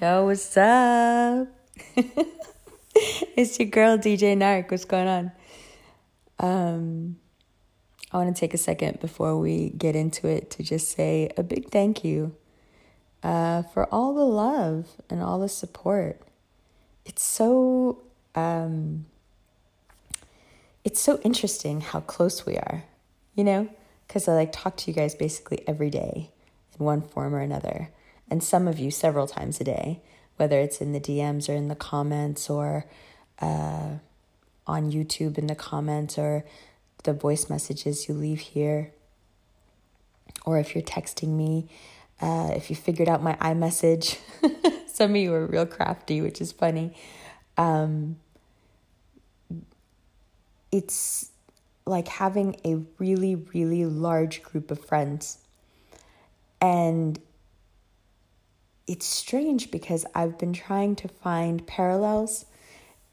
Yo, 0.00 0.26
what's 0.26 0.56
up? 0.56 1.48
it's 3.34 3.58
your 3.58 3.68
girl 3.68 3.98
DJ 3.98 4.36
Nark. 4.36 4.70
What's 4.70 4.84
going 4.84 5.08
on? 5.08 5.32
Um, 6.38 7.16
I 8.12 8.18
want 8.18 8.32
to 8.32 8.38
take 8.38 8.54
a 8.54 8.58
second 8.58 9.00
before 9.00 9.36
we 9.36 9.70
get 9.70 9.96
into 9.96 10.28
it 10.28 10.50
to 10.50 10.62
just 10.62 10.92
say 10.92 11.30
a 11.36 11.42
big 11.42 11.70
thank 11.70 12.04
you 12.04 12.36
uh, 13.24 13.62
for 13.62 13.92
all 13.92 14.14
the 14.14 14.24
love 14.24 14.86
and 15.10 15.20
all 15.20 15.40
the 15.40 15.48
support. 15.48 16.22
It's 17.04 17.24
so 17.24 18.00
um, 18.36 19.06
it's 20.84 21.00
so 21.00 21.18
interesting 21.24 21.80
how 21.80 22.02
close 22.02 22.46
we 22.46 22.56
are, 22.56 22.84
you 23.34 23.42
know, 23.42 23.68
because 24.06 24.28
I 24.28 24.34
like 24.34 24.52
talk 24.52 24.76
to 24.76 24.92
you 24.92 24.94
guys 24.94 25.16
basically 25.16 25.66
every 25.66 25.90
day 25.90 26.30
in 26.78 26.86
one 26.86 27.02
form 27.02 27.34
or 27.34 27.40
another 27.40 27.90
and 28.30 28.42
some 28.42 28.68
of 28.68 28.78
you 28.78 28.90
several 28.90 29.26
times 29.26 29.60
a 29.60 29.64
day, 29.64 30.00
whether 30.36 30.58
it's 30.60 30.80
in 30.80 30.92
the 30.92 31.00
DMs 31.00 31.48
or 31.48 31.52
in 31.52 31.68
the 31.68 31.74
comments 31.74 32.48
or 32.50 32.86
uh, 33.40 33.96
on 34.66 34.92
YouTube 34.92 35.38
in 35.38 35.46
the 35.46 35.54
comments 35.54 36.18
or 36.18 36.44
the 37.04 37.12
voice 37.12 37.48
messages 37.48 38.08
you 38.08 38.14
leave 38.14 38.40
here. 38.40 38.92
Or 40.44 40.58
if 40.58 40.74
you're 40.74 40.82
texting 40.82 41.30
me, 41.30 41.68
uh, 42.20 42.50
if 42.54 42.70
you 42.70 42.76
figured 42.76 43.08
out 43.08 43.22
my 43.22 43.34
iMessage, 43.34 44.18
some 44.86 45.12
of 45.12 45.16
you 45.16 45.32
are 45.32 45.46
real 45.46 45.66
crafty, 45.66 46.20
which 46.20 46.40
is 46.40 46.52
funny. 46.52 46.94
Um, 47.56 48.16
it's 50.70 51.30
like 51.86 52.08
having 52.08 52.56
a 52.64 52.76
really, 52.98 53.34
really 53.34 53.84
large 53.86 54.42
group 54.42 54.70
of 54.70 54.84
friends. 54.84 55.38
And 56.60 57.18
it's 58.88 59.06
strange 59.06 59.70
because 59.70 60.06
I've 60.14 60.38
been 60.38 60.54
trying 60.54 60.96
to 60.96 61.08
find 61.08 61.64
parallels 61.66 62.46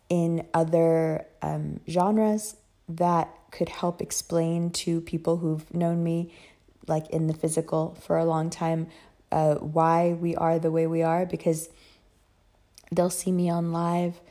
in 0.10 0.48
other 0.54 1.26
um, 1.42 1.82
genres 1.88 2.56
that 2.88 3.30
could 3.52 3.70
help 3.70 4.02
explain 4.02 4.70
to 4.70 5.02
people 5.02 5.38
who've 5.38 5.72
known 5.74 6.04
me, 6.04 6.34
like 6.88 7.10
in 7.10 7.28
the 7.28 7.34
physical 7.34 7.98
for 8.00 8.18
a 8.18 8.26
long 8.26 8.50
time, 8.50 8.88
uh, 9.32 9.56
why 9.56 10.14
we 10.14 10.36
are 10.36 10.60
the 10.60 10.72
way 10.72 10.88
we 10.88 11.04
are. 11.04 11.26
Because 11.26 11.68
they'll 12.92 13.10
see 13.10 13.32
me 13.32 13.50
on 13.50 13.74
live, 13.74 14.22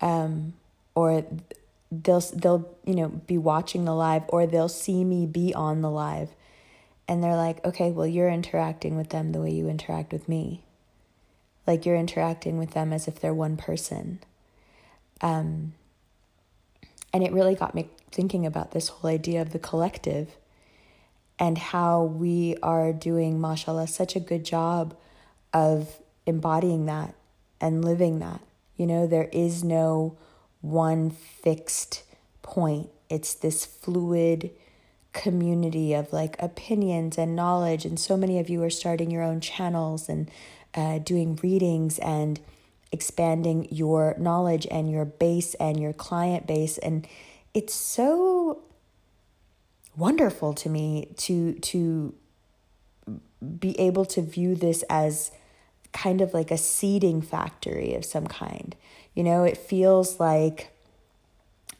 um, 0.00 0.52
or 0.94 1.24
they'll 1.90 2.20
they'll 2.20 2.68
you 2.84 2.94
know 2.94 3.08
be 3.08 3.38
watching 3.38 3.84
the 3.84 3.94
live, 3.94 4.22
or 4.28 4.46
they'll 4.46 4.68
see 4.68 5.02
me 5.02 5.26
be 5.26 5.52
on 5.52 5.80
the 5.80 5.90
live, 5.90 6.28
and 7.08 7.24
they're 7.24 7.36
like, 7.36 7.64
okay, 7.64 7.90
well 7.90 8.06
you're 8.06 8.30
interacting 8.30 8.96
with 8.96 9.08
them 9.08 9.32
the 9.32 9.40
way 9.40 9.50
you 9.50 9.68
interact 9.68 10.12
with 10.12 10.28
me 10.28 10.62
like 11.66 11.84
you're 11.84 11.96
interacting 11.96 12.58
with 12.58 12.72
them 12.72 12.92
as 12.92 13.08
if 13.08 13.20
they're 13.20 13.34
one 13.34 13.56
person. 13.56 14.20
Um, 15.20 15.74
and 17.12 17.24
it 17.24 17.32
really 17.32 17.54
got 17.54 17.74
me 17.74 17.88
thinking 18.10 18.46
about 18.46 18.72
this 18.72 18.88
whole 18.88 19.10
idea 19.10 19.42
of 19.42 19.52
the 19.52 19.58
collective 19.58 20.36
and 21.38 21.58
how 21.58 22.02
we 22.02 22.56
are 22.62 22.92
doing, 22.92 23.40
mashallah, 23.40 23.88
such 23.88 24.16
a 24.16 24.20
good 24.20 24.44
job 24.44 24.96
of 25.52 26.00
embodying 26.24 26.86
that 26.86 27.14
and 27.60 27.84
living 27.84 28.18
that. 28.20 28.40
You 28.76 28.86
know, 28.86 29.06
there 29.06 29.28
is 29.32 29.64
no 29.64 30.16
one 30.60 31.10
fixed 31.10 32.02
point, 32.42 32.88
it's 33.08 33.34
this 33.34 33.64
fluid 33.64 34.50
community 35.12 35.94
of 35.94 36.12
like 36.12 36.40
opinions 36.40 37.16
and 37.16 37.34
knowledge. 37.34 37.84
And 37.84 37.98
so 37.98 38.16
many 38.16 38.38
of 38.38 38.50
you 38.50 38.62
are 38.62 38.70
starting 38.70 39.10
your 39.10 39.22
own 39.22 39.40
channels 39.40 40.08
and 40.08 40.30
uh, 40.76 40.98
doing 40.98 41.38
readings 41.42 41.98
and 41.98 42.38
expanding 42.92 43.66
your 43.70 44.14
knowledge 44.18 44.66
and 44.70 44.90
your 44.90 45.04
base 45.04 45.54
and 45.54 45.80
your 45.80 45.92
client 45.92 46.46
base. 46.46 46.78
And 46.78 47.06
it's 47.54 47.74
so 47.74 48.62
wonderful 49.96 50.52
to 50.52 50.68
me 50.68 51.08
to 51.16 51.54
to 51.54 52.14
be 53.60 53.78
able 53.80 54.04
to 54.04 54.22
view 54.22 54.54
this 54.54 54.84
as 54.90 55.30
kind 55.92 56.20
of 56.20 56.34
like 56.34 56.50
a 56.50 56.58
seeding 56.58 57.22
factory 57.22 57.94
of 57.94 58.04
some 58.04 58.26
kind. 58.26 58.76
You 59.14 59.24
know 59.24 59.44
it 59.44 59.56
feels 59.56 60.20
like 60.20 60.70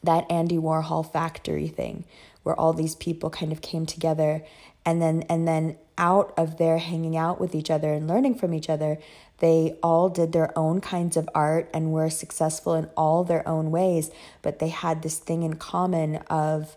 that 0.03 0.29
Andy 0.31 0.57
Warhol 0.57 1.09
factory 1.11 1.67
thing 1.67 2.05
where 2.43 2.59
all 2.59 2.73
these 2.73 2.95
people 2.95 3.29
kind 3.29 3.51
of 3.51 3.61
came 3.61 3.85
together 3.85 4.43
and 4.85 5.01
then 5.01 5.23
and 5.29 5.47
then 5.47 5.77
out 5.97 6.33
of 6.37 6.57
their 6.57 6.77
hanging 6.77 7.17
out 7.17 7.39
with 7.39 7.55
each 7.55 7.69
other 7.69 7.93
and 7.93 8.07
learning 8.07 8.35
from 8.35 8.53
each 8.53 8.69
other, 8.69 8.97
they 9.39 9.77
all 9.83 10.09
did 10.09 10.31
their 10.31 10.57
own 10.57 10.81
kinds 10.81 11.15
of 11.15 11.29
art 11.35 11.69
and 11.73 11.91
were 11.91 12.09
successful 12.09 12.73
in 12.75 12.89
all 12.97 13.23
their 13.23 13.47
own 13.47 13.71
ways, 13.71 14.09
but 14.41 14.59
they 14.59 14.69
had 14.69 15.03
this 15.03 15.19
thing 15.19 15.43
in 15.43 15.55
common 15.55 16.17
of, 16.29 16.75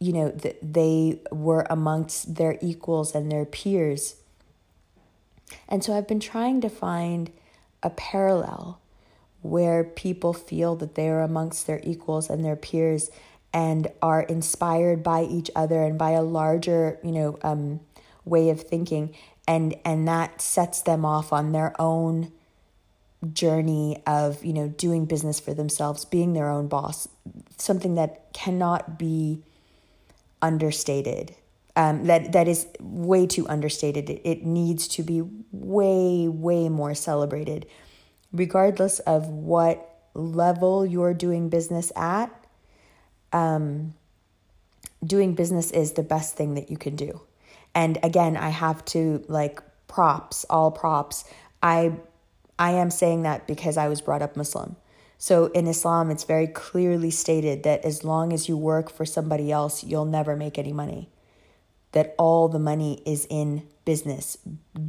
you 0.00 0.12
know, 0.12 0.30
that 0.30 0.58
they 0.62 1.20
were 1.30 1.66
amongst 1.70 2.34
their 2.34 2.58
equals 2.60 3.14
and 3.14 3.30
their 3.30 3.44
peers. 3.44 4.16
And 5.68 5.82
so 5.84 5.96
I've 5.96 6.08
been 6.08 6.20
trying 6.20 6.60
to 6.60 6.68
find 6.68 7.30
a 7.82 7.90
parallel 7.90 8.80
where 9.42 9.84
people 9.84 10.32
feel 10.32 10.74
that 10.76 10.94
they 10.94 11.08
are 11.08 11.22
amongst 11.22 11.66
their 11.66 11.80
equals 11.84 12.28
and 12.28 12.44
their 12.44 12.56
peers 12.56 13.10
and 13.52 13.88
are 14.02 14.22
inspired 14.22 15.02
by 15.02 15.22
each 15.22 15.50
other 15.56 15.82
and 15.82 15.96
by 15.96 16.10
a 16.10 16.22
larger, 16.22 16.98
you 17.02 17.12
know, 17.12 17.38
um, 17.42 17.80
way 18.28 18.50
of 18.50 18.62
thinking 18.62 19.14
and 19.46 19.74
and 19.84 20.06
that 20.06 20.40
sets 20.40 20.82
them 20.82 21.04
off 21.04 21.32
on 21.32 21.52
their 21.52 21.74
own 21.80 22.32
journey 23.32 24.00
of 24.06 24.44
you 24.44 24.52
know 24.52 24.68
doing 24.68 25.06
business 25.06 25.40
for 25.40 25.54
themselves 25.54 26.04
being 26.04 26.34
their 26.34 26.48
own 26.48 26.68
boss 26.68 27.08
something 27.56 27.94
that 27.96 28.32
cannot 28.32 28.98
be 28.98 29.42
understated. 30.42 31.34
Um, 31.76 32.06
that 32.06 32.32
that 32.32 32.48
is 32.48 32.66
way 32.80 33.26
too 33.26 33.46
understated. 33.48 34.10
It, 34.10 34.20
it 34.24 34.44
needs 34.44 34.88
to 34.88 35.02
be 35.02 35.22
way 35.52 36.26
way 36.28 36.68
more 36.68 36.94
celebrated. 36.94 37.66
Regardless 38.32 38.98
of 39.00 39.28
what 39.28 39.96
level 40.14 40.84
you're 40.84 41.14
doing 41.14 41.48
business 41.48 41.92
at 41.94 42.32
um, 43.32 43.94
doing 45.04 45.34
business 45.34 45.70
is 45.70 45.92
the 45.92 46.02
best 46.02 46.36
thing 46.36 46.54
that 46.54 46.70
you 46.70 46.76
can 46.76 46.96
do 46.96 47.20
and 47.78 47.96
again 48.02 48.36
i 48.36 48.48
have 48.48 48.84
to 48.84 49.24
like 49.28 49.62
props 49.86 50.44
all 50.50 50.70
props. 50.70 51.24
I 51.62 51.92
i 52.58 52.72
am 52.72 52.90
saying 52.90 53.22
that 53.22 53.46
because 53.46 53.76
i 53.76 53.88
was 53.88 54.00
brought 54.00 54.22
up 54.22 54.36
muslim. 54.36 54.76
So 55.16 55.46
in 55.58 55.66
islam 55.66 56.10
it's 56.10 56.24
very 56.24 56.48
clearly 56.48 57.10
stated 57.10 57.62
that 57.62 57.84
as 57.84 58.04
long 58.04 58.32
as 58.32 58.48
you 58.48 58.56
work 58.56 58.90
for 58.90 59.06
somebody 59.06 59.50
else 59.52 59.84
you'll 59.84 60.12
never 60.18 60.36
make 60.36 60.58
any 60.58 60.72
money. 60.72 61.08
That 61.92 62.14
all 62.18 62.48
the 62.48 62.58
money 62.58 63.02
is 63.06 63.26
in 63.30 63.62
business. 63.84 64.36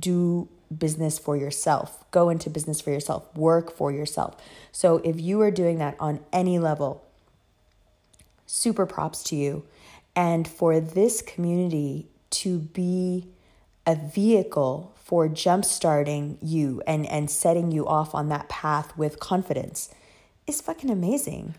Do 0.10 0.50
business 0.86 1.18
for 1.18 1.38
yourself. 1.38 2.04
Go 2.12 2.30
into 2.30 2.50
business 2.50 2.82
for 2.82 2.92
yourself. 2.92 3.24
Work 3.36 3.72
for 3.72 3.92
yourself. 3.92 4.36
So 4.72 4.98
if 5.12 5.20
you 5.20 5.42
are 5.42 5.52
doing 5.52 5.78
that 5.78 5.96
on 6.00 6.20
any 6.34 6.60
level 6.60 6.92
super 8.50 8.86
props 8.86 9.24
to 9.24 9.36
you. 9.36 9.64
And 10.16 10.48
for 10.48 10.80
this 10.80 11.22
community 11.22 12.08
to 12.32 12.60
be 12.60 13.28
a 13.86 13.96
vehicle 13.96 14.96
for 14.96 15.28
jumpstarting 15.28 16.38
you 16.42 16.82
and, 16.86 17.06
and 17.08 17.32
setting 17.32 17.72
you 17.72 17.88
off 17.88 18.14
on 18.14 18.30
that 18.30 18.48
path 18.48 18.96
with 18.96 19.20
confidence 19.20 19.90
is 20.46 20.62
fucking 20.62 20.90
amazing. 20.90 21.56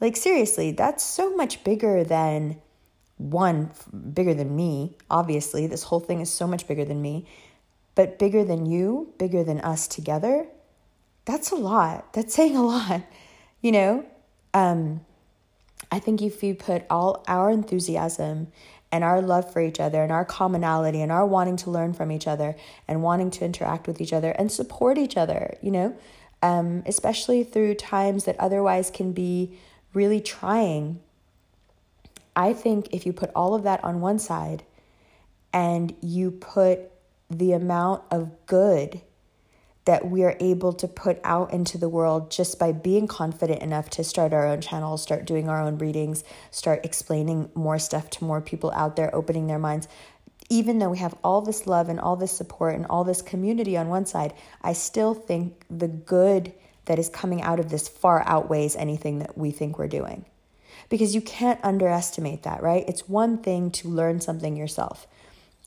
Like, 0.00 0.16
seriously, 0.16 0.70
that's 0.70 1.02
so 1.02 1.34
much 1.34 1.64
bigger 1.64 2.04
than 2.04 2.60
one, 3.16 3.72
bigger 4.14 4.34
than 4.34 4.54
me. 4.54 4.96
Obviously, 5.10 5.66
this 5.66 5.82
whole 5.82 6.00
thing 6.00 6.20
is 6.20 6.30
so 6.30 6.46
much 6.46 6.68
bigger 6.68 6.84
than 6.84 7.02
me, 7.02 7.26
but 7.94 8.18
bigger 8.18 8.44
than 8.44 8.64
you, 8.64 9.12
bigger 9.18 9.42
than 9.42 9.60
us 9.60 9.88
together. 9.88 10.46
That's 11.24 11.50
a 11.50 11.56
lot. 11.56 12.12
That's 12.12 12.34
saying 12.34 12.56
a 12.56 12.62
lot, 12.62 13.02
you 13.60 13.72
know? 13.72 14.06
Um, 14.54 15.04
I 15.90 15.98
think 15.98 16.22
if 16.22 16.42
you 16.42 16.54
put 16.54 16.84
all 16.90 17.24
our 17.26 17.50
enthusiasm 17.50 18.48
and 18.90 19.04
our 19.04 19.20
love 19.20 19.52
for 19.52 19.60
each 19.60 19.80
other 19.80 20.02
and 20.02 20.10
our 20.10 20.24
commonality 20.24 21.00
and 21.02 21.12
our 21.12 21.26
wanting 21.26 21.56
to 21.56 21.70
learn 21.70 21.92
from 21.92 22.10
each 22.10 22.26
other 22.26 22.56
and 22.86 23.02
wanting 23.02 23.30
to 23.30 23.44
interact 23.44 23.86
with 23.86 24.00
each 24.00 24.12
other 24.12 24.30
and 24.32 24.50
support 24.50 24.96
each 24.96 25.16
other, 25.16 25.56
you 25.60 25.70
know, 25.70 25.96
um, 26.42 26.82
especially 26.86 27.44
through 27.44 27.74
times 27.74 28.24
that 28.24 28.38
otherwise 28.38 28.90
can 28.90 29.12
be 29.12 29.58
really 29.92 30.20
trying. 30.20 31.00
I 32.34 32.52
think 32.52 32.88
if 32.92 33.04
you 33.04 33.12
put 33.12 33.30
all 33.34 33.54
of 33.54 33.64
that 33.64 33.82
on 33.84 34.00
one 34.00 34.18
side 34.18 34.62
and 35.52 35.94
you 36.00 36.30
put 36.30 36.80
the 37.30 37.52
amount 37.52 38.02
of 38.10 38.46
good 38.46 39.00
that 39.88 40.06
we 40.06 40.22
are 40.22 40.36
able 40.38 40.74
to 40.74 40.86
put 40.86 41.18
out 41.24 41.50
into 41.50 41.78
the 41.78 41.88
world 41.88 42.30
just 42.30 42.58
by 42.58 42.70
being 42.72 43.06
confident 43.06 43.62
enough 43.62 43.88
to 43.88 44.04
start 44.04 44.34
our 44.34 44.46
own 44.46 44.60
channel, 44.60 44.98
start 44.98 45.24
doing 45.24 45.48
our 45.48 45.62
own 45.62 45.78
readings, 45.78 46.24
start 46.50 46.84
explaining 46.84 47.50
more 47.54 47.78
stuff 47.78 48.10
to 48.10 48.22
more 48.22 48.42
people 48.42 48.70
out 48.72 48.96
there, 48.96 49.08
opening 49.14 49.46
their 49.46 49.58
minds. 49.58 49.88
even 50.50 50.78
though 50.78 50.90
we 50.90 50.98
have 50.98 51.14
all 51.24 51.40
this 51.40 51.66
love 51.66 51.88
and 51.88 52.00
all 52.00 52.16
this 52.16 52.32
support 52.32 52.74
and 52.74 52.86
all 52.86 53.02
this 53.02 53.22
community 53.22 53.76
on 53.78 53.88
one 53.88 54.04
side, 54.04 54.34
I 54.62 54.74
still 54.74 55.14
think 55.14 55.64
the 55.70 55.88
good 55.88 56.52
that 56.86 56.98
is 56.98 57.08
coming 57.08 57.42
out 57.42 57.58
of 57.58 57.70
this 57.70 57.88
far 57.88 58.22
outweighs 58.26 58.76
anything 58.76 59.18
that 59.20 59.36
we 59.36 59.50
think 59.50 59.78
we're 59.78 59.88
doing. 59.88 60.24
Because 60.88 61.14
you 61.14 61.20
can't 61.20 61.60
underestimate 61.62 62.42
that, 62.44 62.62
right? 62.62 62.84
It's 62.88 63.08
one 63.08 63.38
thing 63.38 63.70
to 63.72 63.88
learn 63.88 64.20
something 64.20 64.56
yourself, 64.56 65.06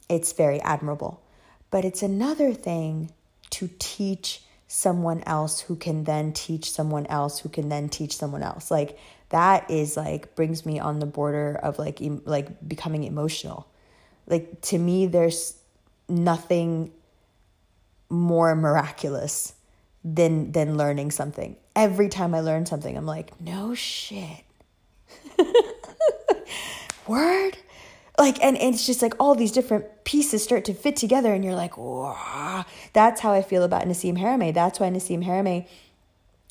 it's 0.09 0.33
very 0.33 0.59
admirable. 0.61 1.21
But 1.69 1.85
it's 1.85 2.03
another 2.03 2.53
thing 2.53 3.11
to 3.51 3.69
teach 3.79 4.41
someone 4.67 5.21
else 5.25 5.59
who 5.59 5.75
can 5.75 6.05
then 6.05 6.31
teach 6.31 6.71
someone 6.71 7.05
else 7.07 7.39
who 7.39 7.49
can 7.49 7.67
then 7.69 7.89
teach 7.89 8.15
someone 8.15 8.41
else. 8.41 8.71
Like 8.71 8.97
that 9.29 9.69
is 9.69 9.97
like 9.97 10.33
brings 10.35 10.65
me 10.65 10.79
on 10.79 10.99
the 10.99 11.05
border 11.05 11.59
of 11.61 11.77
like 11.77 12.01
em- 12.01 12.21
like 12.25 12.67
becoming 12.67 13.03
emotional. 13.03 13.67
Like 14.27 14.61
to 14.61 14.77
me 14.77 15.07
there's 15.07 15.57
nothing 16.07 16.91
more 18.09 18.55
miraculous 18.55 19.53
than 20.05 20.53
than 20.53 20.77
learning 20.77 21.11
something. 21.11 21.57
Every 21.75 22.07
time 22.07 22.33
I 22.33 22.39
learn 22.39 22.65
something 22.65 22.95
I'm 22.95 23.05
like, 23.05 23.39
"No 23.41 23.75
shit." 23.75 24.43
Word? 27.07 27.57
Like 28.17 28.43
and, 28.43 28.57
and 28.57 28.75
it's 28.75 28.85
just 28.85 29.01
like 29.01 29.13
all 29.19 29.35
these 29.35 29.51
different 29.51 29.85
pieces 30.03 30.43
start 30.43 30.65
to 30.65 30.73
fit 30.73 30.95
together 30.95 31.33
and 31.33 31.43
you're 31.43 31.55
like 31.55 31.77
wow 31.77 32.65
that's 32.93 33.21
how 33.21 33.31
i 33.31 33.41
feel 33.41 33.63
about 33.63 33.83
nassim 33.83 34.17
Haramein 34.17 34.53
that's 34.53 34.79
why 34.79 34.89
nassim 34.89 35.25
Haramein 35.25 35.67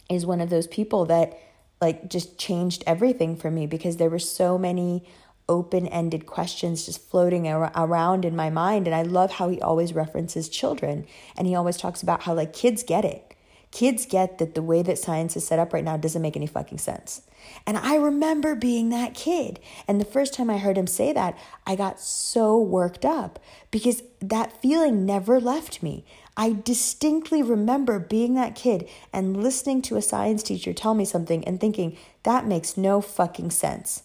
is 0.09 0.27
one 0.27 0.41
of 0.41 0.51
those 0.51 0.67
people 0.67 1.05
that 1.07 1.39
like 1.81 2.09
just 2.09 2.39
changed 2.39 2.85
everything 2.87 3.37
for 3.37 3.51
me 3.51 3.67
because 3.67 3.97
there 3.97 4.11
were 4.11 4.19
so 4.19 4.59
many 4.59 5.05
open-ended 5.49 6.27
questions 6.27 6.87
just 6.87 7.09
floating 7.09 7.49
ar- 7.49 7.73
around 7.75 8.25
in 8.25 8.37
my 8.37 8.51
mind. 8.51 8.87
And 8.87 8.95
i 8.95 9.03
love 9.03 9.33
how 9.33 9.49
he 9.49 9.61
always 9.61 9.93
references 9.93 10.49
children 10.49 11.07
and 11.37 11.47
he 11.47 11.55
always 11.55 11.77
talks 11.77 12.03
about 12.03 12.23
how 12.23 12.35
like 12.35 12.53
kids 12.53 12.83
get 12.83 13.05
it 13.05 13.30
kids 13.71 14.07
get 14.07 14.39
that 14.39 14.55
the 14.55 14.63
way 14.63 14.83
that 14.83 14.99
science 14.99 15.37
is 15.37 15.47
set 15.47 15.59
up 15.59 15.73
right 15.73 15.85
now 15.85 15.97
doesn't 15.97 16.23
make 16.23 16.37
any 16.37 16.47
fucking 16.47 16.79
sense 16.79 17.23
and 17.67 17.77
I 17.77 17.97
remember 17.97 18.55
being 18.55 18.89
that 18.91 19.15
kid. 19.15 19.61
And 19.87 20.01
the 20.01 20.05
first 20.05 20.35
time 20.35 20.51
I 20.51 20.59
heard 20.59 20.79
him 20.79 20.87
say 20.87 21.13
that, 21.13 21.39
I 21.67 21.77
got 21.77 22.01
so 22.01 22.59
worked 22.59 23.05
up 23.05 23.39
because 23.71 24.03
that 24.21 24.61
feeling 24.61 25.07
never 25.07 25.41
left 25.41 25.83
me. 25.83 26.05
I 26.37 26.57
distinctly 26.65 27.43
remember 27.43 27.99
being 27.99 28.35
that 28.35 28.55
kid 28.55 28.89
and 29.13 29.43
listening 29.43 29.83
to 29.83 29.97
a 29.97 30.03
science 30.03 30.43
teacher 30.43 30.73
tell 30.73 30.95
me 30.95 31.05
something 31.05 31.45
and 31.45 31.61
thinking, 31.61 31.97
that 32.23 32.47
makes 32.47 32.77
no 32.77 33.01
fucking 33.01 33.51
sense. 33.51 34.05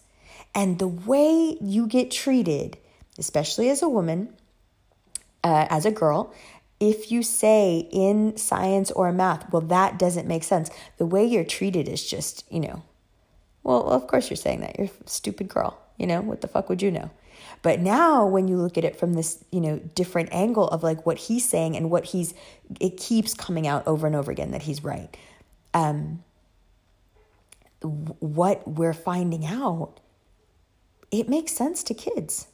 And 0.53 0.79
the 0.79 0.87
way 0.87 1.57
you 1.61 1.87
get 1.87 2.11
treated, 2.11 2.77
especially 3.17 3.69
as 3.69 3.81
a 3.81 3.89
woman, 3.89 4.33
uh, 5.43 5.67
as 5.69 5.85
a 5.85 5.91
girl, 5.91 6.33
if 6.85 7.11
you 7.11 7.23
say 7.23 7.89
in 7.91 8.37
science 8.37 8.91
or 8.91 9.11
math, 9.11 9.51
well, 9.51 9.61
that 9.63 9.97
doesn't 9.97 10.27
make 10.27 10.43
sense, 10.43 10.69
the 10.97 11.05
way 11.05 11.25
you're 11.25 11.43
treated 11.43 11.89
is 11.89 12.07
just, 12.07 12.45
you 12.51 12.59
know, 12.59 12.83
well, 13.63 13.89
of 13.89 14.05
course 14.05 14.29
you're 14.29 14.37
saying 14.37 14.61
that. 14.61 14.77
You're 14.77 14.87
a 14.87 15.09
stupid 15.09 15.47
girl. 15.47 15.79
You 15.97 16.05
know, 16.05 16.21
what 16.21 16.41
the 16.41 16.47
fuck 16.47 16.69
would 16.69 16.83
you 16.83 16.91
know? 16.91 17.09
But 17.63 17.79
now 17.79 18.27
when 18.27 18.47
you 18.47 18.57
look 18.57 18.77
at 18.77 18.83
it 18.83 18.95
from 18.95 19.13
this, 19.13 19.43
you 19.51 19.59
know, 19.59 19.79
different 19.95 20.29
angle 20.31 20.67
of 20.67 20.83
like 20.83 21.05
what 21.05 21.17
he's 21.17 21.49
saying 21.49 21.75
and 21.75 21.89
what 21.89 22.05
he's 22.05 22.35
it 22.79 22.97
keeps 22.97 23.33
coming 23.33 23.65
out 23.65 23.87
over 23.87 24.05
and 24.05 24.15
over 24.15 24.31
again 24.31 24.51
that 24.51 24.63
he's 24.63 24.83
right. 24.83 25.17
Um 25.73 26.23
what 27.81 28.67
we're 28.67 28.93
finding 28.93 29.45
out 29.45 29.99
it 31.11 31.29
makes 31.29 31.53
sense 31.53 31.83
to 31.83 31.93
kids. 31.93 32.47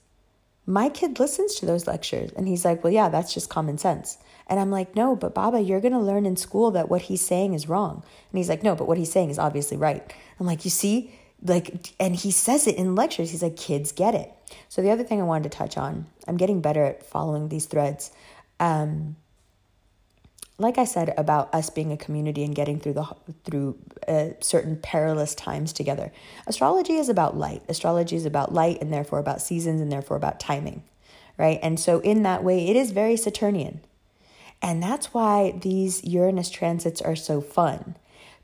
My 0.71 0.87
kid 0.89 1.19
listens 1.19 1.55
to 1.55 1.65
those 1.65 1.87
lectures 1.87 2.31
and 2.35 2.47
he's 2.47 2.63
like, 2.63 2.83
"Well, 2.83 2.93
yeah, 2.93 3.09
that's 3.09 3.33
just 3.33 3.49
common 3.49 3.77
sense." 3.77 4.17
And 4.47 4.59
I'm 4.59 4.71
like, 4.71 4.95
"No, 4.95 5.15
but 5.15 5.33
Baba, 5.33 5.59
you're 5.59 5.81
going 5.81 5.93
to 5.93 5.99
learn 5.99 6.25
in 6.25 6.37
school 6.37 6.71
that 6.71 6.89
what 6.89 7.03
he's 7.03 7.21
saying 7.21 7.53
is 7.53 7.67
wrong." 7.67 8.03
And 8.31 8.37
he's 8.37 8.49
like, 8.49 8.63
"No, 8.63 8.75
but 8.75 8.87
what 8.87 8.97
he's 8.97 9.11
saying 9.11 9.29
is 9.29 9.39
obviously 9.39 9.77
right." 9.77 10.13
I'm 10.39 10.47
like, 10.47 10.65
you 10.65 10.71
see, 10.71 11.11
like, 11.43 11.93
and 11.99 12.15
he 12.15 12.31
says 12.31 12.67
it 12.67 12.75
in 12.75 12.95
lectures. 12.95 13.31
He's 13.31 13.43
like, 13.43 13.57
kids 13.57 13.91
get 13.91 14.15
it. 14.15 14.31
So 14.69 14.81
the 14.81 14.89
other 14.91 15.03
thing 15.03 15.19
I 15.21 15.23
wanted 15.23 15.51
to 15.51 15.57
touch 15.57 15.77
on, 15.77 16.07
I'm 16.27 16.37
getting 16.37 16.61
better 16.61 16.83
at 16.83 17.05
following 17.05 17.49
these 17.49 17.65
threads. 17.65 18.11
Um, 18.59 19.15
like 20.61 20.77
I 20.77 20.85
said 20.85 21.13
about 21.17 21.53
us 21.53 21.69
being 21.69 21.91
a 21.91 21.97
community 21.97 22.43
and 22.43 22.55
getting 22.55 22.79
through 22.79 22.93
the 22.93 23.07
through 23.43 23.77
uh, 24.07 24.29
certain 24.39 24.77
perilous 24.77 25.35
times 25.35 25.73
together. 25.73 26.11
Astrology 26.47 26.93
is 26.93 27.09
about 27.09 27.35
light. 27.35 27.63
Astrology 27.67 28.15
is 28.15 28.25
about 28.25 28.53
light 28.53 28.79
and 28.81 28.93
therefore 28.93 29.19
about 29.19 29.41
seasons 29.41 29.81
and 29.81 29.91
therefore 29.91 30.17
about 30.17 30.39
timing, 30.39 30.83
right? 31.37 31.59
And 31.61 31.79
so 31.79 31.99
in 31.99 32.23
that 32.23 32.43
way, 32.43 32.67
it 32.69 32.75
is 32.75 32.91
very 32.91 33.17
Saturnian, 33.17 33.81
and 34.61 34.81
that's 34.81 35.13
why 35.13 35.51
these 35.59 36.03
Uranus 36.03 36.49
transits 36.49 37.01
are 37.01 37.15
so 37.15 37.41
fun, 37.41 37.95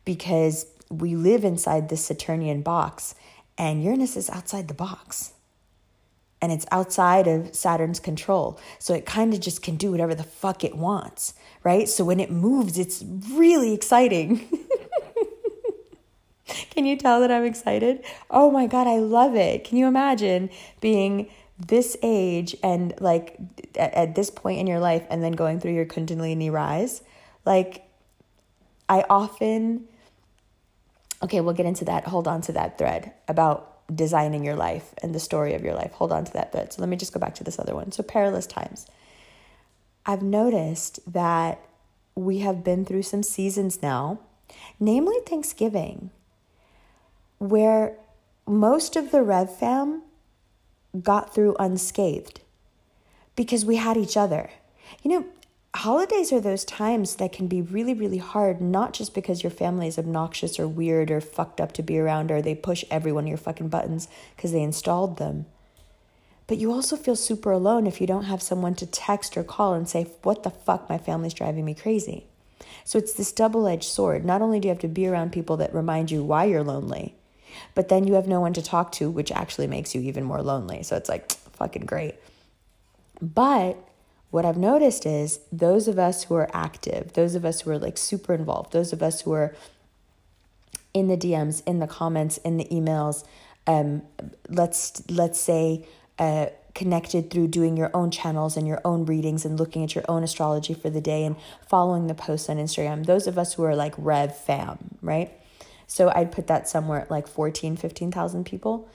because 0.04 0.66
we 0.90 1.16
live 1.16 1.44
inside 1.46 1.90
this 1.90 2.06
Saturnian 2.06 2.62
box, 2.62 3.16
and 3.58 3.84
Uranus 3.84 4.18
is 4.18 4.30
outside 4.30 4.68
the 4.68 4.74
box. 4.74 5.34
And 6.42 6.52
it's 6.52 6.66
outside 6.72 7.28
of 7.28 7.56
Saturn's 7.56 8.00
control. 8.00 8.60
So 8.80 8.94
it 8.94 9.06
kind 9.06 9.34
of 9.34 9.40
just 9.40 9.62
can 9.64 9.76
do 9.76 9.92
whatever 9.92 10.14
the 10.14 10.24
fuck 10.24 10.64
it 10.64 10.76
wants, 10.76 11.34
right? 11.64 11.90
So 11.90 12.06
when 12.06 12.20
it 12.20 12.30
moves, 12.30 12.78
it's 12.78 13.04
really 13.32 13.74
exciting. 13.74 14.48
can 16.70 16.86
you 16.86 16.96
tell 16.96 17.22
that 17.22 17.32
I'm 17.32 17.44
excited? 17.44 18.04
Oh 18.30 18.52
my 18.52 18.68
God, 18.68 18.88
I 18.88 18.98
love 18.98 19.36
it. 19.36 19.64
Can 19.64 19.78
you 19.78 19.88
imagine 19.88 20.52
being 20.80 21.30
this 21.58 21.98
age 22.04 22.56
and 22.62 22.94
like 23.00 23.38
at, 23.76 23.94
at 23.96 24.16
this 24.16 24.30
point 24.30 24.60
in 24.60 24.68
your 24.68 24.80
life 24.80 25.04
and 25.10 25.24
then 25.24 25.32
going 25.32 25.60
through 25.60 25.74
your 25.74 25.86
Kundalini 25.88 26.52
rise? 26.52 27.02
Like, 27.46 27.84
I 28.88 29.06
often 29.10 29.88
okay, 31.24 31.42
we'll 31.42 31.54
get 31.54 31.66
into 31.66 31.86
that. 31.86 32.06
Hold 32.06 32.28
on 32.28 32.42
to 32.42 32.52
that 32.54 32.78
thread 32.78 33.14
about 33.28 33.77
designing 33.94 34.44
your 34.44 34.56
life 34.56 34.94
and 35.02 35.16
the 35.16 35.20
story 35.20 35.54
of 35.54 35.64
your 35.64 35.74
life. 35.74 35.92
Hold 35.94 36.12
on 36.12 36.26
to 36.26 36.34
that 36.34 36.52
bit. 36.52 36.74
So 36.74 36.82
let 36.82 36.90
me 36.90 36.98
just 36.98 37.14
go 37.14 37.20
back 37.20 37.36
to 37.36 37.44
this 37.44 37.60
other 37.60 37.76
one. 37.76 37.92
So, 37.92 38.04
perilous 38.04 38.48
times. 38.48 38.86
I've 40.06 40.22
noticed 40.22 41.00
that 41.12 41.60
we 42.16 42.40
have 42.40 42.64
been 42.64 42.86
through 42.86 43.04
some 43.04 43.24
seasons 43.24 43.82
now, 43.82 44.20
namely 44.80 45.18
Thanksgiving, 45.26 46.12
where 47.38 47.98
most 48.46 48.96
of 48.96 49.12
the 49.12 49.22
Rev 49.22 49.56
fam 49.56 50.04
got 51.02 51.34
through 51.34 51.56
unscathed 51.60 52.40
because 53.36 53.66
we 53.66 53.76
had 53.76 53.98
each 53.98 54.18
other. 54.18 54.50
You 55.04 55.12
know, 55.12 55.26
holidays 55.78 56.32
are 56.32 56.40
those 56.40 56.66
times 56.66 57.16
that 57.16 57.32
can 57.32 57.48
be 57.48 57.62
really, 57.62 57.94
really 57.94 58.18
hard, 58.18 58.62
not 58.62 58.94
just 58.94 59.14
because 59.14 59.44
your 59.44 59.52
family 59.52 59.88
is 59.88 59.98
obnoxious 59.98 60.60
or 60.60 60.68
weird 60.68 61.10
or 61.12 61.22
fucked 61.22 61.60
up 61.60 61.72
to 61.74 61.84
be 61.84 61.98
around 61.98 62.32
or 62.32 62.42
they 62.42 62.56
push 62.56 62.84
every 62.90 63.12
one 63.12 63.26
of 63.26 63.30
your 63.30 63.38
fucking 63.38 63.70
buttons 63.70 64.08
because 64.36 64.52
they 64.52 64.62
installed 64.62 65.18
them. 65.18 65.46
But 66.48 66.58
you 66.58 66.72
also 66.72 66.96
feel 66.96 67.16
super 67.16 67.52
alone 67.52 67.86
if 67.86 68.00
you 68.00 68.08
don't 68.08 68.24
have 68.24 68.42
someone 68.42 68.76
to 68.76 68.86
text 68.86 69.36
or 69.36 69.44
call 69.44 69.74
and 69.74 69.88
say, 69.88 70.04
What 70.24 70.44
the 70.44 70.50
fuck, 70.50 70.90
my 70.90 70.98
family's 70.98 71.34
driving 71.34 71.66
me 71.66 71.74
crazy. 71.74 72.26
So 72.86 72.98
it's 72.98 73.14
this 73.14 73.34
double 73.34 73.68
edged 73.68 73.84
sword. 73.84 74.24
Not 74.24 74.42
only 74.42 74.60
do 74.60 74.68
you 74.68 74.74
have 74.74 74.80
to 74.82 74.88
be 74.88 75.08
around 75.08 75.34
people 75.34 75.58
that 75.58 75.76
remind 75.76 76.10
you 76.10 76.24
why 76.24 76.46
you're 76.46 76.64
lonely, 76.64 77.16
but 77.76 77.90
then 77.90 78.08
you 78.08 78.14
have 78.14 78.28
no 78.28 78.40
one 78.40 78.54
to 78.54 78.62
talk 78.62 78.92
to, 78.94 79.10
which 79.10 79.32
actually 79.32 79.68
makes 79.68 79.94
you 79.94 80.02
even 80.02 80.24
more 80.24 80.42
lonely. 80.42 80.84
So 80.84 80.96
it's 80.96 81.10
like 81.10 81.32
fucking 81.54 81.86
great. 81.86 82.16
But 83.22 83.78
what 84.30 84.46
I've 84.46 84.58
noticed 84.58 85.06
is 85.06 85.40
those 85.52 85.88
of 85.88 85.98
us 85.98 86.24
who 86.24 86.36
are 86.36 86.50
active, 86.54 87.14
those 87.14 87.36
of 87.36 87.46
us 87.46 87.62
who 87.62 87.72
are 87.72 87.80
like 87.80 87.98
super 87.98 88.34
involved, 88.34 88.74
those 88.74 88.92
of 88.92 89.02
us 89.02 89.22
who 89.22 89.32
are 89.32 89.56
in 90.94 91.08
the 91.08 91.18
DMs, 91.18 91.64
in 91.66 91.80
the 91.80 91.88
comments, 91.88 92.38
in 92.38 92.58
the 92.58 92.66
emails, 92.66 93.24
um, 93.68 94.02
let's 94.50 95.02
let's 95.10 95.40
say 95.40 95.86
uh, 96.20 96.48
connected 96.74 97.30
through 97.30 97.48
doing 97.48 97.78
your 97.78 97.90
own 97.94 98.12
channels 98.12 98.58
and 98.58 98.68
your 98.68 98.82
own 98.84 99.06
readings 99.06 99.46
and 99.46 99.60
looking 99.60 99.84
at 99.84 99.96
your 99.96 100.06
own 100.08 100.24
astrology 100.24 100.74
for 100.74 100.90
the 100.90 101.02
day 101.02 101.24
and 101.24 101.36
following 101.68 102.08
the 102.08 102.14
posts 102.14 102.50
on 102.50 102.58
Instagram. 102.58 103.06
Those 103.06 103.28
of 103.28 103.38
us 103.38 103.54
who 103.54 103.64
are 103.64 103.76
like 103.76 103.94
Rev 103.98 104.38
fam, 104.38 104.98
right? 105.02 105.32
So 105.88 106.12
I'd 106.14 106.32
put 106.32 106.48
that 106.48 106.68
somewhere 106.68 107.00
at 107.02 107.10
like 107.10 107.28
14, 107.28 107.78
15,000 107.78 108.46
people. 108.46 108.90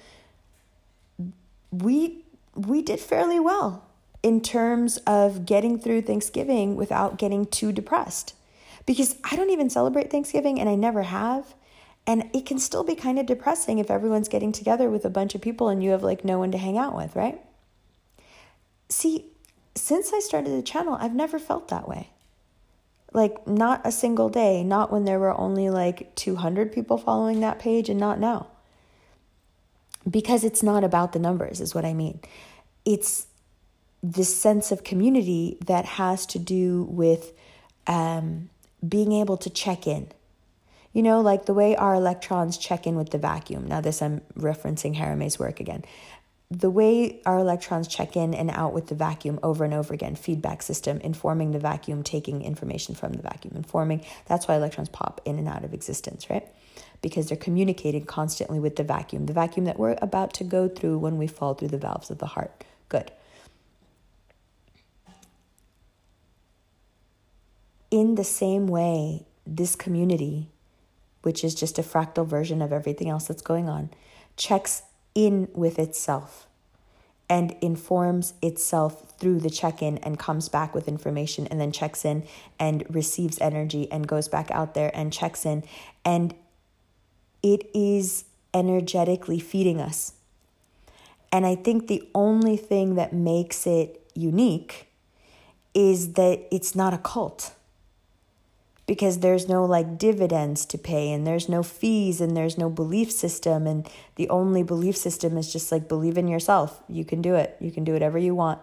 We 1.70 2.24
we 2.54 2.82
did 2.82 3.00
fairly 3.00 3.40
well 3.40 3.86
in 4.22 4.40
terms 4.40 4.98
of 4.98 5.46
getting 5.46 5.78
through 5.78 6.02
Thanksgiving 6.02 6.76
without 6.76 7.18
getting 7.18 7.46
too 7.46 7.72
depressed. 7.72 8.34
Because 8.86 9.16
I 9.24 9.36
don't 9.36 9.50
even 9.50 9.70
celebrate 9.70 10.10
Thanksgiving 10.10 10.60
and 10.60 10.68
I 10.68 10.74
never 10.74 11.02
have. 11.02 11.54
And 12.06 12.30
it 12.32 12.46
can 12.46 12.58
still 12.58 12.84
be 12.84 12.94
kind 12.94 13.18
of 13.18 13.26
depressing 13.26 13.78
if 13.78 13.90
everyone's 13.90 14.28
getting 14.28 14.52
together 14.52 14.90
with 14.90 15.04
a 15.04 15.10
bunch 15.10 15.34
of 15.34 15.40
people 15.40 15.68
and 15.68 15.82
you 15.82 15.90
have 15.90 16.02
like 16.02 16.24
no 16.24 16.38
one 16.38 16.50
to 16.52 16.58
hang 16.58 16.78
out 16.78 16.96
with, 16.96 17.14
right? 17.14 17.40
See, 18.88 19.26
since 19.74 20.12
I 20.12 20.20
started 20.20 20.50
the 20.50 20.62
channel, 20.62 20.96
I've 21.00 21.14
never 21.14 21.38
felt 21.38 21.68
that 21.68 21.88
way. 21.88 22.10
Like, 23.14 23.46
not 23.46 23.82
a 23.84 23.92
single 23.92 24.30
day, 24.30 24.64
not 24.64 24.90
when 24.90 25.04
there 25.04 25.18
were 25.18 25.38
only 25.38 25.68
like 25.70 26.14
200 26.14 26.72
people 26.72 26.96
following 26.96 27.40
that 27.40 27.58
page 27.58 27.88
and 27.88 28.00
not 28.00 28.18
now. 28.18 28.48
Because 30.08 30.44
it's 30.44 30.62
not 30.62 30.82
about 30.82 31.12
the 31.12 31.18
numbers, 31.18 31.60
is 31.60 31.74
what 31.74 31.84
I 31.84 31.92
mean. 31.92 32.20
It's 32.84 33.26
this 34.02 34.34
sense 34.34 34.72
of 34.72 34.82
community 34.82 35.56
that 35.66 35.84
has 35.84 36.26
to 36.26 36.38
do 36.38 36.84
with 36.84 37.32
um, 37.86 38.50
being 38.86 39.12
able 39.12 39.36
to 39.36 39.50
check 39.50 39.86
in. 39.86 40.08
You 40.92 41.02
know, 41.02 41.20
like 41.20 41.46
the 41.46 41.54
way 41.54 41.74
our 41.76 41.94
electrons 41.94 42.58
check 42.58 42.86
in 42.86 42.96
with 42.96 43.10
the 43.10 43.18
vacuum. 43.18 43.66
Now, 43.66 43.80
this 43.80 44.02
I'm 44.02 44.20
referencing 44.36 44.96
Haramein's 44.96 45.38
work 45.38 45.60
again. 45.60 45.84
The 46.50 46.68
way 46.68 47.22
our 47.24 47.38
electrons 47.38 47.88
check 47.88 48.14
in 48.14 48.34
and 48.34 48.50
out 48.50 48.74
with 48.74 48.88
the 48.88 48.94
vacuum 48.94 49.40
over 49.42 49.64
and 49.64 49.72
over 49.72 49.94
again, 49.94 50.16
feedback 50.16 50.60
system, 50.60 50.98
informing 50.98 51.52
the 51.52 51.58
vacuum, 51.58 52.02
taking 52.02 52.42
information 52.42 52.94
from 52.94 53.14
the 53.14 53.22
vacuum, 53.22 53.54
informing. 53.56 54.04
That's 54.26 54.46
why 54.46 54.56
electrons 54.56 54.90
pop 54.90 55.22
in 55.24 55.38
and 55.38 55.48
out 55.48 55.64
of 55.64 55.72
existence, 55.72 56.28
right? 56.28 56.46
Because 57.00 57.28
they're 57.28 57.38
communicating 57.38 58.04
constantly 58.04 58.60
with 58.60 58.76
the 58.76 58.84
vacuum, 58.84 59.24
the 59.24 59.32
vacuum 59.32 59.64
that 59.64 59.78
we're 59.78 59.96
about 60.02 60.34
to 60.34 60.44
go 60.44 60.68
through 60.68 60.98
when 60.98 61.16
we 61.16 61.26
fall 61.26 61.54
through 61.54 61.68
the 61.68 61.78
valves 61.78 62.10
of 62.10 62.18
the 62.18 62.26
heart. 62.26 62.64
Good. 62.90 63.10
In 67.92 68.16
the 68.16 68.24
same 68.24 68.66
way, 68.66 69.26
this 69.46 69.76
community 69.76 70.48
which 71.22 71.44
is 71.44 71.54
just 71.54 71.78
a 71.78 71.82
fractal 71.82 72.26
version 72.26 72.60
of 72.60 72.72
everything 72.72 73.08
else 73.08 73.26
that's 73.26 73.42
going 73.42 73.68
on, 73.68 73.90
checks 74.36 74.82
in 75.14 75.48
with 75.54 75.78
itself 75.78 76.46
and 77.28 77.56
informs 77.60 78.34
itself 78.42 79.14
through 79.18 79.38
the 79.38 79.48
check 79.48 79.80
in 79.80 79.98
and 79.98 80.18
comes 80.18 80.48
back 80.48 80.74
with 80.74 80.88
information 80.88 81.46
and 81.46 81.60
then 81.60 81.72
checks 81.72 82.04
in 82.04 82.24
and 82.58 82.84
receives 82.90 83.40
energy 83.40 83.90
and 83.90 84.06
goes 84.06 84.28
back 84.28 84.50
out 84.50 84.74
there 84.74 84.90
and 84.94 85.12
checks 85.12 85.46
in. 85.46 85.62
And 86.04 86.34
it 87.42 87.70
is 87.72 88.24
energetically 88.52 89.38
feeding 89.38 89.80
us. 89.80 90.14
And 91.30 91.46
I 91.46 91.54
think 91.54 91.86
the 91.86 92.06
only 92.14 92.56
thing 92.56 92.96
that 92.96 93.14
makes 93.14 93.66
it 93.66 94.06
unique 94.14 94.88
is 95.72 96.14
that 96.14 96.46
it's 96.50 96.74
not 96.74 96.92
a 96.92 96.98
cult 96.98 97.54
because 98.92 99.20
there's 99.20 99.48
no 99.48 99.64
like 99.64 99.96
dividends 99.96 100.66
to 100.66 100.76
pay 100.76 101.10
and 101.12 101.26
there's 101.26 101.48
no 101.48 101.62
fees 101.62 102.20
and 102.20 102.36
there's 102.36 102.58
no 102.58 102.68
belief 102.68 103.10
system 103.10 103.66
and 103.66 103.88
the 104.16 104.28
only 104.28 104.62
belief 104.62 104.98
system 104.98 105.38
is 105.38 105.50
just 105.50 105.72
like 105.72 105.88
believe 105.88 106.18
in 106.18 106.28
yourself. 106.28 106.82
You 106.90 107.02
can 107.02 107.22
do 107.22 107.34
it. 107.34 107.56
You 107.58 107.72
can 107.72 107.84
do 107.84 107.94
whatever 107.94 108.18
you 108.18 108.34
want. 108.34 108.60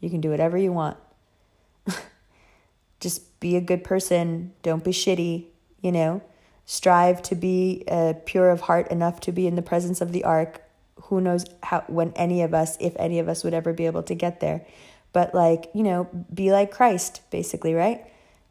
You 0.00 0.08
can 0.08 0.22
do 0.22 0.30
whatever 0.30 0.56
you 0.56 0.72
want. 0.72 0.96
Just 3.00 3.38
be 3.40 3.56
a 3.56 3.60
good 3.60 3.84
person. 3.84 4.54
Don't 4.62 4.82
be 4.82 4.90
shitty 4.90 5.48
you 5.82 5.92
know? 5.92 6.22
Strive 6.64 7.20
to 7.24 7.34
be 7.34 7.84
uh, 7.88 8.14
pure 8.24 8.48
of 8.48 8.62
heart 8.62 8.90
enough 8.90 9.20
to 9.20 9.32
be 9.32 9.46
in 9.46 9.54
the 9.54 9.60
presence 9.60 10.00
of 10.00 10.12
the 10.12 10.24
ark. 10.24 10.62
Who 11.02 11.20
knows 11.20 11.44
how 11.62 11.84
when 11.88 12.14
any 12.16 12.40
of 12.40 12.54
us 12.54 12.78
if 12.80 12.96
any 12.96 13.18
of 13.18 13.28
us 13.28 13.44
would 13.44 13.52
ever 13.52 13.74
be 13.74 13.84
able 13.84 14.02
to 14.04 14.14
get 14.14 14.40
there. 14.40 14.66
But 15.12 15.34
like 15.34 15.70
you 15.74 15.82
know 15.82 16.08
be 16.32 16.52
like 16.52 16.70
christ 16.70 17.20
basically 17.30 17.74
right? 17.74 18.06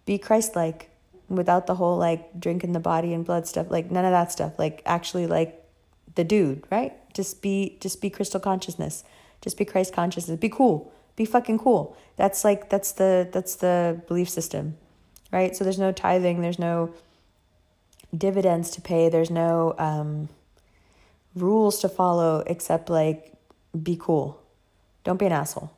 Be 0.05 0.19
christ 0.19 0.55
like 0.55 0.91
without 1.29 1.67
the 1.67 1.75
whole 1.75 1.97
like 1.97 2.39
drinking 2.39 2.71
the 2.71 2.79
body 2.79 3.13
and 3.13 3.25
blood 3.25 3.45
stuff 3.47 3.67
like 3.69 3.91
none 3.91 4.05
of 4.05 4.11
that 4.11 4.31
stuff 4.31 4.57
like 4.57 4.81
actually 4.85 5.27
like 5.27 5.63
the 6.15 6.23
dude 6.23 6.63
right? 6.71 6.93
Just 7.13 7.41
be 7.41 7.77
just 7.79 8.01
be 8.01 8.09
crystal 8.09 8.39
consciousness. 8.39 9.03
Just 9.41 9.57
be 9.57 9.65
christ 9.65 9.93
consciousness. 9.93 10.39
Be 10.39 10.49
cool. 10.49 10.91
Be 11.15 11.25
fucking 11.25 11.59
cool. 11.59 11.97
That's 12.15 12.43
like 12.43 12.69
that's 12.69 12.91
the 12.93 13.27
that's 13.31 13.55
the 13.55 14.01
belief 14.07 14.29
system 14.29 14.77
right? 15.31 15.55
So 15.55 15.63
there's 15.63 15.79
no 15.79 15.91
tithing. 15.91 16.41
There's 16.41 16.59
no 16.59 16.93
dividends 18.15 18.71
to 18.71 18.81
pay. 18.81 19.09
There's 19.09 19.31
no 19.31 19.75
um 19.77 20.29
rules 21.35 21.79
to 21.79 21.89
follow 21.89 22.43
except 22.47 22.89
like 22.89 23.33
be 23.81 23.97
cool. 23.99 24.41
Don't 25.03 25.17
be 25.17 25.25
an 25.25 25.31
asshole 25.31 25.71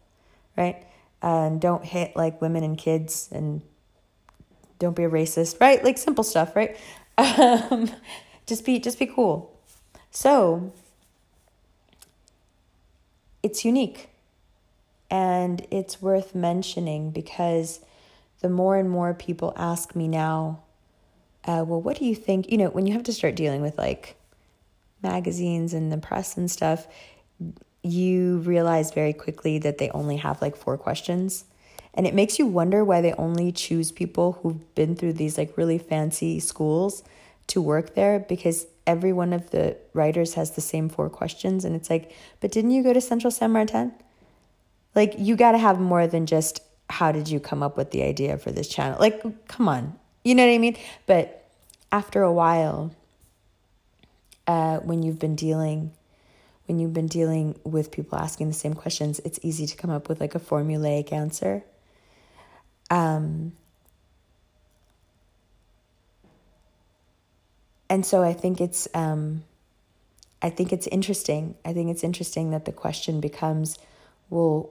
right? 0.57 0.85
And 1.21 1.59
don't 1.59 1.83
hit 1.83 2.15
like 2.15 2.41
women 2.41 2.63
and 2.63 2.77
kids 2.77 3.29
and 3.31 3.61
don't 4.79 4.95
be 4.95 5.03
a 5.03 5.09
racist, 5.09 5.59
right? 5.62 5.83
Like 5.83 5.98
simple 5.98 6.24
stuff, 6.24 6.55
right? 6.55 6.77
Um, 7.17 7.91
just 8.48 8.63
be 8.63 8.79
just 8.79 8.98
be 8.98 9.05
cool. 9.05 9.59
So 10.09 10.71
it's 13.43 13.65
unique 13.65 14.09
and 15.12 15.67
it's 15.69 16.01
worth 16.01 16.33
mentioning 16.33 17.12
because 17.12 17.81
the 18.39 18.50
more 18.50 18.77
and 18.77 18.89
more 18.89 19.13
people 19.13 19.53
ask 19.57 19.95
me 19.95 20.07
now, 20.07 20.62
uh, 21.45 21.63
well, 21.67 21.81
what 21.81 21.98
do 21.98 22.05
you 22.05 22.15
think? 22.15 22.50
You 22.50 22.57
know, 22.57 22.69
when 22.69 22.88
you 22.88 22.93
have 22.93 23.03
to 23.03 23.13
start 23.13 23.36
dealing 23.36 23.62
with 23.62 23.77
like 23.77 24.15
magazines 25.03 25.74
and 25.74 25.91
the 25.91 25.98
press 25.98 26.38
and 26.38 26.50
stuff, 26.50 26.88
you 27.83 28.38
realize 28.39 28.91
very 28.91 29.13
quickly 29.13 29.59
that 29.59 29.77
they 29.77 29.89
only 29.91 30.17
have 30.17 30.41
like 30.41 30.55
four 30.55 30.77
questions 30.77 31.45
and 31.93 32.05
it 32.08 32.13
makes 32.13 32.39
you 32.39 32.46
wonder 32.46 32.84
why 32.84 33.01
they 33.01 33.13
only 33.13 33.51
choose 33.51 33.91
people 33.91 34.39
who've 34.41 34.75
been 34.75 34.96
through 34.96 35.13
these 35.13 35.38
like 35.38 35.58
really 35.58 35.77
fancy 35.77 36.39
schools 36.39 37.03
to 37.48 37.62
work 37.62 37.96
there 37.96 38.19
because 38.19 38.67
every 38.86 39.13
one 39.13 39.34
of 39.34 39.50
the 39.51 39.77
writers 39.93 40.36
has 40.36 40.51
the 40.51 40.62
same 40.62 40.89
four 40.89 41.10
questions. 41.10 41.65
And 41.65 41.75
it's 41.75 41.89
like, 41.89 42.12
but 42.39 42.51
didn't 42.51 42.72
you 42.72 42.84
go 42.84 42.93
to 42.93 43.01
Central 43.01 43.31
Saint 43.31 43.51
Martin? 43.51 43.93
Like, 44.96 45.15
you 45.17 45.36
got 45.36 45.51
to 45.51 45.58
have 45.58 45.79
more 45.79 46.08
than 46.08 46.25
just 46.25 46.62
how 46.89 47.12
did 47.12 47.29
you 47.29 47.39
come 47.39 47.62
up 47.62 47.77
with 47.77 47.91
the 47.91 48.03
idea 48.03 48.38
for 48.38 48.51
this 48.51 48.67
channel? 48.67 48.98
Like, 49.00 49.22
come 49.48 49.67
on. 49.67 49.98
You 50.24 50.36
know 50.36 50.46
what 50.46 50.53
I 50.53 50.58
mean? 50.58 50.77
But 51.05 51.48
after 51.91 52.24
a 52.24 52.34
while, 52.34 52.91
uh, 54.48 54.79
when 54.79 55.03
you've 55.03 55.19
been 55.19 55.36
dealing 55.36 55.91
when 56.65 56.77
you've 56.77 56.93
been 56.93 57.08
dealing 57.08 57.60
with 57.63 57.89
people 57.89 58.19
asking 58.19 58.48
the 58.48 58.53
same 58.53 58.75
questions, 58.75 59.19
it's 59.25 59.39
easy 59.41 59.65
to 59.65 59.75
come 59.75 59.89
up 59.89 60.08
with 60.08 60.22
like 60.22 60.36
a 60.36 60.39
formulaic 60.39 61.12
answer. 61.12 61.63
Um, 62.89 63.53
and 67.89 68.05
so 68.05 68.24
I 68.24 68.34
think 68.34 68.62
it's 68.62 68.88
um, 68.93 69.43
I 70.41 70.50
think 70.50 70.72
it's 70.72 70.88
interesting. 70.88 71.55
I 71.65 71.74
think 71.74 71.89
it's 71.89 72.03
interesting 72.03 72.51
that 72.51 72.65
the 72.65 72.72
question 72.72 73.19
becomes, 73.19 73.77
well, 74.29 74.69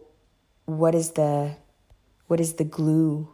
what 0.65 0.95
is 0.95 1.13
the 1.13 1.57
what 2.27 2.41
is 2.41 2.55
the 2.55 2.65
glue 2.65 3.29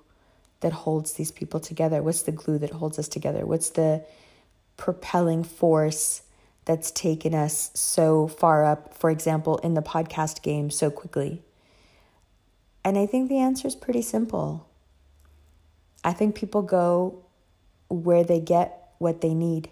that 0.61 0.73
holds 0.73 1.15
these 1.15 1.31
people 1.31 1.61
together? 1.61 2.03
What's 2.03 2.23
the 2.23 2.33
glue 2.33 2.59
that 2.59 2.71
holds 2.71 2.99
us 2.99 3.09
together? 3.09 3.45
What's 3.45 3.71
the 3.71 4.05
propelling 4.77 5.45
force 5.45 6.23
that's 6.65 6.91
taken 6.91 7.35
us 7.35 7.71
so 7.75 8.27
far 8.27 8.65
up, 8.65 8.95
for 8.95 9.11
example, 9.11 9.59
in 9.59 9.75
the 9.75 9.83
podcast 9.83 10.43
game 10.43 10.71
so 10.71 10.91
quickly? 10.91 11.43
And 12.85 12.99
I 12.99 13.07
think 13.07 13.29
the 13.29 13.39
answer 13.39 13.69
is 13.69 13.75
pretty 13.75 14.03
simple. 14.03 14.67
I 16.05 16.13
think 16.13 16.35
people 16.35 16.63
go 16.63 17.25
where 17.89 18.23
they 18.23 18.39
get 18.39 18.91
what 18.99 19.23
they 19.23 19.35
need. 19.35 19.69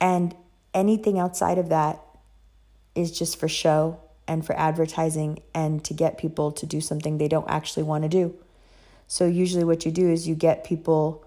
And 0.00 0.34
anything 0.74 1.18
outside 1.18 1.58
of 1.58 1.70
that 1.70 2.00
is 2.94 3.16
just 3.16 3.40
for 3.40 3.48
show 3.48 3.98
and 4.28 4.44
for 4.44 4.56
advertising 4.58 5.40
and 5.54 5.82
to 5.84 5.94
get 5.94 6.18
people 6.18 6.52
to 6.52 6.66
do 6.66 6.80
something 6.80 7.18
they 7.18 7.28
don't 7.28 7.48
actually 7.48 7.82
want 7.82 8.02
to 8.04 8.08
do. 8.08 8.34
So, 9.06 9.26
usually, 9.26 9.64
what 9.64 9.84
you 9.84 9.90
do 9.90 10.10
is 10.10 10.26
you 10.26 10.34
get 10.34 10.64
people, 10.64 11.24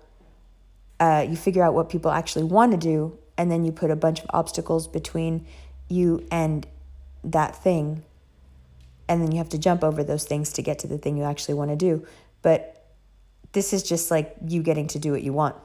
uh, 1.00 1.26
you 1.30 1.36
figure 1.36 1.64
out 1.64 1.76
what 1.76 1.90
people 1.90 2.10
actually 2.10 2.46
want 2.46 2.72
to 2.72 2.78
do, 2.78 3.18
and 3.38 3.52
then 3.52 3.64
you 3.64 3.72
put 3.72 3.92
a 3.92 3.96
bunch 3.96 4.20
of 4.20 4.26
obstacles 4.32 4.88
between 4.88 5.46
you 5.88 6.26
and 6.32 6.66
that 7.24 7.56
thing. 7.56 8.04
And 9.08 9.22
then 9.22 9.32
you 9.32 9.38
have 9.38 9.50
to 9.50 9.58
jump 9.58 9.84
over 9.84 10.04
those 10.04 10.26
things 10.26 10.52
to 10.54 10.62
get 10.62 10.80
to 10.80 10.88
the 10.88 10.98
thing 10.98 11.18
you 11.18 11.24
actually 11.24 11.54
want 11.54 11.70
to 11.70 11.76
do. 11.76 12.06
But 12.42 12.77
this 13.52 13.74
is 13.74 13.84
just 13.84 14.12
like 14.12 14.36
you 14.46 14.62
getting 14.62 14.88
to 14.88 15.00
do 15.00 15.12
what 15.12 15.24
you 15.24 15.34
want 15.34 15.56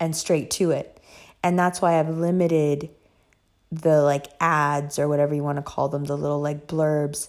and 0.00 0.16
straight 0.16 0.50
to 0.52 0.70
it. 0.70 1.00
And 1.42 1.58
that's 1.58 1.80
why 1.80 1.98
I've 1.98 2.08
limited 2.08 2.90
the 3.70 4.02
like 4.02 4.26
ads 4.40 4.98
or 4.98 5.08
whatever 5.08 5.34
you 5.34 5.42
want 5.42 5.56
to 5.56 5.62
call 5.62 5.88
them, 5.88 6.04
the 6.04 6.16
little 6.16 6.40
like 6.40 6.66
blurbs 6.66 7.28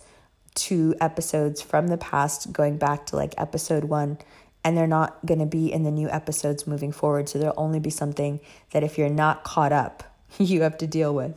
to 0.55 0.95
episodes 0.99 1.61
from 1.61 1.87
the 1.87 1.97
past 1.97 2.51
going 2.51 2.77
back 2.77 3.05
to 3.07 3.15
like 3.15 3.33
episode 3.37 3.85
1 3.85 4.17
and 4.63 4.77
they're 4.77 4.87
not 4.87 5.25
going 5.25 5.39
to 5.39 5.45
be 5.45 5.71
in 5.71 5.83
the 5.83 5.91
new 5.91 6.09
episodes 6.09 6.67
moving 6.67 6.91
forward. 6.91 7.29
So 7.29 7.39
there'll 7.39 7.53
only 7.57 7.79
be 7.79 7.89
something 7.89 8.39
that 8.71 8.83
if 8.83 8.97
you're 8.97 9.09
not 9.09 9.43
caught 9.43 9.71
up, 9.71 10.03
you 10.37 10.61
have 10.63 10.77
to 10.79 10.87
deal 10.87 11.13
with. 11.13 11.35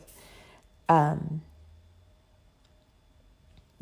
Um, 0.89 1.41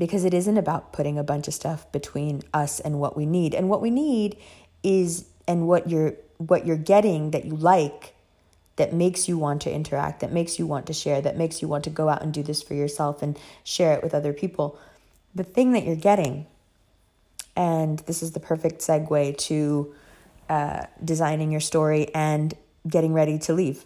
because 0.02 0.26
it 0.26 0.34
isn't 0.34 0.58
about 0.58 0.92
putting 0.92 1.20
a 1.20 1.24
bunch 1.24 1.48
of 1.48 1.54
stuff 1.54 1.90
between 1.92 2.42
us 2.56 2.80
and 2.80 3.00
what 3.00 3.16
we 3.16 3.24
need. 3.24 3.54
And 3.54 3.70
what 3.70 3.84
we 3.84 3.92
need 3.92 4.36
is 4.82 5.26
and 5.48 5.68
what 5.68 5.92
you're 5.92 6.16
what 6.40 6.66
you're 6.66 6.76
getting 6.76 7.30
that 7.30 7.46
you 7.46 7.56
like 7.56 8.16
that 8.78 8.94
makes 8.94 9.30
you 9.30 9.38
want 9.38 9.62
to 9.62 9.72
interact, 9.72 10.22
that 10.22 10.32
makes 10.32 10.58
you 10.58 10.66
want 10.66 10.88
to 10.88 10.94
share, 10.94 11.22
that 11.22 11.38
makes 11.38 11.62
you 11.62 11.68
want 11.68 11.84
to 11.84 11.92
go 11.92 12.10
out 12.10 12.24
and 12.24 12.34
do 12.34 12.42
this 12.42 12.64
for 12.64 12.74
yourself 12.74 13.22
and 13.22 13.38
share 13.64 13.94
it 13.94 14.02
with 14.02 14.16
other 14.16 14.34
people. 14.34 14.80
The 15.36 15.44
thing 15.44 15.74
that 15.74 15.86
you're 15.86 15.96
getting, 15.96 16.48
and 17.56 18.00
this 18.00 18.24
is 18.24 18.32
the 18.32 18.40
perfect 18.40 18.82
segue 18.82 19.38
to 19.38 19.94
uh, 20.50 20.86
designing 21.06 21.52
your 21.52 21.62
story 21.62 22.12
and 22.16 22.56
getting 22.88 23.14
ready 23.14 23.38
to 23.38 23.54
leave. 23.54 23.86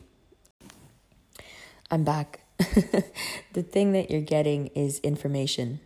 I'm 1.91 2.05
back. 2.05 2.39
the 3.51 3.63
thing 3.63 3.91
that 3.91 4.09
you're 4.09 4.21
getting 4.21 4.67
is 4.67 4.99
information 4.99 5.81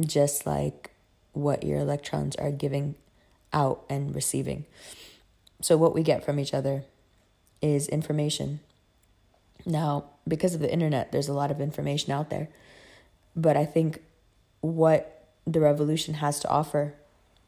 just 0.00 0.46
like 0.46 0.90
what 1.32 1.64
your 1.64 1.78
electrons 1.78 2.36
are 2.36 2.50
giving 2.50 2.94
out 3.52 3.84
and 3.88 4.14
receiving. 4.14 4.64
So, 5.60 5.76
what 5.76 5.94
we 5.94 6.02
get 6.02 6.24
from 6.24 6.38
each 6.38 6.54
other 6.54 6.84
is 7.62 7.88
information. 7.88 8.60
Now, 9.64 10.04
because 10.28 10.54
of 10.54 10.60
the 10.60 10.72
internet, 10.72 11.12
there's 11.12 11.28
a 11.28 11.32
lot 11.32 11.50
of 11.50 11.60
information 11.60 12.12
out 12.12 12.30
there. 12.30 12.48
But 13.34 13.56
I 13.56 13.64
think 13.64 14.00
what 14.60 15.26
the 15.46 15.60
revolution 15.60 16.14
has 16.14 16.40
to 16.40 16.48
offer 16.48 16.94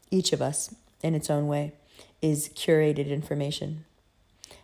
each 0.09 0.33
of 0.33 0.41
us 0.41 0.73
in 1.03 1.13
its 1.15 1.29
own 1.29 1.47
way 1.47 1.73
is 2.21 2.49
curated 2.49 3.09
information. 3.09 3.85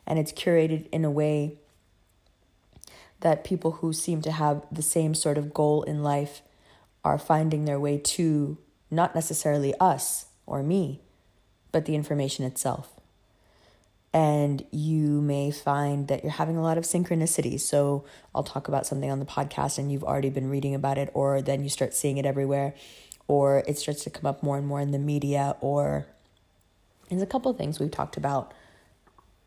And 0.05 0.19
it's 0.19 0.31
curated 0.31 0.87
in 0.91 1.05
a 1.05 1.11
way 1.11 1.57
that 3.21 3.43
people 3.43 3.71
who 3.73 3.93
seem 3.93 4.21
to 4.21 4.31
have 4.31 4.65
the 4.71 4.81
same 4.81 5.15
sort 5.15 5.37
of 5.37 5.53
goal 5.53 5.83
in 5.83 6.03
life 6.03 6.41
are 7.03 7.17
finding 7.17 7.65
their 7.65 7.79
way 7.79 7.97
to 7.97 8.57
not 8.89 9.15
necessarily 9.15 9.73
us 9.79 10.27
or 10.45 10.63
me, 10.63 11.01
but 11.71 11.85
the 11.85 11.95
information 11.95 12.45
itself. 12.45 12.89
And 14.13 14.63
you 14.71 15.21
may 15.21 15.49
find 15.49 16.07
that 16.07 16.23
you're 16.23 16.33
having 16.33 16.55
a 16.55 16.61
lot 16.61 16.77
of 16.77 16.83
synchronicity. 16.83 17.59
So 17.59 18.05
I'll 18.35 18.43
talk 18.43 18.67
about 18.67 18.85
something 18.85 19.09
on 19.09 19.19
the 19.19 19.25
podcast 19.25 19.79
and 19.79 19.91
you've 19.91 20.03
already 20.03 20.29
been 20.29 20.49
reading 20.49 20.75
about 20.75 20.99
it, 20.99 21.09
or 21.13 21.41
then 21.41 21.63
you 21.63 21.69
start 21.69 21.95
seeing 21.95 22.17
it 22.17 22.25
everywhere, 22.25 22.75
or 23.27 23.63
it 23.67 23.79
starts 23.79 24.03
to 24.03 24.11
come 24.11 24.27
up 24.27 24.43
more 24.43 24.57
and 24.57 24.67
more 24.67 24.79
in 24.79 24.91
the 24.91 24.99
media, 24.99 25.55
or 25.61 26.05
there's 27.09 27.23
a 27.23 27.27
couple 27.27 27.51
things 27.53 27.79
we've 27.79 27.91
talked 27.91 28.17
about 28.17 28.53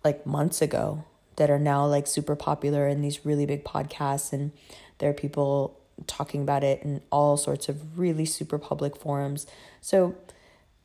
like 0.04 0.26
months 0.26 0.60
ago 0.60 1.04
that 1.36 1.50
are 1.50 1.58
now 1.58 1.86
like 1.86 2.06
super 2.06 2.36
popular 2.36 2.88
in 2.88 3.02
these 3.02 3.24
really 3.24 3.46
big 3.46 3.64
podcasts 3.64 4.32
and 4.32 4.52
there 4.98 5.10
are 5.10 5.14
people 5.14 5.78
talking 6.06 6.42
about 6.42 6.62
it 6.62 6.82
in 6.82 7.00
all 7.10 7.36
sorts 7.36 7.68
of 7.68 7.98
really 7.98 8.24
super 8.24 8.58
public 8.58 8.96
forums. 8.96 9.46
So 9.80 10.14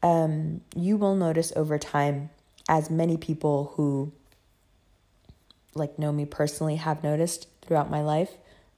um, 0.04 0.62
you 0.76 0.98
will 0.98 1.16
notice 1.16 1.52
over 1.56 1.78
time, 1.78 2.30
as 2.70 2.90
many 2.90 3.18
people 3.18 3.74
who 3.76 4.14
like 5.74 5.98
know 5.98 6.12
me 6.12 6.26
personally 6.26 6.76
have 6.76 7.04
noticed 7.04 7.48
throughout 7.62 7.90
my 7.90 8.02
life, 8.02 8.32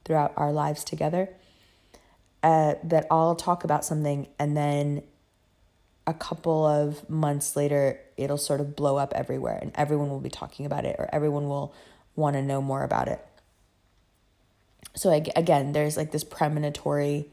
throughout 0.05 0.33
our 0.35 0.51
lives 0.51 0.83
together, 0.83 1.29
uh, 2.41 2.75
that 2.83 3.07
I'll 3.09 3.35
talk 3.35 3.63
about 3.63 3.85
something 3.85 4.27
and 4.39 4.55
then 4.55 5.03
a 6.05 6.13
couple 6.13 6.65
of 6.65 7.09
months 7.09 7.55
later, 7.55 7.99
it'll 8.17 8.37
sort 8.37 8.59
of 8.59 8.75
blow 8.75 8.97
up 8.97 9.13
everywhere 9.15 9.57
and 9.61 9.71
everyone 9.75 10.09
will 10.09 10.19
be 10.19 10.29
talking 10.29 10.65
about 10.65 10.85
it 10.85 10.97
or 10.99 11.09
everyone 11.13 11.47
will 11.47 11.73
want 12.15 12.35
to 12.35 12.41
know 12.41 12.61
more 12.61 12.83
about 12.83 13.07
it. 13.07 13.25
So, 14.95 15.09
again, 15.35 15.71
there's 15.71 15.97
like 15.97 16.11
this 16.11 16.23
premonitory 16.23 17.25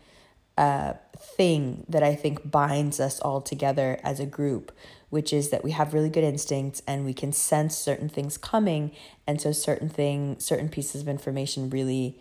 uh, 0.56 0.94
thing 1.18 1.84
that 1.88 2.02
I 2.02 2.14
think 2.14 2.50
binds 2.50 3.00
us 3.00 3.20
all 3.20 3.40
together 3.40 4.00
as 4.02 4.18
a 4.18 4.26
group, 4.26 4.72
which 5.10 5.32
is 5.32 5.50
that 5.50 5.62
we 5.62 5.72
have 5.72 5.92
really 5.92 6.08
good 6.08 6.24
instincts 6.24 6.82
and 6.86 7.04
we 7.04 7.12
can 7.12 7.32
sense 7.32 7.76
certain 7.76 8.08
things 8.08 8.38
coming. 8.38 8.92
And 9.26 9.40
so, 9.40 9.52
certain 9.52 9.88
thing, 9.88 10.36
certain 10.38 10.68
pieces 10.68 11.02
of 11.02 11.08
information 11.08 11.70
really 11.70 12.18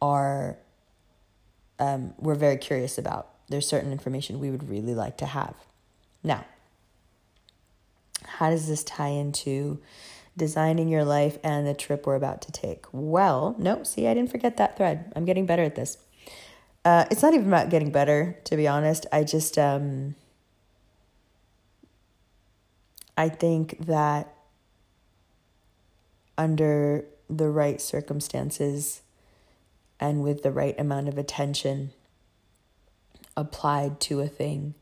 are, 0.00 0.56
um, 1.78 2.14
we're 2.18 2.34
very 2.34 2.56
curious 2.56 2.96
about 2.98 3.28
there's 3.48 3.68
certain 3.68 3.92
information 3.92 4.40
we 4.40 4.50
would 4.50 4.68
really 4.68 4.94
like 4.94 5.18
to 5.18 5.26
have. 5.26 5.54
Now, 6.22 6.46
how 8.24 8.50
does 8.50 8.66
this 8.66 8.82
tie 8.82 9.08
into 9.08 9.80
designing 10.36 10.88
your 10.88 11.04
life 11.04 11.38
and 11.44 11.66
the 11.66 11.74
trip 11.74 12.06
we're 12.06 12.14
about 12.14 12.42
to 12.42 12.52
take? 12.52 12.86
Well, 12.92 13.54
no, 13.58 13.82
see, 13.82 14.06
I 14.06 14.14
didn't 14.14 14.30
forget 14.30 14.56
that 14.56 14.76
thread. 14.76 15.12
I'm 15.14 15.24
getting 15.24 15.46
better 15.46 15.62
at 15.62 15.74
this. 15.74 15.98
Uh, 16.84 17.06
it's 17.10 17.22
not 17.22 17.32
even 17.34 17.46
about 17.48 17.70
getting 17.70 17.90
better, 17.90 18.38
to 18.44 18.56
be 18.56 18.68
honest. 18.68 19.06
I 19.10 19.24
just, 19.24 19.56
um, 19.58 20.16
I 23.16 23.28
think 23.28 23.86
that 23.86 24.34
under 26.36 27.04
the 27.30 27.48
right 27.48 27.80
circumstances 27.80 29.02
and 29.98 30.22
with 30.22 30.42
the 30.42 30.50
right 30.50 30.78
amount 30.78 31.08
of 31.08 31.16
attention, 31.16 31.92
applied 33.36 34.00
to 34.00 34.20
a 34.20 34.28
thing, 34.28 34.74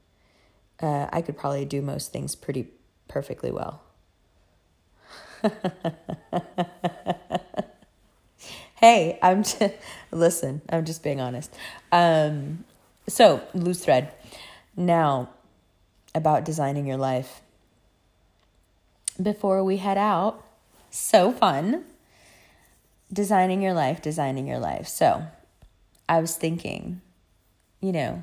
uh, 0.81 1.09
I 1.13 1.23
could 1.23 1.37
probably 1.37 1.65
do 1.65 1.81
most 1.81 2.13
things 2.13 2.35
pretty 2.35 2.69
perfectly 3.09 3.51
well. 3.51 3.83
hey, 8.77 9.19
I'm 9.23 9.43
just, 9.43 9.75
listen, 10.11 10.63
I'm 10.69 10.85
just 10.85 11.03
being 11.03 11.21
honest. 11.21 11.55
Um, 11.91 12.65
so, 13.09 13.43
loose 13.55 13.85
thread. 13.85 14.13
Now, 14.77 15.31
about 16.15 16.45
designing 16.45 16.87
your 16.87 16.97
life. 16.97 17.41
Before 19.21 19.65
we 19.65 19.79
head 19.79 19.99
out, 19.99 20.43
so 20.91 21.33
fun. 21.33 21.85
Designing 23.13 23.61
your 23.61 23.75
life, 23.75 24.01
designing 24.01 24.47
your 24.47 24.59
life. 24.59 24.89
So, 24.89 25.25
I 26.09 26.21
was 26.21 26.37
thinking, 26.37 27.01
you 27.81 27.93
know, 27.93 28.23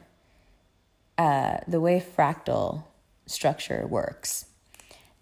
uh, 1.17 1.57
the 1.67 1.81
way 1.81 2.01
fractal 2.01 2.83
structure 3.25 3.85
works, 3.85 4.45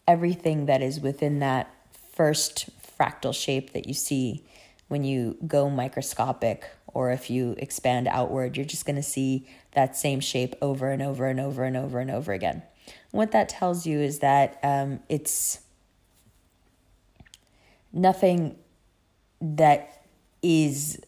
everything 0.07 0.67
that 0.67 0.81
is 0.81 0.99
within 0.99 1.39
that 1.39 1.73
first 2.17 2.67
fractal 2.99 3.33
shape 3.33 3.73
that 3.73 3.87
you 3.87 3.93
see 3.93 4.43
when 4.87 5.03
you 5.03 5.37
go 5.45 5.69
microscopic 5.69 6.65
or 6.87 7.11
if 7.11 7.29
you 7.29 7.53
expand 7.59 8.07
outward, 8.07 8.57
you're 8.57 8.65
just 8.65 8.87
going 8.87 8.95
to 8.95 9.03
see 9.03 9.47
that 9.73 9.95
same 9.95 10.19
shape 10.19 10.55
over 10.59 10.89
and 10.89 11.03
over 11.03 11.27
and 11.27 11.39
over 11.39 11.63
and 11.63 11.77
over 11.77 11.99
and 11.99 12.09
over 12.09 12.33
again. 12.33 12.63
What 13.11 13.31
that 13.31 13.49
tells 13.49 13.85
you 13.85 13.99
is 13.99 14.19
that 14.19 14.59
um, 14.63 14.99
it's 15.07 15.59
nothing 17.93 18.57
that 19.39 20.07
is 20.41 20.99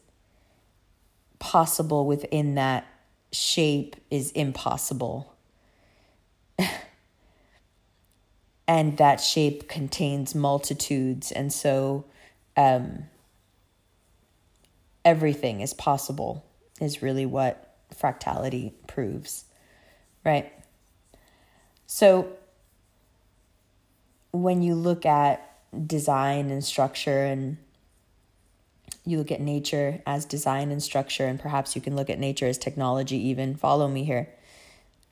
possible 1.40 2.06
within 2.06 2.54
that 2.56 2.86
shape 3.32 3.96
is 4.12 4.30
impossible. 4.32 5.36
and 8.70 8.98
that 8.98 9.20
shape 9.20 9.68
contains 9.68 10.36
multitudes. 10.36 11.32
And 11.32 11.52
so 11.52 12.06
um, 12.56 13.06
everything 15.04 15.62
is 15.62 15.74
possible, 15.74 16.46
is 16.80 17.02
really 17.02 17.26
what 17.26 17.76
fractality 17.92 18.74
proves, 18.86 19.46
right? 20.24 20.54
So 21.88 22.32
when 24.32 24.62
you 24.62 24.76
look 24.76 25.04
at 25.04 25.58
design 25.88 26.52
and 26.52 26.64
structure 26.64 27.24
and 27.24 27.58
you 29.04 29.18
look 29.18 29.32
at 29.32 29.42
nature 29.42 30.04
as 30.06 30.26
design 30.26 30.70
and 30.70 30.84
structure, 30.84 31.26
and 31.26 31.40
perhaps 31.40 31.76
you 31.76 31.82
can 31.82 31.96
look 31.96 32.12
at 32.12 32.20
nature 32.20 32.46
as 32.46 32.60
technology, 32.60 33.18
even. 33.18 33.56
Follow 33.56 33.88
me 33.88 34.04
here. 34.04 34.30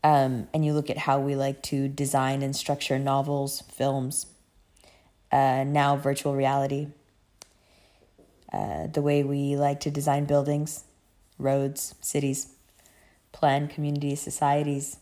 Um, 0.08 0.48
and 0.54 0.64
you 0.64 0.72
look 0.72 0.90
at 0.90 0.98
how 0.98 1.20
we 1.20 1.36
like 1.36 1.62
to 1.64 1.90
design 1.90 2.42
and 2.42 2.56
structure 2.56 2.98
novels, 2.98 3.64
films, 3.70 4.28
uh, 5.34 5.66
now 5.66 5.98
virtual 5.98 6.34
reality, 6.34 6.88
uh, 8.54 8.88
the 8.88 9.02
way 9.02 9.26
we 9.26 9.58
like 9.58 9.82
to 9.82 9.92
design 9.92 10.24
buildings, 10.24 10.86
roads, 11.38 11.94
cities, 12.00 12.54
plan 13.34 13.68
communities, 13.68 14.22
societies. 14.22 14.96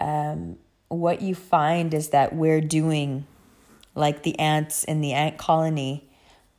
Um, 0.00 0.56
what 0.88 1.20
you 1.20 1.34
find 1.34 1.92
is 1.92 2.08
that 2.08 2.34
we're 2.34 2.62
doing 2.62 3.26
like 3.94 4.22
the 4.22 4.38
ants 4.38 4.84
in 4.84 5.02
the 5.02 5.12
ant 5.12 5.36
colony 5.36 6.08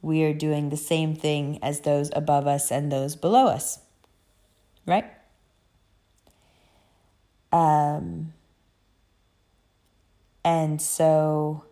we 0.03 0.23
are 0.23 0.35
doing 0.35 0.69
the 0.69 0.77
same 0.77 1.15
thing 1.15 1.57
as 1.63 1.79
those 1.79 2.11
above 2.15 2.45
us 2.45 2.71
and 2.71 2.91
those 2.91 3.15
below 3.15 3.47
us. 3.47 3.79
Right? 4.85 5.05
Um, 7.53 8.33
and 10.43 10.81
so, 10.81 11.63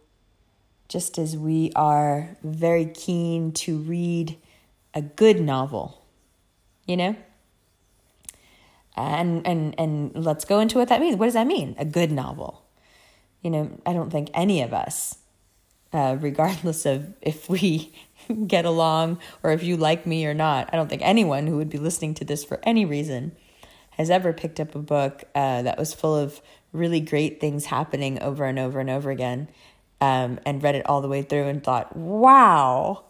just 0.87 1.17
as 1.17 1.35
we 1.35 1.71
are 1.75 2.37
very 2.43 2.85
keen 2.85 3.51
to 3.53 3.77
read 3.79 4.37
a 4.93 5.01
good 5.01 5.41
novel, 5.41 6.05
you 6.85 6.95
know? 6.95 7.15
And 8.95 9.45
and 9.47 9.73
and 9.79 10.11
let's 10.15 10.45
go 10.45 10.59
into 10.59 10.77
what 10.77 10.89
that 10.89 11.01
means. 11.01 11.15
What 11.15 11.25
does 11.25 11.33
that 11.33 11.47
mean? 11.47 11.75
A 11.79 11.85
good 11.85 12.11
novel. 12.11 12.63
You 13.41 13.49
know, 13.49 13.81
I 13.85 13.93
don't 13.93 14.11
think 14.11 14.29
any 14.33 14.61
of 14.61 14.73
us, 14.73 15.17
uh, 15.93 16.17
regardless 16.19 16.85
of 16.85 17.13
if 17.21 17.49
we 17.49 17.91
get 18.47 18.65
along 18.65 19.19
or 19.41 19.51
if 19.51 19.63
you 19.63 19.77
like 19.77 20.05
me 20.05 20.27
or 20.27 20.35
not. 20.35 20.69
I 20.71 20.75
don't 20.75 20.89
think 20.89 21.01
anyone 21.03 21.47
who 21.47 21.57
would 21.57 21.69
be 21.69 21.79
listening 21.79 22.13
to 22.15 22.25
this 22.25 22.43
for 22.43 22.59
any 22.63 22.85
reason 22.85 23.31
has 24.01 24.09
ever 24.09 24.33
picked 24.33 24.59
up 24.59 24.73
a 24.75 24.79
book 24.79 25.23
uh, 25.35 25.61
that 25.61 25.77
was 25.77 25.93
full 25.93 26.15
of 26.15 26.41
really 26.73 26.99
great 26.99 27.39
things 27.39 27.65
happening 27.67 28.19
over 28.21 28.45
and 28.45 28.57
over 28.57 28.79
and 28.79 28.89
over 28.89 29.11
again 29.11 29.47
um, 30.01 30.39
and 30.43 30.63
read 30.63 30.73
it 30.73 30.85
all 30.87 31.01
the 31.01 31.07
way 31.07 31.21
through 31.21 31.47
and 31.47 31.63
thought, 31.63 31.95
wow, 31.95 33.03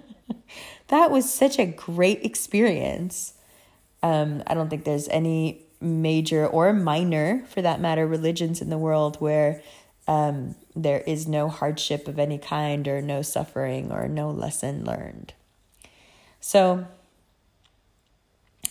that 0.88 1.10
was 1.10 1.32
such 1.32 1.58
a 1.58 1.66
great 1.66 2.24
experience. 2.24 3.34
Um, 4.02 4.42
I 4.46 4.54
don't 4.54 4.70
think 4.70 4.84
there's 4.84 5.08
any 5.08 5.64
major 5.80 6.46
or 6.46 6.72
minor, 6.72 7.44
for 7.48 7.60
that 7.60 7.80
matter, 7.80 8.06
religions 8.06 8.62
in 8.62 8.70
the 8.70 8.78
world 8.78 9.16
where 9.20 9.60
um, 10.06 10.54
there 10.76 11.00
is 11.00 11.26
no 11.26 11.48
hardship 11.48 12.06
of 12.06 12.20
any 12.20 12.38
kind 12.38 12.86
or 12.86 13.02
no 13.02 13.22
suffering 13.22 13.90
or 13.90 14.06
no 14.06 14.30
lesson 14.30 14.84
learned. 14.84 15.34
So 16.40 16.86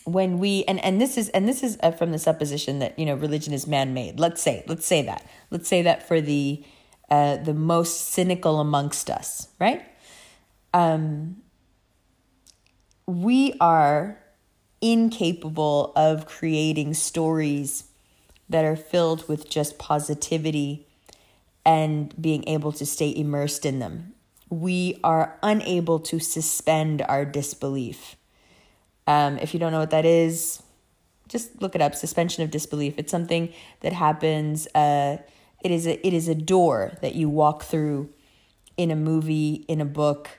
when 0.05 0.39
we 0.39 0.63
and 0.65 0.83
and 0.83 0.99
this 0.99 1.17
is 1.17 1.29
and 1.29 1.47
this 1.47 1.63
is 1.63 1.77
uh, 1.81 1.91
from 1.91 2.11
the 2.11 2.19
supposition 2.19 2.79
that 2.79 2.97
you 2.97 3.05
know 3.05 3.15
religion 3.15 3.53
is 3.53 3.67
man-made. 3.67 4.19
Let's 4.19 4.41
say 4.41 4.63
let's 4.67 4.85
say 4.85 5.01
that 5.03 5.25
let's 5.49 5.67
say 5.67 5.81
that 5.83 6.07
for 6.07 6.21
the 6.21 6.63
uh, 7.09 7.37
the 7.37 7.53
most 7.53 8.09
cynical 8.09 8.59
amongst 8.59 9.09
us, 9.09 9.47
right? 9.59 9.85
Um, 10.73 11.37
we 13.05 13.53
are 13.59 14.19
incapable 14.81 15.93
of 15.95 16.25
creating 16.25 16.93
stories 16.93 17.85
that 18.49 18.65
are 18.65 18.75
filled 18.75 19.27
with 19.27 19.49
just 19.49 19.77
positivity 19.77 20.87
and 21.65 22.13
being 22.21 22.47
able 22.47 22.71
to 22.73 22.85
stay 22.85 23.13
immersed 23.15 23.65
in 23.65 23.79
them. 23.79 24.13
We 24.49 24.99
are 25.03 25.37
unable 25.41 25.99
to 26.01 26.19
suspend 26.19 27.01
our 27.03 27.25
disbelief. 27.25 28.15
Um, 29.07 29.37
if 29.37 29.53
you 29.53 29.59
don't 29.59 29.71
know 29.71 29.79
what 29.79 29.91
that 29.91 30.05
is, 30.05 30.61
just 31.27 31.61
look 31.61 31.75
it 31.75 31.81
up. 31.81 31.95
Suspension 31.95 32.43
of 32.43 32.51
disbelief. 32.51 32.95
It's 32.97 33.11
something 33.11 33.53
that 33.81 33.93
happens. 33.93 34.67
Uh, 34.73 35.17
it 35.61 35.71
is 35.71 35.87
a 35.87 36.05
it 36.05 36.13
is 36.13 36.27
a 36.27 36.35
door 36.35 36.97
that 37.01 37.15
you 37.15 37.29
walk 37.29 37.63
through 37.63 38.09
in 38.77 38.91
a 38.91 38.95
movie, 38.95 39.65
in 39.67 39.81
a 39.81 39.85
book, 39.85 40.29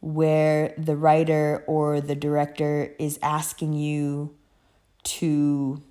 where 0.00 0.74
the 0.78 0.96
writer 0.96 1.64
or 1.66 2.00
the 2.00 2.14
director 2.14 2.94
is 2.98 3.18
asking 3.22 3.72
you 3.72 4.34
to 5.04 5.82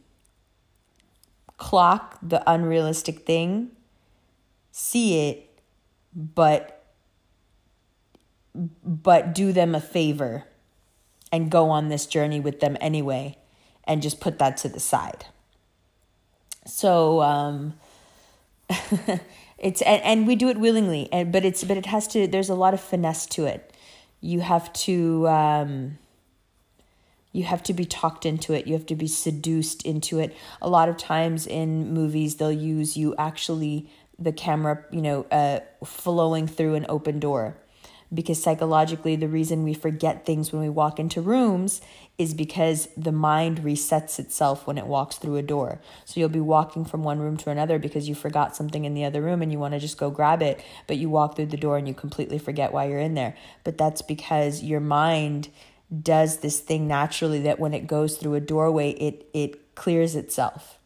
clock 1.57 2.17
the 2.21 2.41
unrealistic 2.49 3.25
thing, 3.25 3.71
see 4.71 5.29
it, 5.29 5.59
but 6.15 6.73
but 8.83 9.35
do 9.35 9.51
them 9.51 9.75
a 9.75 9.81
favor 9.81 10.45
and 11.37 11.51
go 11.51 11.69
on 11.69 11.87
this 11.87 12.05
journey 12.07 12.39
with 12.39 12.59
them 12.59 12.75
anyway 12.81 13.37
and 13.85 14.01
just 14.01 14.19
put 14.19 14.39
that 14.39 14.57
to 14.57 14.67
the 14.67 14.79
side. 14.79 15.25
So 16.65 17.21
um 17.21 17.75
it's 19.57 19.81
and, 19.83 20.03
and 20.03 20.27
we 20.27 20.35
do 20.35 20.49
it 20.49 20.57
willingly 20.57 21.07
and 21.13 21.31
but 21.31 21.45
it's 21.45 21.63
but 21.63 21.77
it 21.77 21.85
has 21.85 22.07
to 22.09 22.27
there's 22.27 22.49
a 22.49 22.55
lot 22.55 22.73
of 22.73 22.81
finesse 22.81 23.25
to 23.27 23.45
it. 23.45 23.71
You 24.19 24.41
have 24.41 24.73
to 24.73 25.27
um, 25.27 25.99
you 27.31 27.43
have 27.43 27.61
to 27.63 27.73
be 27.73 27.85
talked 27.85 28.25
into 28.25 28.53
it. 28.53 28.65
You 28.65 28.73
have 28.73 28.87
to 28.87 28.95
be 28.95 29.07
seduced 29.07 29.85
into 29.85 30.17
it. 30.17 30.35
A 30.59 30.67
lot 30.67 30.89
of 30.89 30.97
times 30.97 31.45
in 31.45 31.93
movies 31.93 32.35
they'll 32.35 32.51
use 32.51 32.97
you 32.97 33.15
actually 33.17 33.89
the 34.19 34.31
camera 34.31 34.83
you 34.91 35.01
know 35.01 35.27
uh, 35.31 35.59
flowing 35.85 36.47
through 36.47 36.73
an 36.73 36.87
open 36.89 37.19
door 37.19 37.55
because 38.13 38.41
psychologically 38.41 39.15
the 39.15 39.27
reason 39.27 39.63
we 39.63 39.73
forget 39.73 40.25
things 40.25 40.51
when 40.51 40.61
we 40.61 40.69
walk 40.69 40.99
into 40.99 41.21
rooms 41.21 41.81
is 42.17 42.33
because 42.33 42.87
the 42.95 43.11
mind 43.11 43.59
resets 43.59 44.17
itself 44.17 44.65
when 44.65 44.77
it 44.77 44.87
walks 44.87 45.17
through 45.17 45.35
a 45.35 45.41
door. 45.41 45.79
So 46.05 46.19
you'll 46.19 46.29
be 46.29 46.39
walking 46.39 46.85
from 46.85 47.03
one 47.03 47.19
room 47.19 47.37
to 47.37 47.49
another 47.49 47.77
because 47.77 48.07
you 48.07 48.15
forgot 48.15 48.55
something 48.55 48.85
in 48.85 48.93
the 48.93 49.03
other 49.03 49.21
room 49.21 49.41
and 49.41 49.51
you 49.51 49.59
want 49.59 49.73
to 49.73 49.79
just 49.79 49.97
go 49.97 50.09
grab 50.09 50.41
it, 50.41 50.63
but 50.87 50.97
you 50.97 51.09
walk 51.09 51.35
through 51.35 51.47
the 51.47 51.57
door 51.57 51.77
and 51.77 51.87
you 51.87 51.93
completely 51.93 52.39
forget 52.39 52.71
why 52.71 52.85
you're 52.85 52.99
in 52.99 53.13
there. 53.13 53.35
But 53.63 53.77
that's 53.77 54.01
because 54.01 54.63
your 54.63 54.79
mind 54.79 55.49
does 56.01 56.37
this 56.39 56.59
thing 56.59 56.87
naturally 56.87 57.41
that 57.41 57.59
when 57.59 57.73
it 57.73 57.87
goes 57.87 58.17
through 58.17 58.35
a 58.35 58.41
doorway, 58.41 58.91
it 58.91 59.29
it 59.33 59.75
clears 59.75 60.15
itself. 60.15 60.79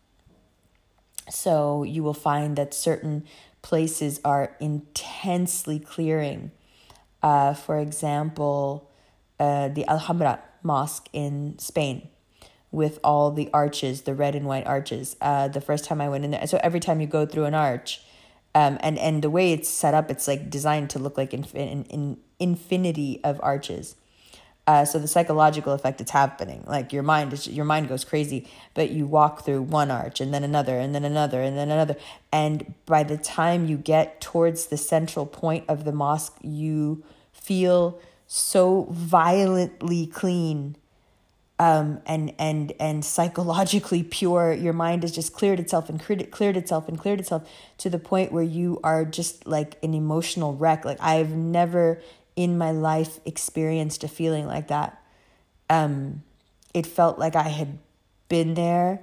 So 1.30 1.84
you 1.84 2.04
will 2.04 2.14
find 2.14 2.56
that 2.58 2.74
certain 2.74 3.26
places 3.62 4.20
are 4.26 4.56
intensely 4.60 5.80
clearing 5.80 6.52
uh, 7.24 7.54
for 7.54 7.78
example, 7.78 8.90
uh, 9.40 9.68
the 9.70 9.88
Alhambra 9.88 10.40
Mosque 10.64 11.08
in 11.14 11.58
Spain 11.60 12.08
with 12.72 13.00
all 13.04 13.32
the 13.32 13.50
arches, 13.54 14.04
the 14.04 14.16
red 14.16 14.36
and 14.36 14.46
white 14.46 14.66
arches. 14.66 15.16
Uh, 15.22 15.48
the 15.48 15.62
first 15.62 15.86
time 15.86 16.00
I 16.00 16.10
went 16.10 16.24
in 16.24 16.32
there, 16.32 16.48
so 16.48 16.60
every 16.64 16.80
time 16.80 17.02
you 17.02 17.08
go 17.08 17.26
through 17.26 17.46
an 17.46 17.54
arch, 17.54 18.02
um, 18.56 18.78
and 18.82 18.98
and 18.98 19.22
the 19.22 19.30
way 19.30 19.54
it's 19.54 19.70
set 19.70 19.94
up, 19.94 20.10
it's 20.10 20.28
like 20.28 20.50
designed 20.50 20.90
to 20.92 21.00
look 21.00 21.18
like 21.18 21.34
an 21.34 21.46
in, 21.54 21.84
in, 21.86 22.18
infinity 22.40 23.20
of 23.24 23.40
arches. 23.44 23.96
Uh, 24.72 24.86
so 24.86 24.98
the 24.98 25.08
psychological 25.08 25.74
effect 25.74 26.00
it's 26.00 26.12
happening. 26.12 26.64
Like 26.66 26.94
your 26.94 27.04
mind 27.04 27.34
is 27.34 27.46
your 27.46 27.66
mind 27.66 27.90
goes 27.90 28.06
crazy 28.06 28.48
but 28.74 28.90
you 28.90 29.06
walk 29.06 29.44
through 29.44 29.64
one 29.64 29.92
arch 29.92 30.22
and 30.22 30.34
then 30.34 30.46
another 30.46 30.80
and 30.80 30.96
then 30.96 31.04
another 31.04 31.42
and 31.42 31.58
then 31.58 31.70
another. 31.70 31.98
And 32.32 32.74
by 32.86 33.04
the 33.04 33.18
time 33.18 33.66
you 33.66 33.76
get 33.76 34.22
towards 34.22 34.68
the 34.68 34.78
central 34.78 35.26
point 35.26 35.66
of 35.68 35.84
the 35.84 35.92
mosque 35.92 36.38
you 36.42 37.04
feel 37.34 38.00
so 38.28 38.88
violently 38.92 40.08
clean 40.08 40.78
um, 41.60 42.02
and 42.06 42.34
and 42.40 42.72
and 42.80 43.04
psychologically 43.04 44.04
pure. 44.04 44.54
Your 44.54 44.72
mind 44.72 45.04
has 45.04 45.12
just 45.12 45.34
cleared 45.34 45.60
itself 45.60 45.90
and 45.90 46.00
cleared, 46.00 46.32
cleared 46.32 46.56
itself 46.56 46.88
and 46.88 46.98
cleared 46.98 47.20
itself 47.20 47.46
to 47.80 47.90
the 47.90 48.00
point 48.00 48.32
where 48.32 48.42
you 48.60 48.80
are 48.86 49.04
just 49.04 49.46
like 49.46 49.78
an 49.84 49.94
emotional 49.94 50.56
wreck. 50.56 50.86
Like 50.86 51.02
i've 51.02 51.32
never 51.32 52.02
in 52.36 52.58
my 52.58 52.72
life 52.72 53.20
experienced 53.26 54.04
a 54.04 54.08
feeling 54.08 54.48
like 54.48 54.67
that. 54.67 55.02
Um, 55.70 56.24
it 56.74 56.86
felt 56.86 57.20
like 57.20 57.36
I 57.36 57.50
had 57.50 57.78
been 58.30 58.54
there 58.54 59.02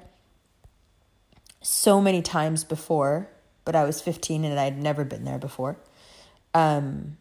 so 1.61 2.01
many 2.01 2.23
times 2.23 2.65
before, 2.65 3.29
but 3.65 3.77
I 3.77 3.85
was 3.85 4.01
15 4.01 4.45
and 4.45 4.59
I'd 4.59 4.79
never 4.79 5.05
been 5.05 5.25
there 5.25 5.39
before. 5.39 5.77
Um, 6.55 7.19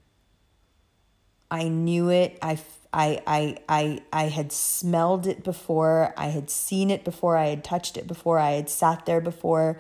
I 1.50 1.68
knew 1.68 2.10
it. 2.10 2.38
I, 2.42 2.60
I, 2.94 3.22
I, 3.28 3.58
I, 3.68 4.02
I 4.12 4.24
had 4.26 4.52
smelled 4.52 5.28
it 5.28 5.44
before. 5.44 6.14
I 6.18 6.28
had 6.28 6.50
seen 6.50 6.90
it 6.90 7.04
before. 7.04 7.38
I 7.38 7.48
had 7.48 7.64
touched 7.64 7.98
it 7.98 8.08
before. 8.08 8.40
I 8.40 8.52
had 8.52 8.70
sat 8.70 9.06
there 9.06 9.22
before. 9.22 9.80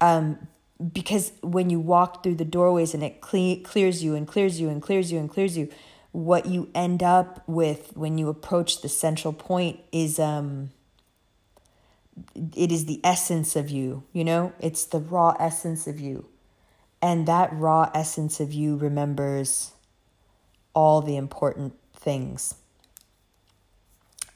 Um, 0.00 0.48
because 0.92 1.32
when 1.42 1.70
you 1.70 1.78
walk 1.78 2.22
through 2.22 2.34
the 2.34 2.44
doorways 2.44 2.94
and 2.94 3.02
it 3.02 3.20
cle- 3.20 3.60
clears 3.62 4.02
you 4.02 4.14
and 4.14 4.26
clears 4.26 4.60
you 4.60 4.68
and 4.68 4.82
clears 4.82 5.12
you 5.12 5.18
and 5.18 5.30
clears 5.30 5.56
you 5.56 5.68
what 6.12 6.46
you 6.46 6.68
end 6.74 7.02
up 7.02 7.42
with 7.46 7.96
when 7.96 8.18
you 8.18 8.28
approach 8.28 8.82
the 8.82 8.88
central 8.88 9.32
point 9.32 9.80
is 9.92 10.18
um 10.18 10.70
it 12.56 12.70
is 12.72 12.86
the 12.86 13.00
essence 13.04 13.56
of 13.56 13.70
you 13.70 14.02
you 14.12 14.24
know? 14.24 14.52
It's 14.60 14.84
the 14.84 14.98
raw 14.98 15.36
essence 15.38 15.86
of 15.86 16.00
you. 16.00 16.26
And 17.00 17.26
that 17.26 17.52
raw 17.52 17.90
essence 17.94 18.38
of 18.38 18.52
you 18.52 18.76
remembers 18.76 19.72
all 20.74 21.02
the 21.02 21.16
important 21.16 21.74
things. 21.94 22.54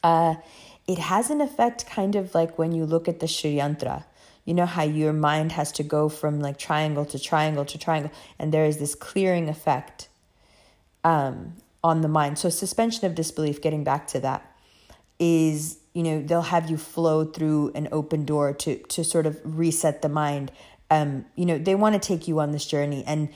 Uh 0.03 0.35
it 0.87 0.99
has 0.99 1.29
an 1.29 1.41
effect 1.41 1.85
kind 1.85 2.15
of 2.15 2.33
like 2.33 2.57
when 2.57 2.71
you 2.71 2.85
look 2.85 3.07
at 3.09 3.19
the 3.19 3.25
Shriyantra 3.25 4.05
you 4.47 4.53
know 4.53 4.65
how 4.65 4.81
your 4.81 5.11
mind 5.11 5.51
has 5.51 5.73
to 5.73 5.83
go 5.83 6.07
from 6.07 6.39
like 6.39 6.57
triangle 6.57 7.05
to 7.05 7.19
triangle 7.19 7.65
to 7.65 7.77
triangle 7.77 8.11
and 8.39 8.53
there 8.53 8.65
is 8.65 8.77
this 8.77 8.95
clearing 8.95 9.49
effect 9.49 10.07
um, 11.03 11.53
on 11.83 12.01
the 12.01 12.07
mind. 12.07 12.39
So 12.39 12.49
suspension 12.49 13.05
of 13.05 13.13
disbelief 13.13 13.61
getting 13.61 13.83
back 13.83 14.07
to 14.07 14.19
that 14.21 14.55
is 15.19 15.79
you 15.93 16.03
know 16.03 16.21
they'll 16.21 16.41
have 16.43 16.69
you 16.69 16.77
flow 16.77 17.25
through 17.25 17.71
an 17.75 17.89
open 17.91 18.23
door 18.23 18.53
to 18.53 18.77
to 18.77 19.03
sort 19.03 19.25
of 19.25 19.39
reset 19.43 20.01
the 20.01 20.09
mind. 20.09 20.51
Um 20.89 21.25
you 21.35 21.45
know 21.45 21.57
they 21.57 21.75
want 21.75 22.01
to 22.01 22.07
take 22.07 22.27
you 22.27 22.39
on 22.39 22.51
this 22.51 22.65
journey 22.65 23.03
and 23.05 23.29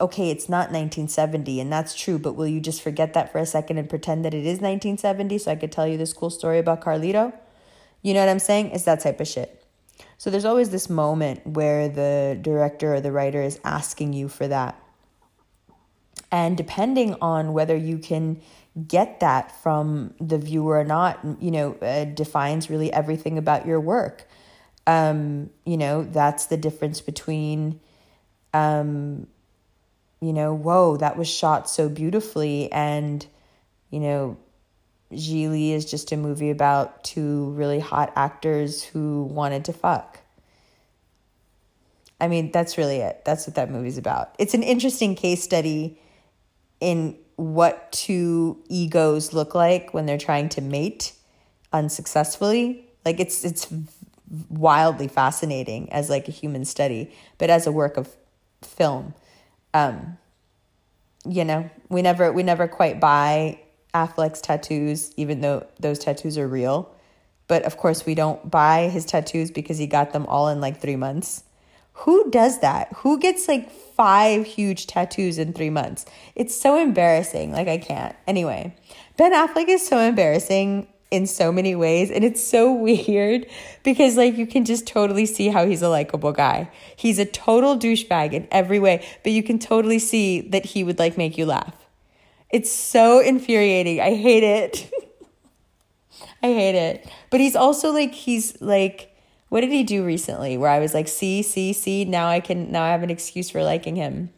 okay 0.00 0.30
it's 0.30 0.48
not 0.48 0.70
1970 0.70 1.60
and 1.60 1.72
that's 1.72 1.94
true 1.94 2.18
but 2.18 2.34
will 2.34 2.46
you 2.46 2.60
just 2.60 2.82
forget 2.82 3.14
that 3.14 3.32
for 3.32 3.38
a 3.38 3.46
second 3.46 3.78
and 3.78 3.88
pretend 3.88 4.24
that 4.24 4.32
it 4.32 4.46
is 4.46 4.60
1970 4.60 5.38
so 5.38 5.50
i 5.50 5.56
could 5.56 5.72
tell 5.72 5.88
you 5.88 5.96
this 5.96 6.12
cool 6.12 6.30
story 6.30 6.58
about 6.58 6.80
carlito? 6.80 7.32
You 8.02 8.14
know 8.14 8.20
what 8.20 8.28
i'm 8.28 8.38
saying? 8.38 8.70
It's 8.70 8.84
that 8.84 9.00
type 9.00 9.20
of 9.20 9.26
shit 9.26 9.64
so 10.18 10.30
there's 10.30 10.44
always 10.44 10.70
this 10.70 10.90
moment 10.90 11.46
where 11.46 11.88
the 11.88 12.38
director 12.42 12.94
or 12.94 13.00
the 13.00 13.12
writer 13.12 13.40
is 13.40 13.58
asking 13.64 14.12
you 14.12 14.28
for 14.28 14.46
that. 14.48 14.78
And 16.30 16.56
depending 16.56 17.16
on 17.22 17.54
whether 17.54 17.76
you 17.76 17.98
can 17.98 18.42
get 18.86 19.20
that 19.20 19.50
from 19.62 20.14
the 20.20 20.36
viewer 20.36 20.78
or 20.78 20.84
not, 20.84 21.18
you 21.40 21.50
know, 21.50 21.72
uh, 21.80 22.04
defines 22.04 22.68
really 22.68 22.92
everything 22.92 23.38
about 23.38 23.66
your 23.66 23.80
work. 23.80 24.28
Um, 24.86 25.50
you 25.64 25.76
know, 25.76 26.02
that's 26.02 26.46
the 26.46 26.56
difference 26.56 27.00
between, 27.00 27.80
um, 28.52 29.26
you 30.20 30.32
know, 30.32 30.52
whoa, 30.52 30.96
that 30.96 31.16
was 31.16 31.28
shot 31.28 31.70
so 31.70 31.88
beautifully, 31.88 32.70
and, 32.72 33.24
you 33.90 34.00
know, 34.00 34.36
Gigli 35.12 35.72
is 35.72 35.84
just 35.84 36.12
a 36.12 36.16
movie 36.16 36.50
about 36.50 37.02
two 37.02 37.50
really 37.50 37.80
hot 37.80 38.12
actors 38.14 38.82
who 38.82 39.24
wanted 39.24 39.64
to 39.66 39.72
fuck. 39.72 40.20
I 42.20 42.28
mean, 42.28 42.50
that's 42.50 42.76
really 42.76 42.96
it. 42.96 43.24
That's 43.24 43.46
what 43.46 43.54
that 43.56 43.70
movie's 43.70 43.96
about. 43.96 44.34
It's 44.38 44.54
an 44.54 44.62
interesting 44.62 45.14
case 45.14 45.42
study 45.42 45.98
in 46.80 47.16
what 47.36 47.92
two 47.92 48.62
egos 48.68 49.32
look 49.32 49.54
like 49.54 49.94
when 49.94 50.06
they're 50.06 50.18
trying 50.18 50.48
to 50.50 50.60
mate 50.60 51.12
unsuccessfully. 51.72 52.84
Like 53.04 53.20
it's 53.20 53.44
it's 53.44 53.72
wildly 54.50 55.08
fascinating 55.08 55.90
as 55.92 56.10
like 56.10 56.28
a 56.28 56.32
human 56.32 56.64
study, 56.64 57.12
but 57.38 57.48
as 57.50 57.66
a 57.66 57.72
work 57.72 57.96
of 57.96 58.14
film, 58.62 59.14
um, 59.72 60.18
you 61.26 61.44
know, 61.44 61.70
we 61.88 62.02
never 62.02 62.32
we 62.32 62.42
never 62.42 62.66
quite 62.66 63.00
buy 63.00 63.60
Affleck's 63.94 64.40
tattoos, 64.40 65.12
even 65.16 65.40
though 65.40 65.66
those 65.80 65.98
tattoos 65.98 66.38
are 66.38 66.48
real. 66.48 66.94
But 67.46 67.62
of 67.62 67.76
course, 67.76 68.04
we 68.04 68.14
don't 68.14 68.50
buy 68.50 68.88
his 68.88 69.04
tattoos 69.04 69.50
because 69.50 69.78
he 69.78 69.86
got 69.86 70.12
them 70.12 70.26
all 70.26 70.48
in 70.48 70.60
like 70.60 70.80
three 70.80 70.96
months. 70.96 71.44
Who 71.92 72.30
does 72.30 72.60
that? 72.60 72.92
Who 72.98 73.18
gets 73.18 73.48
like 73.48 73.70
five 73.70 74.46
huge 74.46 74.86
tattoos 74.86 75.38
in 75.38 75.52
three 75.52 75.70
months? 75.70 76.06
It's 76.36 76.54
so 76.54 76.80
embarrassing. 76.80 77.50
Like, 77.50 77.66
I 77.66 77.78
can't. 77.78 78.14
Anyway, 78.26 78.76
Ben 79.16 79.32
Affleck 79.32 79.68
is 79.68 79.86
so 79.86 79.98
embarrassing 79.98 80.86
in 81.10 81.26
so 81.26 81.50
many 81.50 81.74
ways. 81.74 82.10
And 82.10 82.24
it's 82.24 82.42
so 82.42 82.72
weird 82.72 83.46
because, 83.82 84.16
like, 84.16 84.36
you 84.36 84.46
can 84.46 84.64
just 84.64 84.86
totally 84.86 85.26
see 85.26 85.48
how 85.48 85.66
he's 85.66 85.82
a 85.82 85.88
likable 85.88 86.32
guy. 86.32 86.70
He's 86.94 87.18
a 87.18 87.24
total 87.24 87.76
douchebag 87.76 88.32
in 88.32 88.46
every 88.52 88.78
way, 88.78 89.04
but 89.22 89.32
you 89.32 89.42
can 89.42 89.58
totally 89.58 89.98
see 89.98 90.40
that 90.40 90.66
he 90.66 90.84
would, 90.84 90.98
like, 90.98 91.18
make 91.18 91.36
you 91.36 91.46
laugh. 91.46 91.87
It's 92.50 92.72
so 92.72 93.20
infuriating. 93.20 94.00
I 94.00 94.14
hate 94.14 94.42
it. 94.42 94.90
I 96.42 96.46
hate 96.46 96.74
it. 96.74 97.08
But 97.30 97.40
he's 97.40 97.56
also 97.56 97.90
like, 97.90 98.12
he's 98.12 98.60
like, 98.60 99.14
what 99.48 99.60
did 99.62 99.70
he 99.70 99.82
do 99.82 100.04
recently 100.04 100.56
where 100.56 100.70
I 100.70 100.78
was 100.78 100.94
like, 100.94 101.08
see, 101.08 101.42
see, 101.42 101.72
see, 101.72 102.04
now 102.04 102.28
I 102.28 102.40
can, 102.40 102.70
now 102.70 102.84
I 102.84 102.90
have 102.90 103.02
an 103.02 103.10
excuse 103.10 103.50
for 103.50 103.62
liking 103.62 103.96
him. 103.96 104.30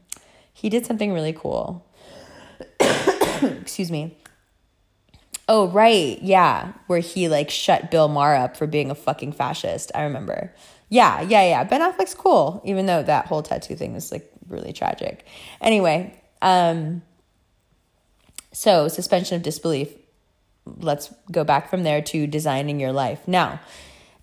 He 0.52 0.68
did 0.68 0.86
something 0.86 1.12
really 1.12 1.32
cool. 1.32 1.86
Excuse 3.42 3.90
me. 3.90 4.16
Oh, 5.48 5.68
right. 5.68 6.20
Yeah. 6.22 6.72
Where 6.86 7.00
he 7.00 7.28
like 7.28 7.50
shut 7.50 7.90
Bill 7.90 8.08
Maher 8.08 8.36
up 8.36 8.56
for 8.56 8.66
being 8.66 8.90
a 8.90 8.94
fucking 8.94 9.32
fascist. 9.32 9.90
I 9.94 10.02
remember. 10.02 10.54
Yeah, 10.90 11.22
yeah, 11.22 11.42
yeah. 11.44 11.64
Ben 11.64 11.80
Affleck's 11.80 12.14
cool, 12.14 12.60
even 12.64 12.86
though 12.86 13.02
that 13.02 13.26
whole 13.26 13.42
tattoo 13.42 13.76
thing 13.76 13.94
was 13.94 14.12
like 14.12 14.30
really 14.48 14.72
tragic. 14.72 15.24
Anyway, 15.60 16.20
um, 16.42 17.02
so 18.52 18.88
suspension 18.88 19.36
of 19.36 19.42
disbelief. 19.42 19.92
Let's 20.66 21.12
go 21.30 21.44
back 21.44 21.68
from 21.68 21.82
there 21.82 22.02
to 22.02 22.26
designing 22.26 22.80
your 22.80 22.92
life. 22.92 23.26
Now, 23.26 23.60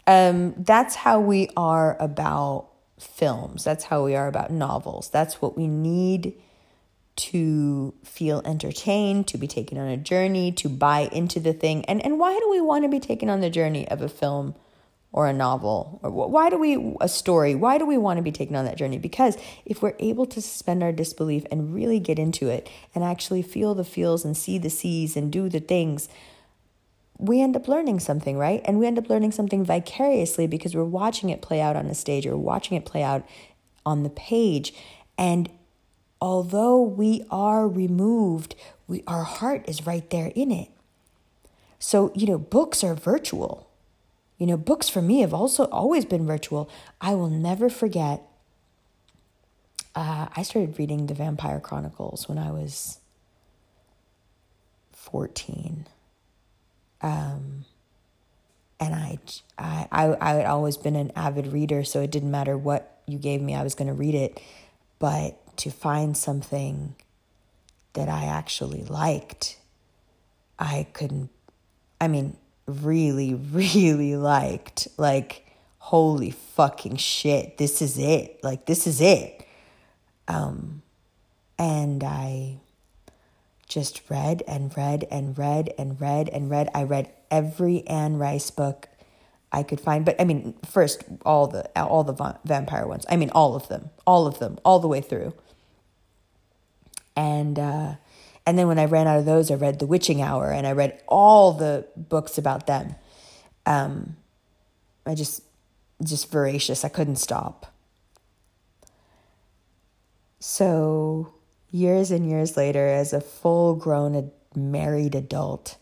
um, 0.06 0.54
that's 0.58 0.96
how 0.96 1.20
we 1.20 1.50
are 1.58 1.98
about 2.00 2.70
films. 3.00 3.64
That's 3.64 3.84
how 3.84 4.06
we 4.06 4.16
are 4.16 4.28
about 4.28 4.52
novels. 4.52 5.10
That's 5.10 5.42
what 5.42 5.58
we 5.58 5.68
need 5.68 6.34
to 7.18 7.94
feel 8.04 8.42
entertained, 8.46 9.28
to 9.28 9.38
be 9.38 9.48
taken 9.48 9.78
on 9.78 9.88
a 9.88 9.98
journey, 9.98 10.52
to 10.54 10.70
buy 10.70 11.10
into 11.12 11.40
the 11.40 11.54
thing. 11.54 11.84
And 11.86 12.04
and 12.06 12.20
why 12.20 12.38
do 12.40 12.50
we 12.50 12.62
want 12.62 12.84
to 12.84 12.90
be 12.90 13.00
taken 13.00 13.30
on 13.30 13.42
the 13.42 13.50
journey 13.50 13.88
of 13.88 14.02
a 14.02 14.10
film 14.10 14.56
or 15.12 15.28
a 15.28 15.34
novel? 15.34 16.00
Or 16.04 16.12
why 16.12 16.50
do 16.50 16.58
we 16.58 16.96
a 17.02 17.08
story? 17.08 17.56
Why 17.56 17.78
do 17.78 17.86
we 17.86 17.98
want 17.98 18.18
to 18.18 18.24
be 18.24 18.32
taken 18.32 18.56
on 18.56 18.66
that 18.66 18.78
journey? 18.78 18.98
Because 18.98 19.38
if 19.66 19.82
we're 19.82 19.96
able 20.00 20.26
to 20.28 20.42
suspend 20.42 20.84
our 20.84 20.92
disbelief 20.92 21.46
and 21.52 21.74
really 21.74 22.00
get 22.00 22.20
into 22.20 22.50
it 22.50 22.70
and 22.94 23.04
actually 23.04 23.42
feel 23.42 23.74
the 23.74 23.84
feels 23.84 24.26
and 24.26 24.36
see 24.36 24.58
the 24.58 24.70
sees 24.70 25.16
and 25.16 25.32
do 25.32 25.50
the 25.50 25.60
things, 25.60 26.10
we 27.18 27.42
end 27.42 27.56
up 27.56 27.68
learning 27.68 28.00
something, 28.00 28.38
right? 28.38 28.62
And 28.66 28.80
we 28.80 28.86
end 28.86 29.00
up 29.00 29.10
learning 29.10 29.32
something 29.32 29.66
vicariously 29.66 30.46
because 30.46 30.76
we're 30.76 30.84
watching 30.84 31.30
it 31.30 31.42
play 31.42 31.62
out 31.62 31.76
on 31.76 31.88
the 31.88 31.96
stage 31.96 32.28
or 32.28 32.38
watching 32.38 32.78
it 32.78 32.86
play 32.86 33.02
out 33.02 33.28
on 33.86 34.04
the 34.04 34.10
page. 34.10 34.74
And 35.18 35.50
although 36.22 36.82
we 36.82 37.26
are 37.32 37.68
removed, 37.68 38.56
we, 38.88 39.04
our 39.08 39.24
heart 39.24 39.68
is 39.68 39.88
right 39.88 40.08
there 40.10 40.32
in 40.36 40.52
it. 40.52 40.70
So, 41.80 42.12
you 42.16 42.28
know, 42.28 42.38
books 42.38 42.84
are 42.84 42.94
virtual. 42.94 43.67
You 44.38 44.46
know, 44.48 44.58
books 44.58 44.88
for 44.88 45.02
me 45.02 45.22
have 45.22 45.34
also 45.34 45.66
always 45.66 46.06
been 46.06 46.26
virtual. 46.26 46.70
I 47.02 47.16
will 47.16 47.30
never 47.30 47.70
forget. 47.70 48.22
Uh, 49.96 50.28
I 50.36 50.44
started 50.44 50.78
reading 50.78 51.08
the 51.08 51.16
Vampire 51.16 51.60
Chronicles 51.60 52.30
when 52.30 52.38
I 52.38 52.52
was 52.52 53.00
14. 54.92 55.88
Um, 57.02 57.66
and 58.80 58.94
I, 58.94 59.18
I, 59.58 59.88
I, 59.92 60.18
I 60.22 60.34
had 60.36 60.46
always 60.46 60.78
been 60.78 60.96
an 60.96 61.12
avid 61.16 61.48
reader, 61.48 61.84
so 61.84 62.02
it 62.02 62.12
didn't 62.12 62.30
matter 62.30 62.58
what 62.58 63.02
you 63.08 63.18
gave 63.18 63.42
me, 63.42 63.56
I 63.56 63.64
was 63.64 63.74
going 63.74 63.88
to 63.88 63.94
read 63.94 64.14
it. 64.14 64.40
But 65.00 65.58
to 65.58 65.72
find 65.72 66.16
something 66.16 66.96
that 67.94 68.10
I 68.10 68.26
actually 68.26 68.84
liked, 68.84 69.58
I 70.60 70.88
couldn't, 70.94 71.30
I 72.00 72.08
mean, 72.08 72.38
really, 72.68 73.34
really 73.52 74.16
liked. 74.16 74.88
Like, 74.98 75.46
holy 75.80 76.32
fucking 76.32 76.98
shit, 76.98 77.58
this 77.58 77.82
is 77.82 77.98
it. 77.98 78.44
Like, 78.44 78.66
this 78.66 78.88
is 78.88 79.02
it. 79.02 79.46
Um, 80.28 80.82
and 81.58 82.04
I 82.04 82.60
just 83.68 84.02
read 84.10 84.44
and 84.48 84.76
read 84.78 85.06
and 85.10 85.38
read 85.38 85.74
and 85.78 86.00
read 86.00 86.30
and 86.30 86.50
read. 86.50 86.70
I 86.74 86.84
read 86.84 87.12
every 87.32 87.86
Anne 87.88 88.18
Rice 88.18 88.52
book 88.52 88.90
I 89.52 89.64
could 89.64 89.80
find, 89.80 90.06
but 90.06 90.20
I 90.20 90.26
mean, 90.26 90.56
first 90.66 91.04
all 91.26 91.48
the 91.48 91.68
all 91.80 92.04
the 92.04 92.14
va- 92.14 92.40
vampire 92.44 92.86
ones. 92.86 93.06
I 93.10 93.16
mean, 93.16 93.30
all 93.32 93.56
of 93.56 93.70
them, 93.70 93.90
all 94.06 94.28
of 94.28 94.40
them, 94.40 94.60
all 94.66 94.80
the 94.80 94.90
way 94.90 95.02
through 95.02 95.34
and 97.18 97.58
uh, 97.58 97.96
and 98.48 98.58
then 98.58 98.70
when 98.70 98.80
I 98.80 98.86
ran 98.86 99.08
out 99.08 99.20
of 99.20 99.26
those, 99.26 99.52
I 99.52 99.56
read 99.56 99.80
The 99.80 99.86
Witching 99.86 100.22
Hour, 100.22 100.52
and 100.52 100.66
I 100.66 100.72
read 100.72 101.04
all 101.06 101.52
the 101.52 101.86
books 101.98 102.38
about 102.38 102.66
them. 102.66 102.96
Um, 103.66 104.16
I 105.06 105.16
just 105.16 105.44
just 106.02 106.32
voracious. 106.32 106.86
I 106.86 106.90
couldn't 106.90 107.18
stop. 107.18 107.76
So 110.40 111.34
years 111.72 112.10
and 112.10 112.30
years 112.30 112.56
later, 112.56 112.88
as 112.88 113.12
a 113.12 113.20
full 113.20 113.76
grown 113.76 114.32
married 114.56 115.14
adult, 115.14 115.76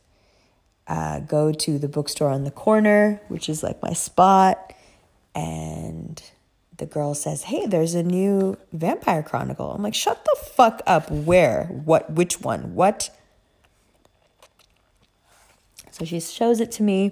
uh, 0.87 1.19
go 1.19 1.51
to 1.51 1.77
the 1.77 1.87
bookstore 1.87 2.29
on 2.29 2.45
the 2.45 2.51
corner, 2.51 3.21
which 3.27 3.47
is 3.47 3.61
like 3.61 3.79
my 3.83 3.93
spot, 3.93 4.73
and 5.35 6.19
the 6.77 6.85
girl 6.85 7.13
says, 7.13 7.43
Hey, 7.43 7.65
there's 7.65 7.95
a 7.95 8.03
new 8.03 8.57
Vampire 8.73 9.23
Chronicle. 9.23 9.71
I'm 9.71 9.81
like, 9.81 9.95
Shut 9.95 10.23
the 10.25 10.37
fuck 10.51 10.81
up. 10.85 11.09
Where? 11.09 11.65
What? 11.65 12.11
Which 12.11 12.41
one? 12.41 12.75
What? 12.75 13.09
So 15.91 16.05
she 16.05 16.19
shows 16.19 16.59
it 16.59 16.71
to 16.73 16.83
me. 16.83 17.11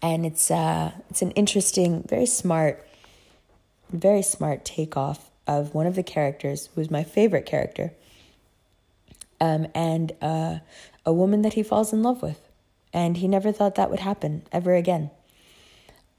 And 0.00 0.26
it's 0.26 0.50
uh 0.50 0.92
it's 1.10 1.22
an 1.22 1.30
interesting, 1.32 2.04
very 2.08 2.26
smart, 2.26 2.86
very 3.90 4.22
smart 4.22 4.64
takeoff 4.64 5.30
of 5.46 5.74
one 5.74 5.86
of 5.86 5.94
the 5.94 6.02
characters 6.02 6.68
who's 6.74 6.90
my 6.90 7.04
favorite 7.04 7.46
character. 7.46 7.92
Um, 9.40 9.66
and 9.74 10.12
uh, 10.22 10.58
a 11.04 11.12
woman 11.12 11.42
that 11.42 11.54
he 11.54 11.62
falls 11.62 11.92
in 11.92 12.02
love 12.02 12.22
with. 12.22 12.48
And 12.92 13.16
he 13.16 13.26
never 13.26 13.50
thought 13.50 13.74
that 13.74 13.90
would 13.90 14.00
happen 14.00 14.42
ever 14.52 14.74
again. 14.74 15.10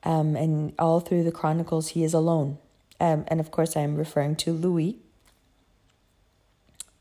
Um, 0.06 0.36
and 0.36 0.74
all 0.78 1.00
through 1.00 1.24
the 1.24 1.32
Chronicles, 1.32 1.90
he 1.90 2.04
is 2.04 2.14
alone. 2.14 2.58
Um, 3.00 3.26
and 3.28 3.40
of 3.40 3.52
course, 3.52 3.76
I 3.78 3.82
am 3.82 3.96
referring 3.96 4.36
to 4.38 4.54
Louis. 4.54 4.98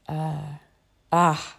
Uh, 0.08 0.58
ah, 1.10 1.56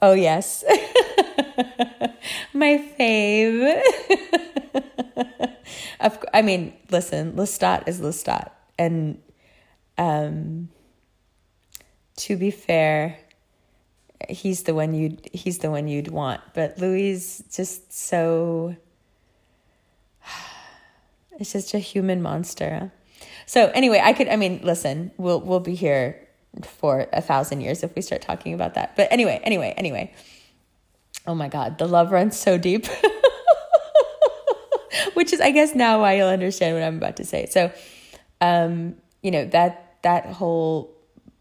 oh, 0.00 0.12
yes. 0.12 0.64
My 2.52 2.84
fave. 2.98 3.82
of, 6.00 6.18
I 6.32 6.42
mean, 6.42 6.74
listen, 6.90 7.32
Lestat 7.32 7.88
is 7.88 8.00
Lestat. 8.00 8.50
And 8.78 9.20
um, 9.98 10.68
to 12.16 12.36
be 12.36 12.50
fair, 12.50 13.18
he's 14.28 14.64
the 14.64 14.74
one 14.74 14.94
you'd 14.94 15.28
he's 15.32 15.58
the 15.58 15.70
one 15.70 15.88
you'd 15.88 16.08
want. 16.08 16.40
But 16.54 16.78
Louis 16.78 17.10
is 17.10 17.44
just 17.52 17.92
so 17.92 18.76
it's 21.38 21.52
just 21.52 21.74
a 21.74 21.78
human 21.78 22.22
monster. 22.22 22.92
So 23.46 23.70
anyway, 23.74 24.00
I 24.02 24.12
could 24.12 24.28
I 24.28 24.36
mean, 24.36 24.60
listen, 24.62 25.10
we'll 25.16 25.40
we'll 25.40 25.60
be 25.60 25.74
here 25.74 26.20
for 26.62 27.08
a 27.12 27.20
thousand 27.20 27.60
years 27.60 27.82
if 27.82 27.94
we 27.94 28.02
start 28.02 28.22
talking 28.22 28.54
about 28.54 28.74
that. 28.74 28.96
But 28.96 29.08
anyway, 29.10 29.40
anyway, 29.44 29.74
anyway. 29.76 30.12
Oh 31.26 31.34
my 31.34 31.48
god, 31.48 31.78
the 31.78 31.86
love 31.86 32.12
runs 32.12 32.38
so 32.38 32.58
deep. 32.58 32.86
Which 35.14 35.32
is 35.32 35.40
I 35.40 35.50
guess 35.50 35.74
now 35.74 36.00
why 36.00 36.14
you'll 36.14 36.28
understand 36.28 36.74
what 36.74 36.82
I'm 36.84 36.96
about 36.96 37.16
to 37.16 37.24
say. 37.24 37.46
So 37.46 37.72
um, 38.40 38.96
you 39.22 39.30
know, 39.30 39.46
that 39.46 39.96
that 40.02 40.26
whole 40.26 40.94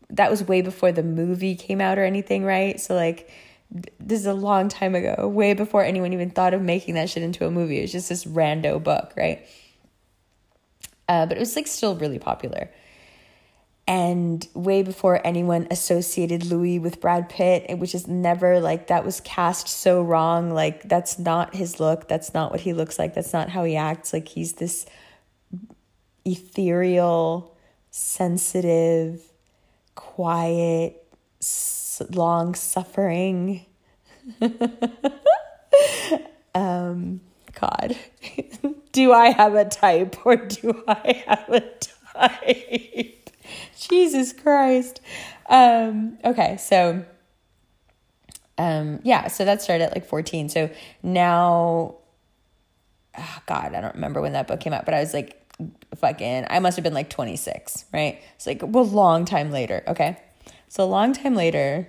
that 0.09 0.29
was 0.29 0.43
way 0.43 0.61
before 0.61 0.91
the 0.91 1.03
movie 1.03 1.55
came 1.55 1.81
out 1.81 1.97
or 1.97 2.03
anything, 2.03 2.45
right? 2.45 2.79
So 2.79 2.95
like 2.95 3.29
this 3.99 4.19
is 4.19 4.27
a 4.27 4.33
long 4.33 4.69
time 4.69 4.93
ago, 4.93 5.27
way 5.27 5.53
before 5.53 5.83
anyone 5.83 6.13
even 6.13 6.29
thought 6.29 6.53
of 6.53 6.61
making 6.61 6.93
that 6.95 7.09
shit 7.09 7.23
into 7.23 7.45
a 7.45 7.51
movie. 7.51 7.79
It 7.79 7.81
was 7.83 7.91
just 7.91 8.09
this 8.09 8.25
rando 8.25 8.81
book, 8.81 9.13
right? 9.17 9.45
Uh, 11.07 11.25
but 11.25 11.37
it 11.37 11.39
was 11.39 11.55
like 11.55 11.67
still 11.67 11.95
really 11.95 12.19
popular. 12.19 12.69
and 13.85 14.47
way 14.53 14.81
before 14.81 15.19
anyone 15.27 15.67
associated 15.69 16.45
Louis 16.45 16.79
with 16.79 17.01
Brad 17.01 17.27
Pitt, 17.27 17.77
which 17.79 17.93
is 17.93 18.07
never 18.07 18.59
like 18.61 18.87
that 18.87 19.03
was 19.03 19.19
cast 19.21 19.67
so 19.67 20.01
wrong. 20.01 20.51
Like, 20.51 20.83
that's 20.87 21.19
not 21.19 21.53
his 21.53 21.79
look. 21.81 22.07
That's 22.07 22.33
not 22.33 22.51
what 22.51 22.61
he 22.61 22.73
looks 22.73 22.97
like. 22.97 23.13
That's 23.13 23.33
not 23.33 23.49
how 23.49 23.65
he 23.65 23.75
acts. 23.75 24.13
Like, 24.13 24.29
he's 24.29 24.53
this 24.53 24.85
ethereal, 26.25 27.57
sensitive, 27.91 29.21
quiet, 29.95 31.05
long 32.11 32.55
suffering. 32.55 33.65
um, 36.55 37.19
God, 37.59 37.97
do 38.93 39.11
I 39.11 39.31
have 39.31 39.55
a 39.55 39.65
type 39.65 40.25
or 40.25 40.37
do 40.37 40.83
I 40.87 41.23
have 41.27 41.49
a 41.49 41.61
type? 42.15 43.29
Jesus 43.77 44.31
Christ. 44.31 45.01
Um, 45.49 46.17
okay, 46.23 46.55
so 46.57 47.03
um, 48.57 48.99
yeah, 49.03 49.27
so 49.27 49.45
that 49.45 49.61
started 49.61 49.85
at 49.85 49.93
like 49.93 50.05
14. 50.05 50.49
So 50.49 50.69
now, 51.01 51.95
oh 53.17 53.37
God, 53.45 53.73
I 53.73 53.81
don't 53.81 53.95
remember 53.95 54.21
when 54.21 54.33
that 54.33 54.47
book 54.47 54.59
came 54.59 54.73
out, 54.73 54.85
but 54.85 54.93
I 54.93 54.99
was 54.99 55.13
like, 55.13 55.39
fucking, 55.95 56.45
I 56.49 56.59
must 56.59 56.77
have 56.77 56.83
been 56.83 56.93
like 56.93 57.09
26, 57.09 57.85
right? 57.93 58.21
It's 58.35 58.47
like, 58.47 58.61
well, 58.63 58.85
long 58.85 59.25
time 59.25 59.51
later. 59.51 59.83
Okay. 59.87 60.17
So 60.67 60.83
a 60.83 60.85
long 60.85 61.13
time 61.13 61.35
later, 61.35 61.87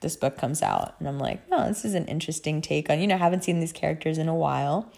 this 0.00 0.16
book 0.16 0.38
comes 0.38 0.62
out, 0.62 0.94
and 0.98 1.06
I'm 1.06 1.18
like, 1.18 1.40
oh, 1.52 1.68
this 1.68 1.84
is 1.84 1.94
an 1.94 2.06
interesting 2.06 2.62
take 2.62 2.90
on, 2.90 3.00
you 3.00 3.06
know, 3.06 3.14
I 3.16 3.18
haven't 3.18 3.44
seen 3.44 3.60
these 3.60 3.72
characters 3.72 4.18
in 4.18 4.28
a 4.28 4.34
while. 4.34 4.90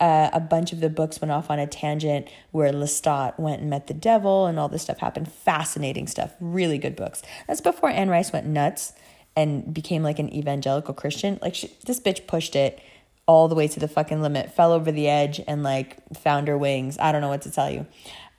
Uh, 0.00 0.28
a 0.32 0.40
bunch 0.40 0.72
of 0.72 0.80
the 0.80 0.90
books 0.90 1.20
went 1.20 1.30
off 1.30 1.50
on 1.50 1.58
a 1.58 1.66
tangent 1.66 2.28
where 2.50 2.72
Lestat 2.72 3.38
went 3.38 3.60
and 3.60 3.70
met 3.70 3.86
the 3.86 3.94
devil 3.94 4.46
and 4.46 4.58
all 4.58 4.68
this 4.68 4.82
stuff 4.82 4.98
happened. 4.98 5.30
Fascinating 5.30 6.08
stuff. 6.08 6.34
Really 6.40 6.78
good 6.78 6.96
books. 6.96 7.22
That's 7.46 7.60
before 7.60 7.90
Anne 7.90 8.08
Rice 8.08 8.32
went 8.32 8.46
nuts 8.46 8.92
and 9.36 9.72
became 9.72 10.02
like 10.02 10.18
an 10.18 10.34
evangelical 10.34 10.94
Christian. 10.94 11.38
Like 11.40 11.54
she, 11.54 11.70
this 11.86 12.00
bitch 12.00 12.26
pushed 12.26 12.56
it 12.56 12.80
all 13.26 13.48
the 13.48 13.54
way 13.54 13.68
to 13.68 13.80
the 13.80 13.88
fucking 13.88 14.20
limit, 14.20 14.52
fell 14.52 14.72
over 14.72 14.90
the 14.92 15.08
edge 15.08 15.40
and 15.46 15.62
like 15.62 15.96
found 16.16 16.48
her 16.48 16.58
wings. 16.58 16.98
I 16.98 17.12
don't 17.12 17.20
know 17.20 17.28
what 17.28 17.42
to 17.42 17.50
tell 17.50 17.70
you. 17.70 17.86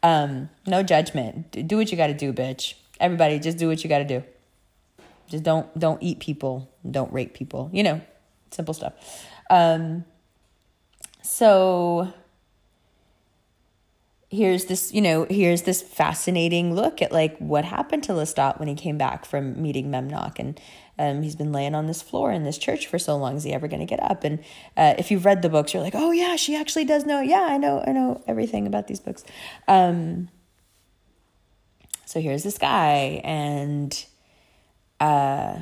Um, 0.03 0.49
no 0.67 0.83
judgment. 0.83 1.67
Do 1.67 1.77
what 1.77 1.89
you 1.89 1.97
got 1.97 2.07
to 2.07 2.13
do, 2.13 2.33
bitch. 2.33 2.75
Everybody 2.99 3.39
just 3.39 3.57
do 3.57 3.67
what 3.67 3.83
you 3.83 3.89
got 3.89 3.99
to 3.99 4.05
do. 4.05 4.23
Just 5.27 5.43
don't 5.43 5.77
don't 5.77 6.01
eat 6.03 6.19
people, 6.19 6.69
don't 6.89 7.11
rape 7.11 7.33
people. 7.33 7.69
You 7.73 7.83
know, 7.83 8.01
simple 8.51 8.73
stuff. 8.73 8.93
Um 9.49 10.05
so 11.25 12.13
here's 14.29 14.65
this, 14.65 14.93
you 14.93 15.01
know, 15.01 15.25
here's 15.29 15.63
this 15.63 15.81
fascinating 15.81 16.75
look 16.75 17.01
at 17.01 17.11
like 17.11 17.37
what 17.37 17.65
happened 17.65 18.03
to 18.03 18.11
Lestat 18.11 18.59
when 18.59 18.67
he 18.67 18.75
came 18.75 18.97
back 18.97 19.25
from 19.25 19.61
meeting 19.61 19.89
Memnoch. 19.89 20.37
And 20.39 20.59
um, 20.99 21.23
he's 21.23 21.35
been 21.35 21.51
laying 21.51 21.73
on 21.73 21.87
this 21.87 22.01
floor 22.01 22.31
in 22.31 22.43
this 22.43 22.57
church 22.57 22.87
for 22.87 22.99
so 22.99 23.17
long. 23.17 23.37
Is 23.37 23.43
he 23.43 23.53
ever 23.53 23.67
going 23.67 23.79
to 23.79 23.85
get 23.85 24.01
up? 24.01 24.23
And 24.23 24.39
uh, 24.77 24.93
if 24.97 25.09
you've 25.09 25.25
read 25.25 25.41
the 25.41 25.49
books, 25.49 25.73
you're 25.73 25.83
like, 25.83 25.95
oh 25.95 26.11
yeah, 26.11 26.35
she 26.35 26.55
actually 26.55 26.85
does 26.85 27.05
know. 27.05 27.21
Yeah, 27.21 27.47
I 27.49 27.57
know, 27.57 27.83
I 27.85 27.91
know 27.91 28.23
everything 28.27 28.67
about 28.67 28.87
these 28.87 28.99
books. 28.99 29.23
Um, 29.67 30.29
so 32.05 32.21
here's 32.21 32.43
this 32.43 32.57
guy, 32.57 33.19
and 33.23 34.05
uh, 34.99 35.57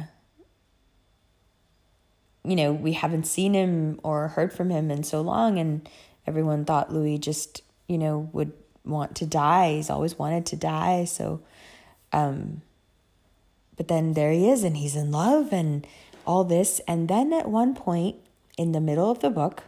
you 2.43 2.55
know, 2.55 2.73
we 2.73 2.93
haven't 2.93 3.25
seen 3.25 3.53
him 3.53 3.99
or 4.03 4.29
heard 4.29 4.53
from 4.53 4.69
him 4.69 4.91
in 4.91 5.03
so 5.03 5.21
long, 5.21 5.57
and 5.57 5.87
everyone 6.27 6.65
thought 6.65 6.91
Louis 6.91 7.17
just, 7.17 7.61
you 7.87 7.97
know, 7.97 8.29
would 8.33 8.53
want 8.83 9.15
to 9.15 9.25
die. 9.25 9.75
He's 9.75 9.89
always 9.89 10.19
wanted 10.19 10.45
to 10.47 10.55
die. 10.55 11.05
So, 11.05 11.41
um, 12.11 12.61
but 13.77 13.87
then 13.87 14.13
there 14.13 14.31
he 14.31 14.49
is, 14.49 14.63
and 14.63 14.77
he's 14.77 14.95
in 14.95 15.11
love, 15.11 15.53
and 15.53 15.87
all 16.25 16.43
this. 16.43 16.81
And 16.87 17.07
then 17.07 17.31
at 17.33 17.49
one 17.49 17.75
point 17.75 18.17
in 18.57 18.71
the 18.71 18.81
middle 18.81 19.09
of 19.09 19.19
the 19.19 19.29
book, 19.29 19.63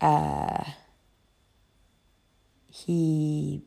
uh, 0.00 0.64
he 2.70 3.62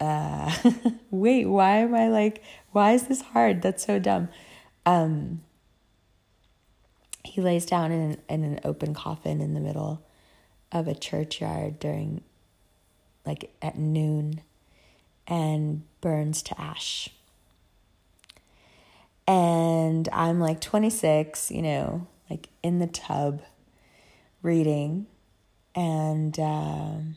uh 0.00 0.54
wait 1.10 1.46
why 1.46 1.78
am 1.78 1.94
i 1.94 2.08
like 2.08 2.42
why 2.72 2.92
is 2.92 3.08
this 3.08 3.20
hard 3.20 3.62
that's 3.62 3.84
so 3.84 3.98
dumb 3.98 4.28
um, 4.88 5.42
he 7.22 7.42
lays 7.42 7.66
down 7.66 7.92
in, 7.92 8.16
in 8.26 8.42
an 8.42 8.58
open 8.64 8.94
coffin 8.94 9.42
in 9.42 9.52
the 9.52 9.60
middle 9.60 10.02
of 10.72 10.88
a 10.88 10.94
churchyard 10.94 11.78
during, 11.78 12.22
like, 13.26 13.50
at 13.60 13.76
noon 13.76 14.40
and 15.26 15.82
burns 16.00 16.42
to 16.44 16.58
ash. 16.58 17.10
And 19.26 20.08
I'm 20.10 20.40
like 20.40 20.62
26, 20.62 21.50
you 21.50 21.60
know, 21.60 22.06
like 22.30 22.48
in 22.62 22.78
the 22.78 22.86
tub 22.86 23.42
reading. 24.42 25.06
And 25.74 26.40
um, 26.40 27.16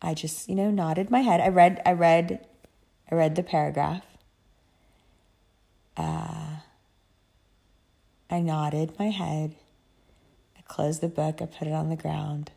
I 0.00 0.14
just, 0.14 0.48
you 0.48 0.54
know, 0.54 0.70
nodded 0.70 1.10
my 1.10 1.20
head. 1.20 1.42
I 1.42 1.48
read, 1.48 1.82
I 1.84 1.92
read, 1.92 2.46
I 3.12 3.14
read 3.14 3.36
the 3.36 3.42
paragraph. 3.42 4.04
Uh, 5.98 6.59
I 8.30 8.40
nodded 8.40 8.92
my 8.98 9.08
head. 9.08 9.56
I 10.56 10.62
closed 10.62 11.00
the 11.00 11.08
book. 11.08 11.42
I 11.42 11.46
put 11.46 11.66
it 11.66 11.72
on 11.72 11.88
the 11.88 11.96
ground, 11.96 12.52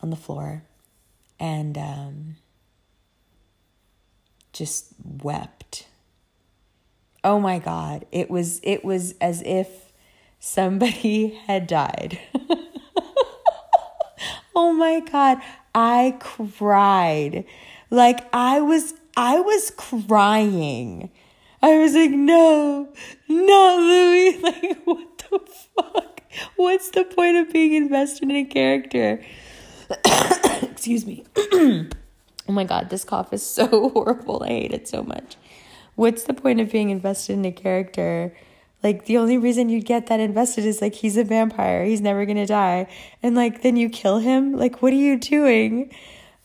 on 0.00 0.10
the 0.10 0.16
floor, 0.16 0.62
and 1.40 1.76
um, 1.76 2.36
just 4.52 4.92
wept. 5.02 5.88
Oh 7.24 7.40
my 7.40 7.58
God! 7.58 8.06
It 8.12 8.30
was 8.30 8.60
it 8.62 8.84
was 8.84 9.14
as 9.20 9.42
if 9.42 9.92
somebody 10.38 11.28
had 11.46 11.66
died. 11.66 12.20
oh 14.54 14.72
my 14.72 15.00
God! 15.00 15.38
I 15.74 16.16
cried 16.20 17.44
like 17.90 18.28
I 18.32 18.60
was 18.60 18.94
I 19.16 19.40
was 19.40 19.70
crying 19.70 21.10
I 21.60 21.78
was 21.78 21.94
like, 21.94 22.10
no, 22.10 22.88
not 23.28 23.78
Louis. 23.78 24.38
Like, 24.42 24.78
what 24.84 25.18
the 25.18 25.40
fuck? 25.76 26.22
What's 26.56 26.90
the 26.90 27.04
point 27.04 27.36
of 27.36 27.52
being 27.52 27.74
invested 27.74 28.30
in 28.30 28.36
a 28.36 28.44
character? 28.44 29.24
Excuse 30.62 31.04
me. 31.04 31.24
oh 31.36 31.86
my 32.46 32.64
god, 32.64 32.90
this 32.90 33.04
cough 33.04 33.32
is 33.32 33.44
so 33.44 33.90
horrible. 33.90 34.42
I 34.44 34.48
hate 34.48 34.72
it 34.72 34.86
so 34.86 35.02
much. 35.02 35.36
What's 35.96 36.24
the 36.24 36.34
point 36.34 36.60
of 36.60 36.70
being 36.70 36.90
invested 36.90 37.32
in 37.32 37.44
a 37.44 37.52
character? 37.52 38.36
Like 38.84 39.06
the 39.06 39.18
only 39.18 39.38
reason 39.38 39.68
you'd 39.68 39.86
get 39.86 40.06
that 40.06 40.20
invested 40.20 40.64
is 40.64 40.80
like 40.80 40.94
he's 40.94 41.16
a 41.16 41.24
vampire. 41.24 41.84
He's 41.84 42.00
never 42.00 42.24
to 42.24 42.46
die. 42.46 42.86
And 43.22 43.34
like 43.34 43.62
then 43.62 43.76
you 43.76 43.88
kill 43.88 44.18
him? 44.18 44.52
Like 44.52 44.80
what 44.80 44.92
are 44.92 44.96
you 44.96 45.18
doing? 45.18 45.92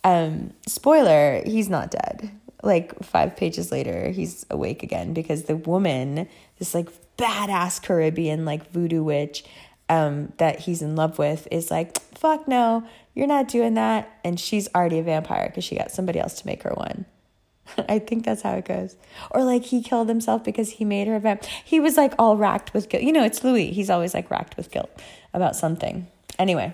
Um 0.04 0.54
spoiler, 0.66 1.44
he's 1.46 1.70
not 1.70 1.92
dead 1.92 2.32
like 2.64 3.04
five 3.04 3.36
pages 3.36 3.72
later, 3.72 4.10
he's 4.10 4.46
awake 4.50 4.84
again 4.84 5.14
because 5.14 5.44
the 5.44 5.56
woman, 5.56 6.28
this 6.60 6.74
like 6.74 6.90
badass 7.18 7.82
Caribbean 7.82 8.46
like 8.46 8.72
voodoo 8.72 9.04
witch 9.04 9.44
um, 9.90 10.32
that 10.38 10.60
he's 10.60 10.82
in 10.82 10.96
love 10.96 11.20
with, 11.20 11.48
is 11.52 11.70
like, 11.70 12.00
fuck 12.18 12.48
no, 12.48 12.84
you're 13.14 13.28
not 13.28 13.48
doing 13.48 13.74
that. 13.76 14.20
And 14.24 14.40
she's 14.40 14.68
already 14.74 15.00
a 15.00 15.04
vampire 15.04 15.48
because 15.48 15.64
she 15.64 15.76
got 15.76 15.92
somebody 15.92 16.20
else 16.20 16.40
to 16.42 16.48
make 16.48 16.64
her 16.64 16.72
one. 16.72 17.06
I 17.90 18.00
think 18.00 18.26
that's 18.26 18.42
how 18.42 18.54
it 18.54 18.66
goes. 18.66 18.96
Or 19.32 19.44
like 19.44 19.64
he 19.64 19.82
killed 19.82 20.10
himself 20.10 20.44
because 20.44 20.72
he 20.72 20.86
made 20.86 21.08
her 21.08 21.16
a 21.16 21.20
vamp. 21.20 21.46
He 21.46 21.80
was 21.80 21.98
like 21.98 22.14
all 22.18 22.38
racked 22.38 22.74
with 22.74 22.90
guilt. 22.90 23.04
You 23.04 23.12
know, 23.12 23.24
it's 23.24 23.44
Louis. 23.44 23.72
He's 23.72 23.90
always 23.90 24.14
like 24.14 24.32
racked 24.32 24.58
with 24.58 24.72
guilt 24.72 24.90
about 25.34 25.56
something. 25.56 26.08
Anyway, 26.40 26.74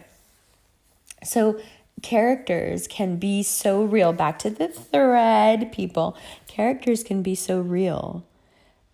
so 1.23 1.59
characters 2.01 2.87
can 2.87 3.17
be 3.17 3.43
so 3.43 3.83
real. 3.83 4.13
Back 4.13 4.39
to 4.39 4.49
the 4.49 4.67
thread, 4.67 5.71
people. 5.71 6.17
Characters 6.47 7.03
can 7.03 7.21
be 7.21 7.35
so 7.35 7.59
real. 7.59 8.25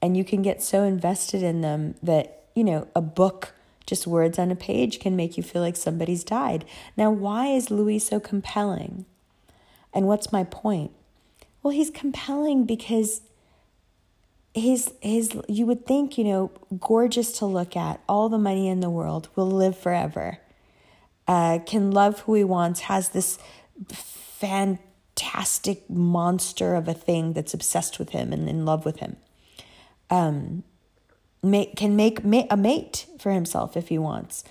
And 0.02 0.16
you 0.16 0.24
can 0.24 0.42
get 0.42 0.62
so 0.62 0.84
invested 0.84 1.42
in 1.42 1.62
them 1.62 1.96
that, 2.04 2.44
you 2.56 2.64
know, 2.64 2.88
a 2.96 3.02
book, 3.02 3.54
just 3.88 4.06
words 4.08 4.38
on 4.38 4.52
a 4.52 4.56
page, 4.56 5.00
can 5.00 5.16
make 5.16 5.38
you 5.38 5.44
feel 5.44 5.62
like 5.62 5.76
somebody's 5.76 6.24
died. 6.24 6.66
Now, 6.96 7.12
why 7.12 7.48
is 7.48 7.72
Louis 7.72 8.00
so 8.00 8.20
compelling? 8.20 9.06
And 9.94 10.08
what's 10.08 10.32
my 10.32 10.44
point? 10.44 10.92
Well, 11.64 11.74
he's 11.74 11.90
compelling 11.90 12.66
because 12.66 13.22
his 14.54 14.94
his 15.02 15.32
you 15.48 15.66
would 15.66 15.86
think, 15.86 16.18
you 16.18 16.24
know, 16.24 16.52
gorgeous 16.80 17.38
to 17.40 17.46
look 17.46 17.76
at, 17.76 18.00
all 18.08 18.30
the 18.30 18.38
money 18.38 18.68
in 18.68 18.80
the 18.80 18.90
world, 18.90 19.30
will 19.36 19.50
live 19.50 19.78
forever 19.78 20.40
uh, 21.28 21.60
can 21.66 21.92
love 21.92 22.22
who 22.22 22.36
he 22.36 22.44
wants, 22.44 22.82
has 22.82 23.10
this 23.10 23.38
fantastic 23.94 25.90
monster 25.90 26.76
of 26.76 26.88
a 26.88 26.94
thing 26.94 27.34
that's 27.34 27.54
obsessed 27.54 28.00
with 28.00 28.10
him 28.10 28.32
and 28.34 28.48
in 28.50 28.66
love 28.66 28.86
with 28.86 28.98
him. 29.00 29.16
Um, 30.10 30.64
make, 31.42 31.76
can 31.76 31.96
make 31.96 32.24
ma- 32.24 32.48
a 32.50 32.58
mate 32.58 33.08
for 33.20 33.32
himself 33.32 33.76
if 33.76 33.88
he 33.90 33.98
wants. 33.98 34.44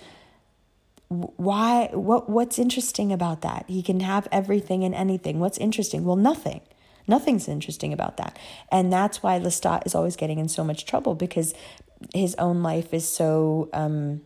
why 1.08 1.90
what 1.92 2.28
what's 2.28 2.58
interesting 2.58 3.12
about 3.12 3.42
that? 3.42 3.64
He 3.68 3.82
can 3.82 4.00
have 4.00 4.26
everything 4.32 4.84
and 4.84 4.94
anything. 4.94 5.38
What's 5.38 5.58
interesting? 5.58 6.04
Well 6.04 6.16
nothing. 6.16 6.60
Nothing's 7.06 7.48
interesting 7.48 7.92
about 7.92 8.16
that. 8.16 8.38
And 8.72 8.92
that's 8.92 9.22
why 9.22 9.38
lestat 9.38 9.86
is 9.86 9.94
always 9.94 10.16
getting 10.16 10.38
in 10.38 10.48
so 10.48 10.64
much 10.64 10.86
trouble 10.86 11.14
because 11.14 11.54
his 12.14 12.34
own 12.36 12.62
life 12.62 12.92
is 12.94 13.06
so 13.08 13.68
um 13.72 14.22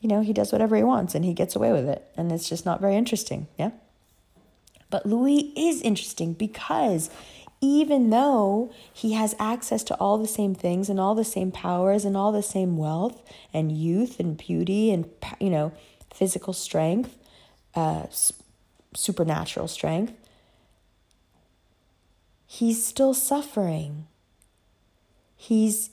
you 0.00 0.08
know 0.08 0.20
he 0.20 0.32
does 0.32 0.52
whatever 0.52 0.76
he 0.76 0.82
wants 0.82 1.14
and 1.14 1.24
he 1.24 1.34
gets 1.34 1.56
away 1.56 1.72
with 1.72 1.88
it. 1.88 2.04
And 2.16 2.30
it's 2.32 2.48
just 2.48 2.64
not 2.64 2.80
very 2.80 2.96
interesting. 2.96 3.48
Yeah. 3.58 3.70
But 4.90 5.06
louis 5.06 5.52
is 5.56 5.82
interesting 5.82 6.32
because 6.32 7.10
even 7.60 8.10
though 8.10 8.72
he 8.92 9.12
has 9.12 9.34
access 9.38 9.82
to 9.84 9.94
all 9.96 10.16
the 10.16 10.28
same 10.28 10.54
things 10.54 10.88
and 10.88 11.00
all 11.00 11.14
the 11.14 11.24
same 11.24 11.50
powers 11.50 12.04
and 12.04 12.16
all 12.16 12.30
the 12.30 12.42
same 12.42 12.76
wealth 12.76 13.20
and 13.52 13.72
youth 13.72 14.20
and 14.20 14.36
beauty 14.36 14.92
and 14.92 15.10
you 15.40 15.50
know 15.50 15.72
physical 16.14 16.52
strength 16.52 17.18
uh, 17.74 18.06
supernatural 18.94 19.68
strength 19.68 20.12
he's 22.48 22.84
still 22.84 23.14
suffering. 23.14 24.06
He's 25.36 25.90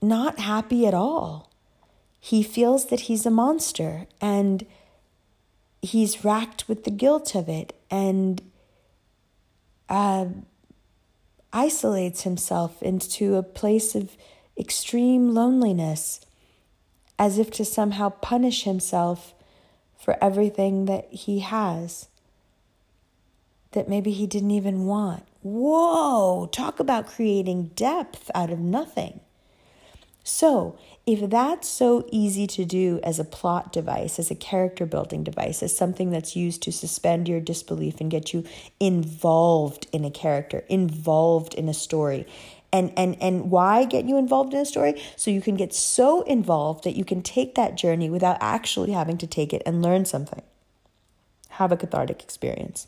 not 0.00 0.38
happy 0.38 0.86
at 0.86 0.94
all 0.94 1.51
he 2.24 2.40
feels 2.44 2.86
that 2.86 3.00
he's 3.00 3.26
a 3.26 3.30
monster 3.32 4.06
and 4.20 4.64
he's 5.82 6.24
racked 6.24 6.68
with 6.68 6.84
the 6.84 6.90
guilt 6.92 7.34
of 7.34 7.48
it 7.48 7.74
and 7.90 8.40
uh, 9.88 10.26
isolates 11.52 12.22
himself 12.22 12.80
into 12.80 13.34
a 13.34 13.42
place 13.42 13.96
of 13.96 14.16
extreme 14.56 15.34
loneliness, 15.34 16.20
as 17.18 17.38
if 17.38 17.50
to 17.50 17.64
somehow 17.64 18.08
punish 18.10 18.62
himself 18.62 19.34
for 19.98 20.16
everything 20.22 20.84
that 20.84 21.12
he 21.12 21.40
has 21.40 22.06
that 23.72 23.88
maybe 23.88 24.12
he 24.12 24.28
didn't 24.28 24.52
even 24.52 24.86
want. 24.86 25.24
Whoa, 25.42 26.46
talk 26.52 26.78
about 26.78 27.08
creating 27.08 27.72
depth 27.74 28.30
out 28.32 28.50
of 28.50 28.60
nothing. 28.60 29.18
So, 30.24 30.78
if 31.04 31.28
that's 31.28 31.66
so 31.68 32.06
easy 32.12 32.46
to 32.46 32.64
do 32.64 33.00
as 33.02 33.18
a 33.18 33.24
plot 33.24 33.72
device, 33.72 34.20
as 34.20 34.30
a 34.30 34.36
character 34.36 34.86
building 34.86 35.24
device, 35.24 35.62
as 35.62 35.76
something 35.76 36.10
that's 36.10 36.36
used 36.36 36.62
to 36.62 36.72
suspend 36.72 37.28
your 37.28 37.40
disbelief 37.40 38.00
and 38.00 38.08
get 38.10 38.32
you 38.32 38.44
involved 38.78 39.88
in 39.92 40.04
a 40.04 40.10
character, 40.10 40.64
involved 40.68 41.54
in 41.54 41.68
a 41.68 41.74
story, 41.74 42.24
and 42.72 42.92
and 42.96 43.20
and 43.20 43.50
why 43.50 43.84
get 43.84 44.04
you 44.04 44.16
involved 44.16 44.54
in 44.54 44.60
a 44.60 44.64
story? 44.64 45.02
So 45.16 45.32
you 45.32 45.40
can 45.40 45.56
get 45.56 45.74
so 45.74 46.22
involved 46.22 46.84
that 46.84 46.94
you 46.94 47.04
can 47.04 47.22
take 47.22 47.56
that 47.56 47.74
journey 47.74 48.08
without 48.08 48.38
actually 48.40 48.92
having 48.92 49.18
to 49.18 49.26
take 49.26 49.52
it 49.52 49.62
and 49.66 49.82
learn 49.82 50.04
something. 50.04 50.42
Have 51.50 51.72
a 51.72 51.76
cathartic 51.76 52.22
experience. 52.22 52.86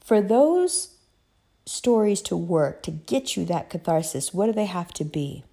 For 0.00 0.22
those 0.22 0.93
stories 1.66 2.20
to 2.22 2.36
work, 2.36 2.82
to 2.82 2.90
get 2.90 3.36
you 3.36 3.44
that 3.46 3.70
catharsis, 3.70 4.34
what 4.34 4.46
do 4.46 4.52
they 4.52 4.66
have 4.66 4.92
to 4.94 5.04
be? 5.04 5.44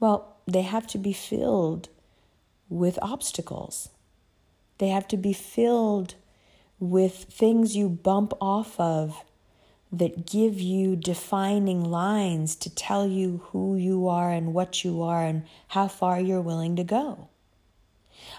Well, 0.00 0.36
they 0.46 0.62
have 0.62 0.86
to 0.88 0.98
be 0.98 1.12
filled 1.12 1.88
with 2.68 2.98
obstacles. 3.02 3.88
They 4.78 4.88
have 4.88 5.08
to 5.08 5.16
be 5.16 5.32
filled 5.32 6.14
with 6.78 7.24
things 7.24 7.76
you 7.76 7.88
bump 7.88 8.32
off 8.40 8.78
of 8.78 9.24
that 9.90 10.26
give 10.26 10.60
you 10.60 10.94
defining 10.94 11.82
lines 11.84 12.54
to 12.54 12.74
tell 12.74 13.06
you 13.06 13.42
who 13.46 13.76
you 13.76 14.06
are 14.06 14.30
and 14.30 14.52
what 14.52 14.84
you 14.84 15.02
are 15.02 15.24
and 15.24 15.44
how 15.68 15.88
far 15.88 16.20
you're 16.20 16.42
willing 16.42 16.76
to 16.76 16.84
go. 16.84 17.28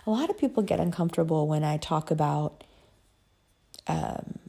A 0.05 0.11
lot 0.11 0.29
of 0.29 0.37
people 0.37 0.61
get 0.61 0.79
uncomfortable 0.79 1.47
when 1.47 1.63
I 1.63 1.77
talk 1.77 2.11
about 2.11 2.63
um, 3.87 4.39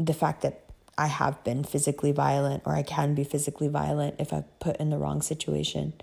the 0.00 0.14
fact 0.14 0.42
that 0.42 0.64
I 0.96 1.06
have 1.06 1.42
been 1.44 1.62
physically 1.62 2.12
violent 2.12 2.62
or 2.66 2.74
I 2.74 2.82
can 2.82 3.14
be 3.14 3.24
physically 3.24 3.68
violent 3.68 4.16
if 4.18 4.32
I 4.32 4.44
put 4.58 4.76
in 4.78 4.90
the 4.90 4.98
wrong 4.98 5.22
situation. 5.22 5.94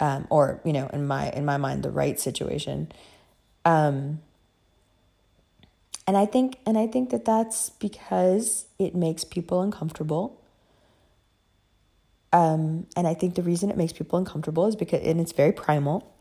Um, 0.00 0.26
or, 0.30 0.60
you 0.64 0.72
know, 0.72 0.88
in 0.92 1.06
my 1.06 1.30
in 1.30 1.44
my 1.44 1.56
mind, 1.56 1.82
the 1.82 1.90
right 1.90 2.20
situation. 2.20 2.92
Um, 3.64 4.20
and 6.06 6.16
I 6.16 6.24
think 6.24 6.58
and 6.66 6.78
I 6.78 6.86
think 6.86 7.10
that 7.10 7.24
that's 7.24 7.70
because 7.70 8.66
it 8.78 8.94
makes 8.94 9.24
people 9.24 9.60
uncomfortable. 9.60 10.40
Um, 12.32 12.86
and 12.96 13.08
I 13.08 13.14
think 13.14 13.34
the 13.34 13.42
reason 13.42 13.70
it 13.70 13.76
makes 13.76 13.92
people 13.92 14.18
uncomfortable 14.18 14.66
is 14.66 14.76
because 14.76 15.04
and 15.04 15.20
it's 15.20 15.32
very 15.32 15.52
primal 15.52 16.14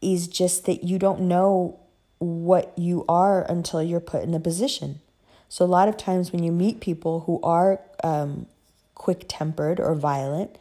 is 0.00 0.26
just 0.26 0.64
that 0.64 0.82
you 0.82 0.98
don't 0.98 1.20
know 1.20 1.78
what 2.18 2.72
you 2.76 3.04
are 3.08 3.42
until 3.42 3.82
you're 3.82 4.00
put 4.00 4.22
in 4.22 4.34
a 4.34 4.40
position. 4.40 5.00
So, 5.50 5.64
a 5.64 5.66
lot 5.66 5.88
of 5.88 5.96
times 5.96 6.32
when 6.32 6.44
you 6.44 6.52
meet 6.52 6.80
people 6.80 7.20
who 7.26 7.40
are 7.42 7.80
um, 8.04 8.46
quick 8.94 9.24
tempered 9.26 9.80
or 9.80 9.96
violent, 9.96 10.56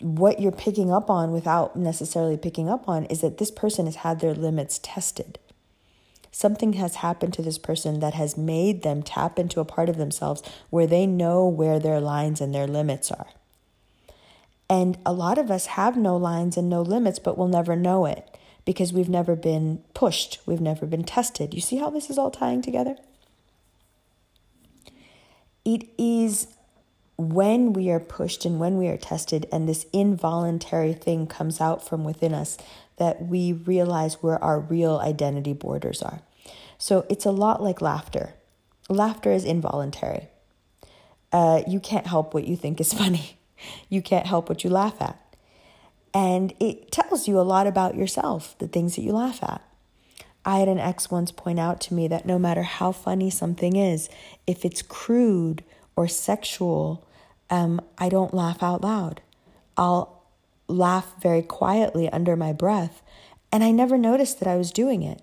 what 0.00 0.38
you're 0.38 0.52
picking 0.52 0.92
up 0.92 1.08
on 1.08 1.32
without 1.32 1.76
necessarily 1.76 2.36
picking 2.36 2.68
up 2.68 2.90
on 2.90 3.06
is 3.06 3.22
that 3.22 3.38
this 3.38 3.50
person 3.50 3.86
has 3.86 3.96
had 3.96 4.20
their 4.20 4.34
limits 4.34 4.78
tested. 4.82 5.38
Something 6.30 6.74
has 6.74 6.96
happened 6.96 7.32
to 7.34 7.42
this 7.42 7.56
person 7.56 8.00
that 8.00 8.12
has 8.12 8.36
made 8.36 8.82
them 8.82 9.02
tap 9.02 9.38
into 9.38 9.60
a 9.60 9.64
part 9.64 9.88
of 9.88 9.96
themselves 9.96 10.42
where 10.68 10.86
they 10.86 11.06
know 11.06 11.48
where 11.48 11.78
their 11.78 11.98
lines 11.98 12.42
and 12.42 12.54
their 12.54 12.66
limits 12.66 13.10
are. 13.10 13.28
And 14.68 14.98
a 15.06 15.12
lot 15.14 15.38
of 15.38 15.50
us 15.50 15.66
have 15.66 15.96
no 15.96 16.18
lines 16.18 16.58
and 16.58 16.68
no 16.68 16.82
limits, 16.82 17.18
but 17.18 17.38
we'll 17.38 17.48
never 17.48 17.74
know 17.74 18.04
it 18.04 18.36
because 18.66 18.92
we've 18.92 19.08
never 19.08 19.34
been 19.34 19.82
pushed, 19.94 20.40
we've 20.44 20.60
never 20.60 20.84
been 20.84 21.04
tested. 21.04 21.54
You 21.54 21.62
see 21.62 21.76
how 21.76 21.88
this 21.88 22.10
is 22.10 22.18
all 22.18 22.30
tying 22.30 22.60
together? 22.60 22.96
It 25.66 25.88
is 25.98 26.46
when 27.18 27.72
we 27.72 27.90
are 27.90 28.00
pushed 28.00 28.44
and 28.44 28.60
when 28.60 28.78
we 28.78 28.86
are 28.86 28.96
tested 28.96 29.46
and 29.50 29.68
this 29.68 29.84
involuntary 29.92 30.92
thing 30.92 31.26
comes 31.26 31.60
out 31.60 31.86
from 31.86 32.04
within 32.04 32.32
us 32.32 32.56
that 32.98 33.26
we 33.26 33.52
realize 33.52 34.22
where 34.22 34.42
our 34.42 34.60
real 34.60 34.98
identity 34.98 35.52
borders 35.52 36.02
are. 36.02 36.20
So 36.78 37.04
it's 37.10 37.26
a 37.26 37.30
lot 37.32 37.62
like 37.62 37.80
laughter. 37.80 38.34
Laughter 38.88 39.32
is 39.32 39.44
involuntary. 39.44 40.28
Uh, 41.32 41.62
you 41.66 41.80
can't 41.80 42.06
help 42.06 42.32
what 42.32 42.46
you 42.46 42.56
think 42.56 42.80
is 42.80 42.92
funny. 43.02 43.36
You 43.88 44.02
can't 44.02 44.26
help 44.26 44.48
what 44.48 44.62
you 44.62 44.70
laugh 44.70 45.00
at. 45.00 45.20
And 46.14 46.54
it 46.60 46.92
tells 46.92 47.26
you 47.26 47.40
a 47.40 47.42
lot 47.42 47.66
about 47.66 47.96
yourself, 47.96 48.56
the 48.58 48.68
things 48.68 48.96
that 48.96 49.02
you 49.02 49.12
laugh 49.12 49.42
at. 49.42 49.62
I 50.46 50.58
had 50.58 50.68
an 50.68 50.78
ex 50.78 51.10
once 51.10 51.32
point 51.32 51.58
out 51.58 51.80
to 51.82 51.94
me 51.94 52.06
that 52.06 52.24
no 52.24 52.38
matter 52.38 52.62
how 52.62 52.92
funny 52.92 53.30
something 53.30 53.74
is, 53.74 54.08
if 54.46 54.64
it's 54.64 54.80
crude 54.80 55.64
or 55.96 56.06
sexual, 56.06 57.04
um, 57.50 57.80
I 57.98 58.08
don't 58.08 58.32
laugh 58.32 58.62
out 58.62 58.82
loud. 58.82 59.20
I'll 59.76 60.22
laugh 60.68 61.20
very 61.20 61.42
quietly 61.42 62.08
under 62.08 62.36
my 62.36 62.52
breath. 62.52 63.02
And 63.50 63.64
I 63.64 63.72
never 63.72 63.98
noticed 63.98 64.38
that 64.38 64.48
I 64.48 64.56
was 64.56 64.70
doing 64.70 65.02
it. 65.02 65.20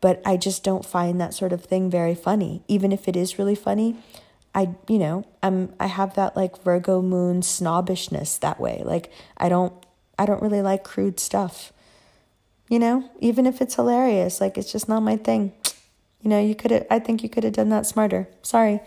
But 0.00 0.22
I 0.24 0.36
just 0.36 0.64
don't 0.64 0.86
find 0.86 1.20
that 1.20 1.34
sort 1.34 1.52
of 1.52 1.64
thing 1.64 1.90
very 1.90 2.14
funny. 2.14 2.62
Even 2.68 2.92
if 2.92 3.08
it 3.08 3.16
is 3.16 3.38
really 3.38 3.54
funny, 3.54 3.96
I, 4.54 4.70
you 4.88 4.98
know, 4.98 5.24
I'm 5.42 5.74
I 5.78 5.86
have 5.86 6.14
that 6.14 6.36
like 6.36 6.62
Virgo 6.62 7.02
moon 7.02 7.42
snobbishness 7.42 8.38
that 8.38 8.58
way. 8.58 8.82
Like 8.84 9.12
I 9.36 9.48
don't 9.48 9.74
I 10.18 10.26
don't 10.26 10.42
really 10.42 10.62
like 10.62 10.84
crude 10.84 11.20
stuff. 11.20 11.72
You 12.70 12.78
know, 12.78 13.10
even 13.18 13.46
if 13.46 13.60
it's 13.60 13.74
hilarious, 13.74 14.40
like 14.40 14.56
it's 14.56 14.70
just 14.70 14.88
not 14.88 15.00
my 15.00 15.16
thing. 15.16 15.52
You 16.22 16.30
know, 16.30 16.40
you 16.40 16.54
could 16.54 16.70
have, 16.70 16.86
I 16.88 17.00
think 17.00 17.24
you 17.24 17.28
could 17.28 17.42
have 17.42 17.54
done 17.54 17.68
that 17.70 17.84
smarter. 17.84 18.28
Sorry. 18.42 18.78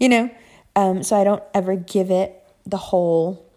You 0.00 0.08
know, 0.08 0.30
um, 0.74 1.04
so 1.04 1.16
I 1.16 1.22
don't 1.22 1.42
ever 1.54 1.76
give 1.76 2.10
it 2.10 2.42
the 2.66 2.76
whole, 2.76 3.48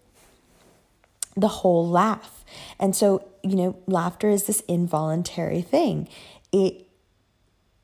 the 1.36 1.48
whole 1.48 1.90
laugh. 1.90 2.46
And 2.80 2.96
so, 2.96 3.28
you 3.42 3.56
know, 3.56 3.76
laughter 3.88 4.30
is 4.30 4.44
this 4.44 4.62
involuntary 4.68 5.64
thing. 5.64 6.08
It 6.52 6.88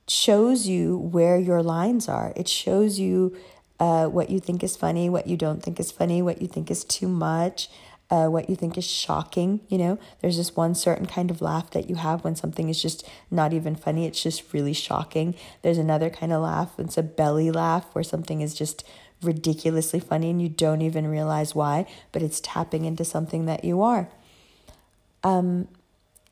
shows 0.08 0.68
you 0.68 0.96
where 0.96 1.40
your 1.40 1.64
lines 1.64 2.08
are. 2.08 2.34
It 2.36 2.48
shows 2.48 3.00
you 3.00 3.36
uh, 3.80 4.08
what 4.08 4.30
you 4.30 4.40
think 4.40 4.64
is 4.64 4.78
funny, 4.78 5.10
what 5.10 5.26
you 5.26 5.38
don't 5.38 5.64
think 5.64 5.80
is 5.80 5.92
funny, 5.92 6.22
what 6.22 6.40
you 6.40 6.48
think 6.48 6.70
is 6.70 6.84
too 6.84 7.08
much 7.08 7.68
uh, 8.10 8.28
what 8.28 8.50
you 8.50 8.56
think 8.56 8.78
is 8.78 8.86
shocking. 8.86 9.60
You 9.68 9.78
know, 9.78 10.00
there's 10.22 10.38
this 10.38 10.56
one 10.56 10.76
certain 10.76 11.06
kind 11.06 11.30
of 11.30 11.42
laugh 11.42 11.72
that 11.72 11.90
you 11.90 11.96
have 11.96 12.24
when 12.24 12.36
something 12.36 12.70
is 12.70 12.82
just 12.82 13.08
not 13.30 13.54
even 13.54 13.76
funny, 13.76 14.06
it's 14.06 14.22
just 14.22 14.54
really 14.54 14.74
shocking. 14.74 15.36
There's 15.62 15.78
another 15.78 16.10
kind 16.10 16.34
of 16.34 16.42
laugh, 16.42 16.72
it's 16.78 16.98
a 16.98 17.04
belly 17.04 17.52
laugh 17.52 17.86
where 17.94 18.04
something 18.04 18.42
is 18.42 18.56
just 18.56 18.84
ridiculously 19.22 20.00
funny 20.00 20.30
and 20.30 20.42
you 20.42 20.50
don't 20.50 20.82
even 20.82 21.08
realize 21.08 21.54
why, 21.54 21.86
but 22.12 22.22
it's 22.22 22.40
tapping 22.40 22.86
into 22.86 23.04
something 23.06 23.46
that 23.46 23.64
you 23.64 23.82
are. 23.82 24.10
Um, 25.24 25.68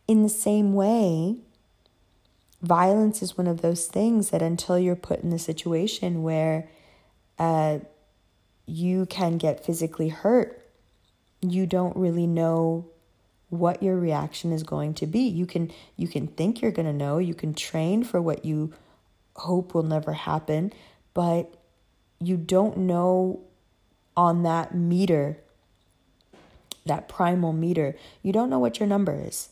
in 0.07 0.23
the 0.23 0.29
same 0.29 0.73
way, 0.73 1.35
violence 2.61 3.21
is 3.21 3.37
one 3.37 3.47
of 3.47 3.61
those 3.61 3.87
things 3.87 4.29
that 4.29 4.41
until 4.41 4.79
you're 4.79 4.95
put 4.95 5.21
in 5.21 5.33
a 5.33 5.39
situation 5.39 6.23
where 6.23 6.69
uh, 7.37 7.79
you 8.65 9.05
can 9.05 9.37
get 9.37 9.65
physically 9.65 10.09
hurt 10.09 10.66
you 11.41 11.65
don't 11.65 11.95
really 11.95 12.27
know 12.27 12.87
what 13.49 13.81
your 13.81 13.97
reaction 13.97 14.51
is 14.51 14.63
going 14.63 14.93
to 14.95 15.05
be. 15.05 15.21
You 15.21 15.45
can 15.45 15.71
you 15.95 16.07
can 16.07 16.27
think 16.27 16.61
you're 16.61 16.71
going 16.71 16.87
to 16.87 16.93
know, 16.93 17.17
you 17.17 17.33
can 17.33 17.53
train 17.53 18.03
for 18.03 18.21
what 18.21 18.43
you 18.45 18.73
hope 19.35 19.73
will 19.73 19.83
never 19.83 20.13
happen, 20.13 20.73
but 21.13 21.53
you 22.19 22.37
don't 22.37 22.77
know 22.77 23.41
on 24.15 24.43
that 24.43 24.73
meter, 24.73 25.37
that 26.85 27.07
primal 27.07 27.53
meter, 27.53 27.95
you 28.23 28.33
don't 28.33 28.49
know 28.49 28.59
what 28.59 28.79
your 28.79 28.87
number 28.87 29.15
is 29.15 29.49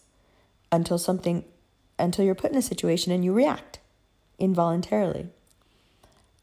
until 0.71 0.97
something, 0.97 1.45
until 1.99 2.25
you're 2.25 2.35
put 2.35 2.51
in 2.51 2.57
a 2.57 2.61
situation 2.61 3.11
and 3.11 3.23
you 3.23 3.31
react 3.31 3.79
involuntarily. 4.39 5.27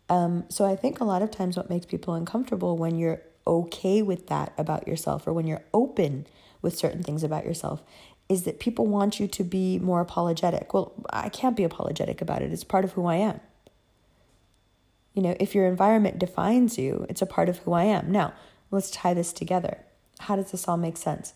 Um, 0.09 0.45
so 0.49 0.65
I 0.65 0.77
think 0.77 1.01
a 1.01 1.05
lot 1.05 1.23
of 1.23 1.31
times 1.31 1.57
what 1.57 1.69
makes 1.71 1.87
people 1.87 2.15
uncomfortable 2.15 2.77
when 2.77 2.97
you're 2.97 3.23
okay 3.47 4.03
with 4.03 4.29
that 4.29 4.53
about 4.57 4.87
yourself 4.87 5.27
or 5.27 5.33
when 5.33 5.47
you're 5.47 5.65
open 5.75 6.27
with 6.61 6.77
certain 6.77 7.03
things 7.03 7.23
about 7.23 7.45
yourself 7.45 7.83
is 8.29 8.45
that 8.45 8.61
people 8.61 8.87
want 8.87 9.21
you 9.21 9.27
to 9.29 9.45
be 9.45 9.79
more 9.79 10.01
apologetic. 10.01 10.73
Well, 10.73 10.93
I 11.11 11.29
can't 11.29 11.57
be 11.57 11.65
apologetic 11.65 12.23
about 12.23 12.43
it. 12.43 12.53
It's 12.53 12.65
part 12.65 12.85
of 12.85 12.93
who 12.93 13.07
I 13.07 13.17
am. 13.17 13.41
You 15.15 15.23
know, 15.23 15.37
if 15.39 15.55
your 15.55 15.67
environment 15.67 16.19
defines 16.19 16.79
you, 16.79 17.05
it's 17.09 17.21
a 17.21 17.27
part 17.27 17.49
of 17.49 17.59
who 17.59 17.73
I 17.73 17.85
am. 17.85 18.11
Now, 18.11 18.33
let's 18.71 18.91
tie 18.91 19.13
this 19.13 19.33
together. 19.33 19.79
How 20.21 20.37
does 20.37 20.53
this 20.53 20.67
all 20.67 20.79
make 20.79 20.97
sense? 20.97 21.35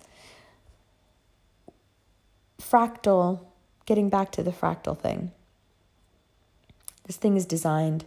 Fractal, 2.58 3.40
getting 3.84 4.08
back 4.08 4.32
to 4.32 4.42
the 4.42 4.50
fractal 4.50 4.98
thing. 4.98 5.32
This 7.06 7.16
thing 7.16 7.36
is 7.36 7.44
designed. 7.44 8.06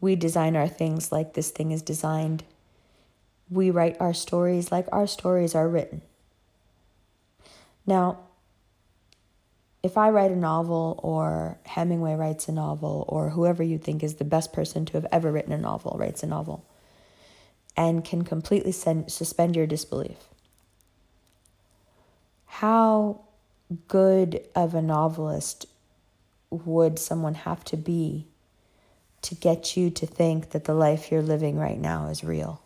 We 0.00 0.16
design 0.16 0.56
our 0.56 0.68
things 0.68 1.12
like 1.12 1.34
this 1.34 1.50
thing 1.50 1.70
is 1.70 1.82
designed. 1.82 2.44
We 3.50 3.70
write 3.70 3.96
our 4.00 4.14
stories 4.14 4.72
like 4.72 4.86
our 4.92 5.06
stories 5.06 5.54
are 5.54 5.68
written. 5.68 6.02
Now, 7.86 8.18
if 9.82 9.96
I 9.96 10.10
write 10.10 10.32
a 10.32 10.36
novel 10.36 10.98
or 11.02 11.58
Hemingway 11.64 12.14
writes 12.14 12.48
a 12.48 12.52
novel 12.52 13.04
or 13.08 13.30
whoever 13.30 13.62
you 13.62 13.78
think 13.78 14.02
is 14.02 14.14
the 14.14 14.24
best 14.24 14.52
person 14.52 14.84
to 14.86 14.94
have 14.94 15.06
ever 15.12 15.30
written 15.30 15.52
a 15.52 15.58
novel 15.58 15.96
writes 15.96 16.24
a 16.24 16.26
novel 16.26 16.64
and 17.76 18.04
can 18.04 18.24
completely 18.24 18.72
send, 18.72 19.12
suspend 19.12 19.54
your 19.54 19.66
disbelief, 19.66 20.16
how 22.46 23.20
good 23.86 24.44
of 24.56 24.74
a 24.74 24.82
novelist 24.82 25.66
would 26.50 26.98
someone 26.98 27.34
have 27.34 27.62
to 27.64 27.76
be 27.76 28.26
to 29.22 29.34
get 29.36 29.76
you 29.76 29.90
to 29.90 30.06
think 30.06 30.50
that 30.50 30.64
the 30.64 30.74
life 30.74 31.12
you're 31.12 31.22
living 31.22 31.58
right 31.58 31.78
now 31.78 32.08
is 32.08 32.24
real? 32.24 32.60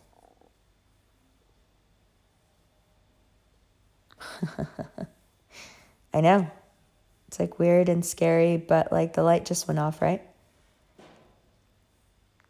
I 6.13 6.21
know. 6.21 6.49
It's 7.27 7.39
like 7.39 7.59
weird 7.59 7.89
and 7.89 8.05
scary, 8.05 8.57
but 8.57 8.91
like 8.91 9.13
the 9.13 9.23
light 9.23 9.45
just 9.45 9.67
went 9.67 9.79
off, 9.79 10.01
right? 10.01 10.21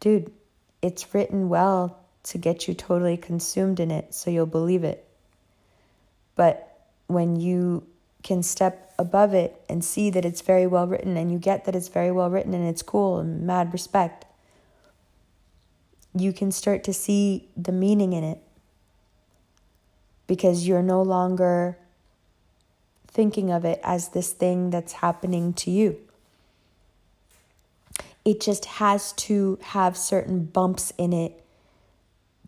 Dude, 0.00 0.32
it's 0.80 1.14
written 1.14 1.48
well 1.48 2.00
to 2.24 2.38
get 2.38 2.66
you 2.66 2.74
totally 2.74 3.16
consumed 3.16 3.78
in 3.78 3.90
it 3.90 4.14
so 4.14 4.30
you'll 4.30 4.46
believe 4.46 4.84
it. 4.84 5.06
But 6.34 6.88
when 7.06 7.36
you 7.36 7.86
can 8.22 8.42
step 8.42 8.92
above 8.98 9.34
it 9.34 9.60
and 9.68 9.84
see 9.84 10.10
that 10.10 10.24
it's 10.24 10.40
very 10.40 10.66
well 10.66 10.86
written 10.86 11.16
and 11.16 11.30
you 11.30 11.38
get 11.38 11.64
that 11.64 11.74
it's 11.74 11.88
very 11.88 12.10
well 12.10 12.30
written 12.30 12.54
and 12.54 12.66
it's 12.66 12.82
cool 12.82 13.18
and 13.18 13.46
mad 13.46 13.72
respect, 13.72 14.24
you 16.14 16.32
can 16.32 16.50
start 16.50 16.84
to 16.84 16.92
see 16.92 17.48
the 17.56 17.72
meaning 17.72 18.12
in 18.12 18.24
it 18.24 18.38
because 20.26 20.66
you're 20.66 20.82
no 20.82 21.02
longer 21.02 21.76
thinking 23.06 23.50
of 23.50 23.64
it 23.64 23.80
as 23.82 24.08
this 24.08 24.32
thing 24.32 24.70
that's 24.70 24.94
happening 24.94 25.52
to 25.52 25.70
you. 25.70 25.98
It 28.24 28.40
just 28.40 28.64
has 28.64 29.12
to 29.12 29.58
have 29.62 29.96
certain 29.96 30.44
bumps 30.44 30.92
in 30.96 31.12
it 31.12 31.44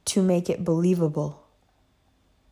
to 0.06 0.22
make 0.22 0.48
it 0.48 0.64
believable. 0.64 1.42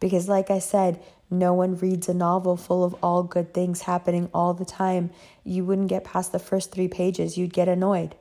Because, 0.01 0.29
like 0.29 0.51
I 0.51 0.59
said, 0.59 1.01
no 1.31 1.55
one 1.55 1.77
reads 1.77 2.09
a 2.09 2.15
novel 2.15 2.57
full 2.57 2.85
of 2.85 2.95
all 3.03 3.23
good 3.23 3.55
things 3.55 3.83
happening 3.83 4.29
all 4.35 4.53
the 4.53 4.65
time. 4.65 5.11
You 5.45 5.65
wouldn't 5.65 5.89
get 5.89 6.05
past 6.05 6.33
the 6.33 6.39
first 6.39 6.73
three 6.73 6.89
pages, 6.89 7.39
you'd 7.39 7.55
get 7.55 7.69
annoyed. 7.69 8.17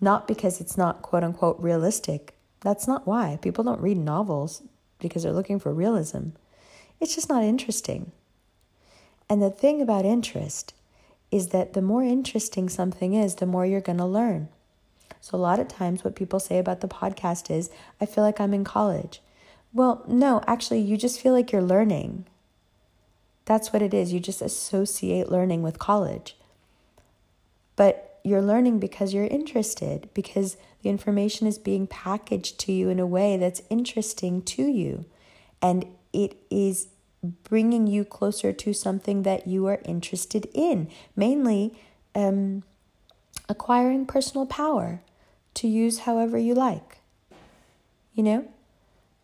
Not 0.00 0.28
because 0.28 0.60
it's 0.60 0.76
not 0.76 1.02
quote 1.02 1.24
unquote 1.24 1.58
realistic. 1.60 2.34
That's 2.60 2.86
not 2.86 3.06
why. 3.06 3.38
People 3.40 3.64
don't 3.64 3.80
read 3.80 3.96
novels 3.96 4.62
because 4.98 5.22
they're 5.22 5.32
looking 5.32 5.58
for 5.58 5.72
realism. 5.72 6.30
It's 7.00 7.14
just 7.14 7.28
not 7.28 7.44
interesting. 7.44 8.12
And 9.28 9.42
the 9.42 9.50
thing 9.50 9.80
about 9.80 10.04
interest 10.04 10.74
is 11.30 11.48
that 11.48 11.74
the 11.74 11.82
more 11.82 12.02
interesting 12.02 12.68
something 12.68 13.14
is, 13.14 13.36
the 13.36 13.46
more 13.46 13.66
you're 13.66 13.80
going 13.80 13.98
to 13.98 14.06
learn. 14.06 14.48
So, 15.20 15.36
a 15.36 15.40
lot 15.40 15.58
of 15.58 15.68
times, 15.68 16.04
what 16.04 16.16
people 16.16 16.40
say 16.40 16.58
about 16.58 16.80
the 16.80 16.88
podcast 16.88 17.50
is, 17.50 17.70
I 18.00 18.06
feel 18.06 18.24
like 18.24 18.40
I'm 18.40 18.54
in 18.54 18.64
college. 18.64 19.20
Well, 19.72 20.04
no, 20.08 20.42
actually, 20.46 20.80
you 20.80 20.96
just 20.96 21.20
feel 21.20 21.32
like 21.32 21.52
you're 21.52 21.62
learning. 21.62 22.26
That's 23.44 23.72
what 23.72 23.82
it 23.82 23.92
is. 23.92 24.12
You 24.12 24.20
just 24.20 24.40
associate 24.40 25.30
learning 25.30 25.62
with 25.62 25.78
college. 25.78 26.36
But 27.76 28.20
you're 28.24 28.42
learning 28.42 28.78
because 28.78 29.12
you're 29.12 29.26
interested, 29.26 30.08
because 30.14 30.56
the 30.82 30.90
information 30.90 31.46
is 31.46 31.58
being 31.58 31.86
packaged 31.86 32.58
to 32.60 32.72
you 32.72 32.88
in 32.88 33.00
a 33.00 33.06
way 33.06 33.36
that's 33.36 33.62
interesting 33.68 34.42
to 34.42 34.62
you. 34.62 35.04
And 35.60 35.86
it 36.12 36.36
is 36.50 36.88
bringing 37.22 37.86
you 37.86 38.04
closer 38.04 38.52
to 38.52 38.72
something 38.72 39.22
that 39.24 39.46
you 39.46 39.66
are 39.66 39.80
interested 39.84 40.48
in, 40.54 40.88
mainly 41.16 41.76
um, 42.14 42.62
acquiring 43.48 44.06
personal 44.06 44.46
power 44.46 45.02
to 45.54 45.66
use 45.66 46.00
however 46.00 46.38
you 46.38 46.54
like. 46.54 46.98
You 48.14 48.22
know? 48.22 48.48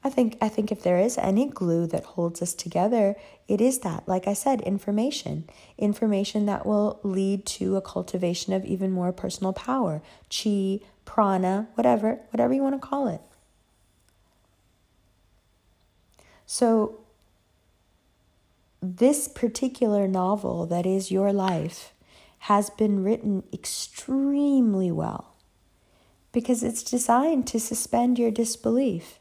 I 0.07 0.11
think 0.11 0.37
I 0.43 0.51
think 0.51 0.71
if 0.71 0.83
there 0.83 0.99
is 0.99 1.17
any 1.17 1.49
glue 1.49 1.87
that 1.87 2.05
holds 2.05 2.43
us 2.43 2.53
together, 2.53 3.17
it 3.49 3.63
is 3.63 3.79
that, 3.79 4.07
like 4.07 4.29
I 4.29 4.35
said, 4.35 4.61
information. 4.61 5.49
Information 5.79 6.45
that 6.45 6.67
will 6.67 7.01
lead 7.03 7.47
to 7.47 7.77
a 7.77 7.81
cultivation 7.81 8.53
of 8.53 8.67
even 8.67 8.91
more 8.91 9.13
personal 9.13 9.55
power, 9.55 10.03
chi, 10.29 10.81
prana, 11.05 11.69
whatever, 11.75 12.21
whatever 12.31 12.53
you 12.53 12.63
want 12.63 12.81
to 12.81 12.87
call 12.87 13.09
it. 13.09 13.21
So 16.47 17.01
this 18.81 19.29
particular 19.29 20.07
novel 20.07 20.67
that 20.67 20.87
is 20.87 21.11
your 21.11 21.33
life 21.33 21.93
has 22.41 22.69
been 22.71 23.03
written 23.03 23.43
extremely 23.53 24.93
well 24.93 25.35
because 26.33 26.63
it's 26.63 26.83
designed 26.83 27.47
to 27.47 27.59
suspend 27.59 28.19
your 28.19 28.31
disbelief. 28.31 29.19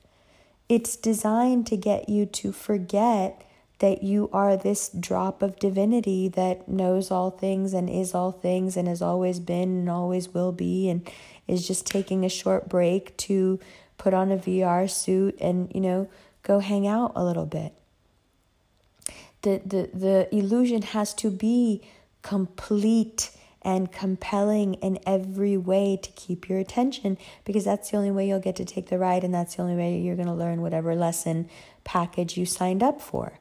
It's 0.67 0.95
designed 0.97 1.67
to 1.67 1.77
get 1.77 2.09
you 2.09 2.25
to 2.25 2.51
forget 2.51 3.42
that 3.83 4.01
you 4.01 4.29
are 4.31 4.55
this 4.55 4.89
drop 4.89 5.41
of 5.41 5.59
divinity 5.59 6.29
that 6.29 6.67
knows 6.67 7.11
all 7.11 7.29
things 7.29 7.73
and 7.73 7.89
is 7.89 8.15
all 8.15 8.31
things 8.31 8.77
and 8.77 8.87
has 8.87 9.01
always 9.01 9.39
been 9.39 9.79
and 9.79 9.89
always 9.89 10.33
will 10.33 10.51
be 10.51 10.89
and 10.89 11.07
is 11.47 11.67
just 11.67 11.85
taking 11.85 12.23
a 12.23 12.29
short 12.29 12.69
break 12.69 13.15
to 13.17 13.59
put 13.97 14.13
on 14.13 14.31
a 14.31 14.37
VR 14.37 14.89
suit 14.89 15.37
and, 15.41 15.69
you 15.75 15.81
know, 15.81 16.09
go 16.41 16.59
hang 16.59 16.87
out 16.87 17.11
a 17.15 17.23
little 17.23 17.45
bit 17.45 17.73
the, 19.43 19.61
the, 19.65 19.89
the 19.93 20.35
illusion 20.35 20.81
has 20.81 21.13
to 21.13 21.29
be 21.29 21.81
complete 22.21 23.31
and 23.61 23.91
compelling 23.91 24.73
in 24.75 24.99
every 25.05 25.55
way 25.55 25.97
to 26.01 26.11
keep 26.13 26.49
your 26.49 26.59
attention 26.59 27.17
because 27.45 27.63
that's 27.63 27.91
the 27.91 27.97
only 27.97 28.11
way 28.11 28.27
you'll 28.27 28.39
get 28.39 28.55
to 28.57 28.65
take 28.65 28.89
the 28.89 28.97
ride 28.97 29.23
and 29.23 29.33
that's 29.33 29.55
the 29.55 29.61
only 29.61 29.75
way 29.75 29.97
you're 29.97 30.15
going 30.15 30.27
to 30.27 30.33
learn 30.33 30.61
whatever 30.61 30.95
lesson 30.95 31.47
package 31.83 32.35
you 32.37 32.45
signed 32.45 32.81
up 32.83 33.01
for. 33.01 33.33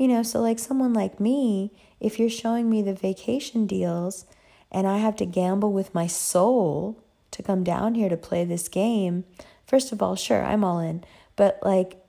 You 0.00 0.08
know, 0.08 0.22
so 0.22 0.40
like 0.40 0.58
someone 0.58 0.94
like 0.94 1.20
me, 1.20 1.72
if 2.00 2.18
you're 2.18 2.30
showing 2.30 2.70
me 2.70 2.80
the 2.80 2.94
vacation 2.94 3.66
deals 3.66 4.24
and 4.72 4.86
I 4.86 4.96
have 4.96 5.14
to 5.16 5.26
gamble 5.26 5.74
with 5.74 5.92
my 5.92 6.06
soul 6.06 7.04
to 7.32 7.42
come 7.42 7.62
down 7.62 7.96
here 7.96 8.08
to 8.08 8.16
play 8.16 8.46
this 8.46 8.66
game, 8.66 9.24
first 9.66 9.92
of 9.92 10.00
all, 10.00 10.16
sure, 10.16 10.42
I'm 10.42 10.64
all 10.64 10.78
in. 10.78 11.04
But 11.36 11.58
like, 11.62 12.02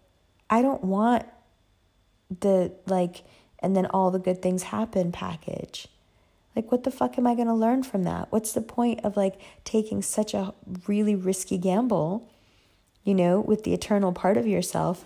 I 0.49 0.61
don't 0.61 0.85
want 0.85 1.25
the 2.39 2.71
like 2.85 3.23
and 3.59 3.75
then 3.75 3.87
all 3.87 4.09
the 4.09 4.19
good 4.19 4.41
things 4.41 4.63
happen 4.63 5.11
package. 5.11 5.89
Like, 6.55 6.71
what 6.71 6.85
the 6.85 6.91
fuck 6.91 7.17
am 7.17 7.27
I 7.27 7.35
going 7.35 7.47
to 7.47 7.53
learn 7.53 7.83
from 7.83 8.03
that? 8.05 8.31
What's 8.31 8.53
the 8.53 8.61
point 8.61 9.01
of 9.03 9.17
like 9.17 9.35
taking 9.65 10.01
such 10.01 10.33
a 10.33 10.53
really 10.87 11.15
risky 11.15 11.57
gamble, 11.57 12.29
you 13.03 13.15
know, 13.15 13.41
with 13.41 13.65
the 13.65 13.73
eternal 13.73 14.13
part 14.13 14.37
of 14.37 14.47
yourself, 14.47 15.03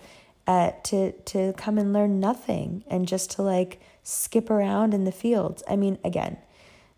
uh, 0.47 0.71
to 0.83 1.11
to 1.11 1.53
come 1.53 1.77
and 1.77 1.93
learn 1.93 2.19
nothing 2.19 2.83
and 2.87 3.07
just 3.07 3.31
to 3.31 3.41
like 3.41 3.81
skip 4.03 4.49
around 4.49 4.93
in 4.93 5.05
the 5.05 5.11
fields? 5.11 5.63
I 5.69 5.75
mean, 5.75 5.97
again, 6.03 6.37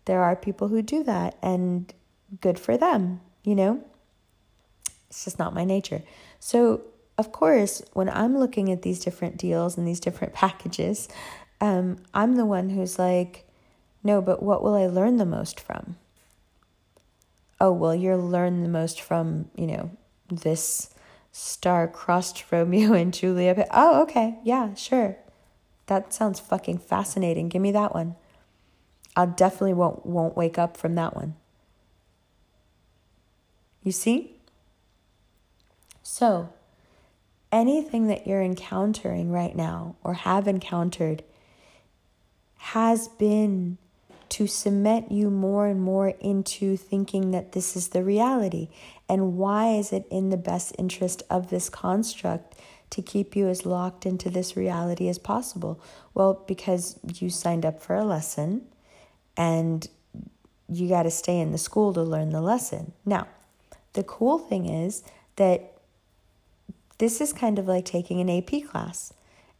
there 0.04 0.22
are 0.22 0.36
people 0.36 0.68
who 0.68 0.82
do 0.82 1.02
that, 1.04 1.36
and 1.42 1.92
good 2.40 2.58
for 2.58 2.76
them, 2.76 3.20
you 3.44 3.54
know. 3.54 3.82
It's 5.08 5.24
just 5.24 5.38
not 5.38 5.54
my 5.54 5.64
nature. 5.64 6.02
So 6.38 6.82
of 7.18 7.32
course, 7.32 7.82
when 7.94 8.08
I'm 8.08 8.38
looking 8.38 8.70
at 8.70 8.82
these 8.82 9.00
different 9.00 9.36
deals 9.36 9.76
and 9.76 9.86
these 9.86 10.00
different 10.00 10.32
packages, 10.44 11.08
um, 11.60 11.98
I'm 12.14 12.36
the 12.36 12.46
one 12.46 12.70
who's 12.70 12.98
like, 12.98 13.44
no, 14.04 14.22
but 14.22 14.42
what 14.42 14.62
will 14.62 14.74
I 14.74 14.86
learn 14.86 15.16
the 15.16 15.26
most 15.26 15.58
from? 15.58 15.96
Oh, 17.60 17.72
well, 17.72 17.94
you'll 17.94 18.26
learn 18.26 18.62
the 18.62 18.68
most 18.68 19.00
from, 19.00 19.50
you 19.56 19.66
know, 19.66 19.90
this 20.30 20.90
star-crossed 21.32 22.44
Romeo 22.52 22.92
and 22.92 23.12
Juliet. 23.12 23.68
Oh, 23.70 24.02
okay. 24.02 24.38
Yeah, 24.44 24.74
sure. 24.74 25.16
That 25.86 26.12
sounds 26.12 26.40
fucking 26.40 26.78
fascinating. 26.78 27.48
Give 27.48 27.62
me 27.62 27.72
that 27.72 27.94
one. 27.94 28.16
I 29.16 29.26
definitely 29.26 29.74
won't 29.74 30.06
won't 30.06 30.36
wake 30.36 30.58
up 30.58 30.76
from 30.76 30.94
that 30.94 31.16
one. 31.16 31.34
You 33.82 33.92
see? 33.92 34.36
So, 36.02 36.50
anything 37.50 38.06
that 38.08 38.26
you're 38.26 38.42
encountering 38.42 39.30
right 39.30 39.56
now 39.56 39.96
or 40.04 40.14
have 40.14 40.46
encountered 40.46 41.24
has 42.56 43.08
been 43.08 43.78
to 44.30 44.46
cement 44.46 45.10
you 45.10 45.30
more 45.30 45.66
and 45.66 45.80
more 45.80 46.08
into 46.20 46.76
thinking 46.76 47.30
that 47.30 47.52
this 47.52 47.76
is 47.76 47.88
the 47.88 48.04
reality. 48.04 48.68
And 49.08 49.36
why 49.36 49.74
is 49.74 49.92
it 49.92 50.06
in 50.10 50.30
the 50.30 50.36
best 50.36 50.74
interest 50.78 51.22
of 51.30 51.50
this 51.50 51.68
construct 51.68 52.54
to 52.90 53.02
keep 53.02 53.36
you 53.36 53.48
as 53.48 53.66
locked 53.66 54.06
into 54.06 54.30
this 54.30 54.56
reality 54.56 55.08
as 55.08 55.18
possible? 55.18 55.80
Well, 56.14 56.44
because 56.46 56.98
you 57.14 57.30
signed 57.30 57.64
up 57.64 57.82
for 57.82 57.96
a 57.96 58.04
lesson 58.04 58.66
and 59.36 59.88
you 60.68 60.88
got 60.88 61.04
to 61.04 61.10
stay 61.10 61.38
in 61.40 61.52
the 61.52 61.58
school 61.58 61.94
to 61.94 62.02
learn 62.02 62.30
the 62.30 62.42
lesson. 62.42 62.92
Now, 63.04 63.28
the 63.94 64.02
cool 64.02 64.38
thing 64.38 64.66
is 64.68 65.02
that 65.36 65.72
this 66.98 67.20
is 67.20 67.32
kind 67.32 67.58
of 67.58 67.66
like 67.66 67.84
taking 67.84 68.20
an 68.20 68.28
AP 68.28 68.68
class 68.68 69.12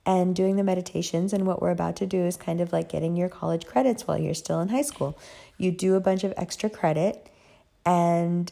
and 0.08 0.34
doing 0.34 0.56
the 0.56 0.64
meditations. 0.64 1.34
And 1.34 1.46
what 1.46 1.60
we're 1.60 1.70
about 1.70 1.96
to 1.96 2.06
do 2.06 2.24
is 2.24 2.38
kind 2.38 2.62
of 2.62 2.72
like 2.72 2.88
getting 2.88 3.14
your 3.14 3.28
college 3.28 3.66
credits 3.66 4.06
while 4.06 4.16
you're 4.16 4.32
still 4.32 4.58
in 4.60 4.70
high 4.70 4.82
school. 4.82 5.18
You 5.58 5.70
do 5.70 5.96
a 5.96 6.00
bunch 6.00 6.24
of 6.24 6.32
extra 6.34 6.70
credit, 6.70 7.28
and 7.84 8.50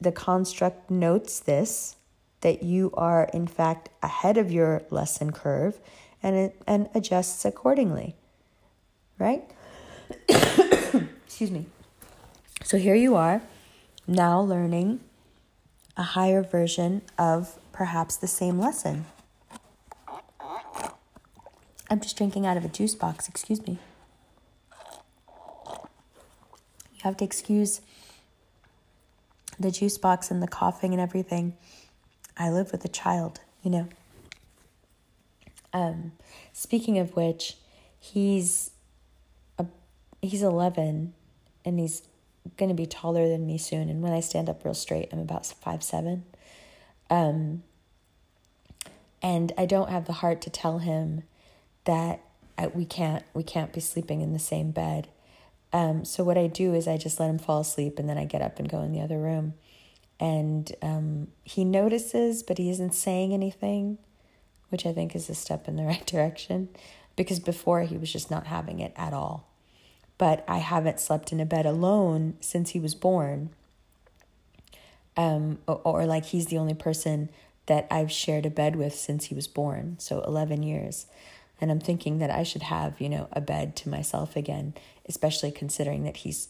the 0.00 0.12
construct 0.12 0.90
notes 0.90 1.40
this 1.40 1.96
that 2.42 2.62
you 2.62 2.92
are, 2.94 3.28
in 3.34 3.48
fact, 3.48 3.88
ahead 4.00 4.36
of 4.36 4.52
your 4.52 4.82
lesson 4.90 5.32
curve 5.32 5.80
and, 6.22 6.36
it, 6.36 6.62
and 6.68 6.88
adjusts 6.94 7.44
accordingly. 7.44 8.14
Right? 9.18 9.42
Excuse 10.28 11.50
me. 11.50 11.66
So 12.62 12.76
here 12.76 12.94
you 12.94 13.16
are, 13.16 13.42
now 14.06 14.40
learning 14.40 15.00
a 15.96 16.02
higher 16.02 16.42
version 16.42 17.02
of 17.18 17.58
perhaps 17.72 18.16
the 18.16 18.28
same 18.28 18.58
lesson. 18.58 19.06
I'm 21.90 22.00
just 22.00 22.16
drinking 22.16 22.46
out 22.46 22.56
of 22.56 22.64
a 22.64 22.68
juice 22.68 22.94
box, 22.94 23.28
excuse 23.28 23.66
me. 23.66 23.78
You 26.94 27.00
have 27.02 27.16
to 27.18 27.24
excuse 27.24 27.80
the 29.58 29.70
juice 29.70 29.98
box 29.98 30.30
and 30.30 30.42
the 30.42 30.48
coughing 30.48 30.92
and 30.92 31.00
everything. 31.00 31.56
I 32.36 32.50
live 32.50 32.72
with 32.72 32.84
a 32.84 32.88
child, 32.88 33.40
you 33.62 33.70
know. 33.70 33.88
Um, 35.72 36.12
speaking 36.52 36.98
of 36.98 37.14
which, 37.16 37.56
he's 37.98 38.70
a, 39.58 39.66
he's 40.22 40.42
11 40.42 41.12
and 41.64 41.78
he's 41.78 42.02
going 42.56 42.68
to 42.68 42.74
be 42.74 42.86
taller 42.86 43.28
than 43.28 43.46
me 43.46 43.58
soon 43.58 43.88
and 43.88 44.02
when 44.02 44.12
I 44.12 44.20
stand 44.20 44.48
up 44.48 44.64
real 44.64 44.74
straight, 44.74 45.08
I'm 45.12 45.18
about 45.18 45.46
five 45.46 45.82
seven. 45.82 46.24
Um, 47.10 47.62
and 49.22 49.52
I 49.56 49.66
don't 49.66 49.90
have 49.90 50.06
the 50.06 50.12
heart 50.14 50.40
to 50.42 50.50
tell 50.50 50.78
him 50.78 51.22
that 51.84 52.20
I, 52.56 52.68
we 52.68 52.84
can't 52.84 53.24
we 53.34 53.42
can't 53.42 53.72
be 53.72 53.80
sleeping 53.80 54.20
in 54.20 54.32
the 54.32 54.38
same 54.38 54.70
bed. 54.70 55.08
Um, 55.72 56.04
so 56.04 56.22
what 56.22 56.38
I 56.38 56.46
do 56.46 56.72
is 56.72 56.86
I 56.86 56.96
just 56.96 57.18
let 57.18 57.28
him 57.28 57.38
fall 57.38 57.60
asleep 57.60 57.98
and 57.98 58.08
then 58.08 58.16
I 58.16 58.24
get 58.24 58.42
up 58.42 58.58
and 58.60 58.68
go 58.68 58.82
in 58.82 58.92
the 58.92 59.00
other 59.00 59.18
room. 59.18 59.54
And 60.20 60.70
um, 60.80 61.28
he 61.42 61.64
notices, 61.64 62.44
but 62.44 62.58
he 62.58 62.70
isn't 62.70 62.94
saying 62.94 63.34
anything, 63.34 63.98
which 64.68 64.86
I 64.86 64.92
think 64.92 65.16
is 65.16 65.28
a 65.28 65.34
step 65.34 65.66
in 65.66 65.74
the 65.74 65.82
right 65.84 66.06
direction 66.06 66.68
because 67.16 67.40
before 67.40 67.82
he 67.82 67.96
was 67.96 68.12
just 68.12 68.30
not 68.30 68.46
having 68.46 68.80
it 68.80 68.92
at 68.96 69.12
all. 69.12 69.48
But 70.16 70.44
I 70.46 70.58
haven't 70.58 71.00
slept 71.00 71.32
in 71.32 71.40
a 71.40 71.46
bed 71.46 71.66
alone 71.66 72.34
since 72.40 72.70
he 72.70 72.78
was 72.78 72.94
born. 72.94 73.50
Um, 75.16 75.58
or, 75.66 75.80
or 75.84 76.06
like 76.06 76.26
he's 76.26 76.46
the 76.46 76.58
only 76.58 76.74
person 76.74 77.30
that 77.66 77.86
I've 77.90 78.12
shared 78.12 78.46
a 78.46 78.50
bed 78.50 78.76
with 78.76 78.94
since 78.94 79.26
he 79.26 79.34
was 79.34 79.48
born, 79.48 79.96
so 79.98 80.22
11 80.22 80.62
years. 80.62 81.06
And 81.60 81.70
I'm 81.70 81.80
thinking 81.80 82.18
that 82.18 82.30
I 82.30 82.42
should 82.42 82.62
have, 82.62 83.00
you 83.00 83.08
know, 83.08 83.28
a 83.32 83.40
bed 83.40 83.76
to 83.76 83.88
myself 83.88 84.36
again, 84.36 84.74
especially 85.08 85.50
considering 85.50 86.04
that 86.04 86.18
he's 86.18 86.48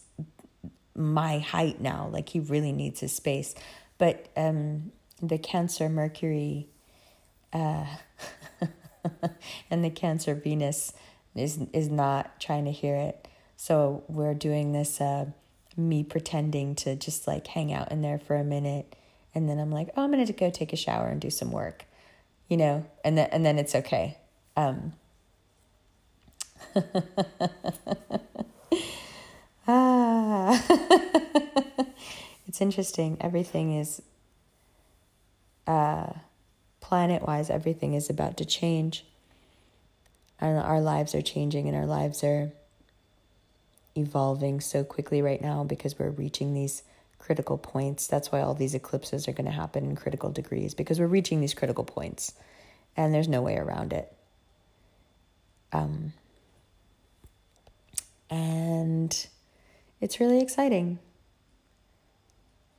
my 0.95 1.39
height 1.39 1.79
now. 1.79 2.09
Like 2.11 2.29
he 2.29 2.39
really 2.39 2.71
needs 2.71 2.99
his 2.99 3.13
space. 3.13 3.53
But 3.97 4.27
um, 4.35 4.91
the 5.21 5.37
Cancer 5.37 5.89
Mercury 5.89 6.67
uh, 7.53 7.85
and 9.71 9.85
the 9.85 9.89
Cancer 9.89 10.33
Venus 10.35 10.93
is 11.35 11.59
is 11.73 11.89
not 11.89 12.39
trying 12.39 12.65
to 12.65 12.71
hear 12.71 12.95
it. 12.95 13.27
So 13.57 14.03
we're 14.07 14.33
doing 14.33 14.73
this 14.73 14.99
uh, 14.99 15.27
me 15.77 16.03
pretending 16.03 16.75
to 16.75 16.95
just 16.95 17.27
like 17.27 17.47
hang 17.47 17.71
out 17.71 17.91
in 17.91 18.01
there 18.01 18.19
for 18.19 18.35
a 18.35 18.43
minute 18.43 18.95
and 19.35 19.49
then 19.49 19.59
I'm 19.59 19.71
like, 19.71 19.89
oh, 19.95 20.03
I'm 20.03 20.11
gonna 20.11 20.31
go 20.31 20.49
take 20.49 20.71
a 20.71 20.77
shower 20.77 21.07
and 21.07 21.19
do 21.19 21.29
some 21.29 21.51
work, 21.51 21.85
you 22.47 22.55
know, 22.55 22.85
and 23.03 23.17
then 23.17 23.29
and 23.31 23.45
then 23.45 23.59
it's 23.59 23.75
okay. 23.75 24.17
Um, 24.57 24.93
ah, 29.67 30.63
it's 32.47 32.61
interesting. 32.61 33.17
Everything 33.19 33.77
is, 33.77 34.01
uh, 35.67 36.13
planet 36.79 37.23
wise, 37.23 37.49
everything 37.49 37.93
is 37.93 38.09
about 38.09 38.37
to 38.37 38.45
change. 38.45 39.05
And 40.39 40.57
our 40.57 40.81
lives 40.81 41.15
are 41.15 41.21
changing, 41.21 41.67
and 41.67 41.75
our 41.77 41.85
lives 41.85 42.23
are 42.23 42.51
evolving 43.97 44.59
so 44.59 44.83
quickly 44.83 45.21
right 45.21 45.41
now 45.41 45.63
because 45.63 45.97
we're 45.97 46.09
reaching 46.09 46.53
these 46.53 46.83
critical 47.17 47.57
points. 47.57 48.07
That's 48.07 48.31
why 48.31 48.41
all 48.41 48.53
these 48.53 48.75
eclipses 48.75 49.27
are 49.27 49.31
going 49.31 49.45
to 49.45 49.51
happen 49.51 49.85
in 49.85 49.95
critical 49.95 50.29
degrees 50.31 50.73
because 50.73 50.99
we're 50.99 51.07
reaching 51.07 51.39
these 51.41 51.53
critical 51.53 51.83
points 51.83 52.33
and 52.97 53.13
there's 53.13 53.27
no 53.27 53.41
way 53.41 53.57
around 53.57 53.93
it. 53.93 54.14
Um, 55.75 56.13
and 58.29 59.27
it's 59.99 60.21
really 60.21 60.39
exciting. 60.39 60.99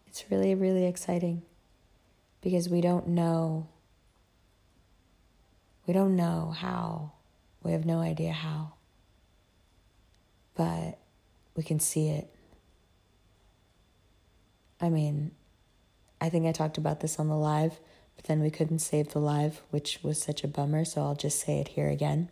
It's 0.06 0.24
really, 0.30 0.54
really 0.54 0.86
exciting 0.86 1.42
because 2.40 2.70
we 2.70 2.80
don't 2.80 3.08
know. 3.08 3.68
We 5.86 5.92
don't 5.92 6.16
know 6.16 6.54
how. 6.56 7.12
We 7.62 7.72
have 7.72 7.84
no 7.84 7.98
idea 7.98 8.32
how. 8.32 8.72
But 10.54 10.98
we 11.54 11.62
can 11.62 11.80
see 11.80 12.08
it. 12.08 12.32
I 14.80 14.88
mean, 14.88 15.32
I 16.18 16.30
think 16.30 16.46
I 16.46 16.52
talked 16.52 16.78
about 16.78 17.00
this 17.00 17.18
on 17.18 17.28
the 17.28 17.36
live, 17.36 17.78
but 18.16 18.24
then 18.24 18.40
we 18.40 18.50
couldn't 18.50 18.78
save 18.78 19.10
the 19.10 19.18
live, 19.18 19.60
which 19.70 20.00
was 20.02 20.20
such 20.20 20.44
a 20.44 20.48
bummer, 20.48 20.86
so 20.86 21.02
I'll 21.02 21.14
just 21.14 21.40
say 21.40 21.58
it 21.58 21.68
here 21.68 21.90
again. 21.90 22.30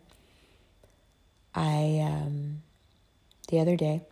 I 1.54 2.00
um 2.02 2.62
the 3.48 3.60
other 3.60 3.76
day, 3.76 4.02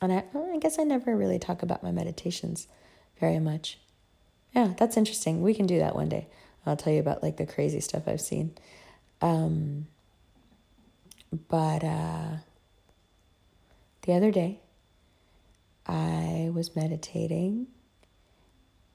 and 0.00 0.12
I, 0.12 0.24
I 0.34 0.58
guess 0.58 0.78
I 0.78 0.84
never 0.84 1.16
really 1.16 1.38
talk 1.38 1.62
about 1.62 1.82
my 1.82 1.90
meditations 1.90 2.68
very 3.20 3.38
much. 3.38 3.78
Yeah, 4.54 4.74
that's 4.78 4.96
interesting. 4.96 5.42
We 5.42 5.54
can 5.54 5.66
do 5.66 5.78
that 5.78 5.94
one 5.94 6.08
day. 6.08 6.28
I'll 6.64 6.76
tell 6.76 6.92
you 6.92 7.00
about 7.00 7.22
like 7.22 7.36
the 7.36 7.46
crazy 7.46 7.80
stuff 7.80 8.08
I've 8.08 8.20
seen. 8.20 8.54
Um, 9.20 9.86
but 11.48 11.84
uh, 11.84 12.36
the 14.02 14.12
other 14.14 14.30
day, 14.30 14.60
I 15.86 16.50
was 16.52 16.74
meditating 16.74 17.66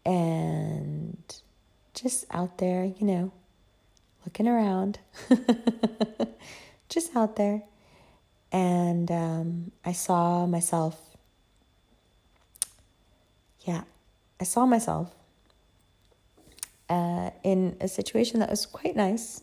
and 0.05 1.17
just 1.93 2.25
out 2.31 2.57
there, 2.57 2.83
you 2.83 3.05
know, 3.05 3.31
looking 4.25 4.47
around, 4.47 4.99
just 6.91 7.15
out 7.15 7.35
there 7.35 7.63
and 8.51 9.09
um, 9.09 9.71
I 9.83 9.93
saw 9.93 10.45
myself. 10.45 10.99
Yeah, 13.61 13.83
I 14.39 14.43
saw 14.43 14.65
myself 14.65 15.15
uh, 16.89 17.31
in 17.43 17.77
a 17.81 17.87
situation 17.87 18.39
that 18.41 18.49
was 18.49 18.65
quite 18.65 18.95
nice. 18.95 19.41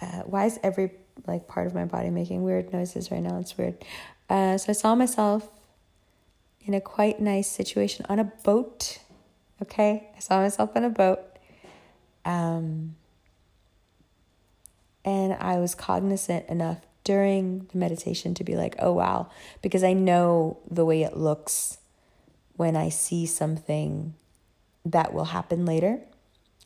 Uh, 0.00 0.22
why 0.22 0.46
is 0.46 0.58
every 0.62 0.90
like 1.26 1.46
part 1.46 1.66
of 1.66 1.74
my 1.74 1.84
body 1.84 2.10
making 2.10 2.42
weird 2.42 2.72
noises 2.72 3.10
right 3.10 3.22
now? 3.22 3.38
It's 3.38 3.56
weird. 3.56 3.84
Uh, 4.28 4.58
so 4.58 4.70
I 4.70 4.72
saw 4.72 4.94
myself 4.94 5.48
in 6.64 6.74
a 6.74 6.80
quite 6.80 7.20
nice 7.20 7.48
situation 7.48 8.04
on 8.08 8.18
a 8.18 8.24
boat 8.24 8.98
Okay, 9.62 10.10
I 10.14 10.20
saw 10.20 10.40
myself 10.40 10.70
on 10.76 10.84
a 10.84 10.90
boat. 10.90 11.20
Um, 12.26 12.96
and 15.06 15.34
I 15.34 15.58
was 15.58 15.74
cognizant 15.76 16.48
enough 16.48 16.78
during 17.04 17.68
the 17.72 17.78
meditation 17.78 18.34
to 18.34 18.44
be 18.44 18.56
like, 18.56 18.74
oh 18.80 18.92
wow, 18.92 19.30
because 19.62 19.84
I 19.84 19.92
know 19.92 20.58
the 20.68 20.84
way 20.84 21.04
it 21.04 21.16
looks 21.16 21.78
when 22.56 22.76
I 22.76 22.88
see 22.88 23.24
something 23.24 24.14
that 24.84 25.14
will 25.14 25.26
happen 25.26 25.64
later. 25.64 26.00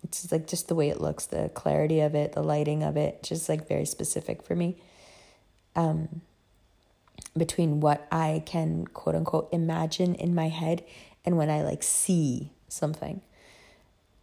It's 0.03 0.32
like 0.32 0.47
just 0.47 0.68
the 0.68 0.74
way 0.74 0.88
it 0.88 0.99
looks, 0.99 1.26
the 1.26 1.51
clarity 1.51 2.01
of 2.01 2.14
it, 2.14 2.32
the 2.32 2.43
lighting 2.43 2.82
of 2.82 2.97
it, 2.97 3.22
just 3.22 3.51
like 3.51 3.68
very 3.68 3.84
specific 3.84 4.43
for 4.43 4.57
me. 4.57 4.80
Um, 5.76 6.22
between 7.36 7.80
what 7.80 8.09
I 8.11 8.43
can 8.47 8.86
quote 8.86 9.14
unquote 9.14 9.51
imagine 9.53 10.14
in 10.14 10.34
my 10.34 10.49
head 10.49 10.82
and 11.24 11.36
when 11.36 11.51
I 11.51 11.62
like 11.62 11.82
see 11.82 12.51
something. 12.68 13.20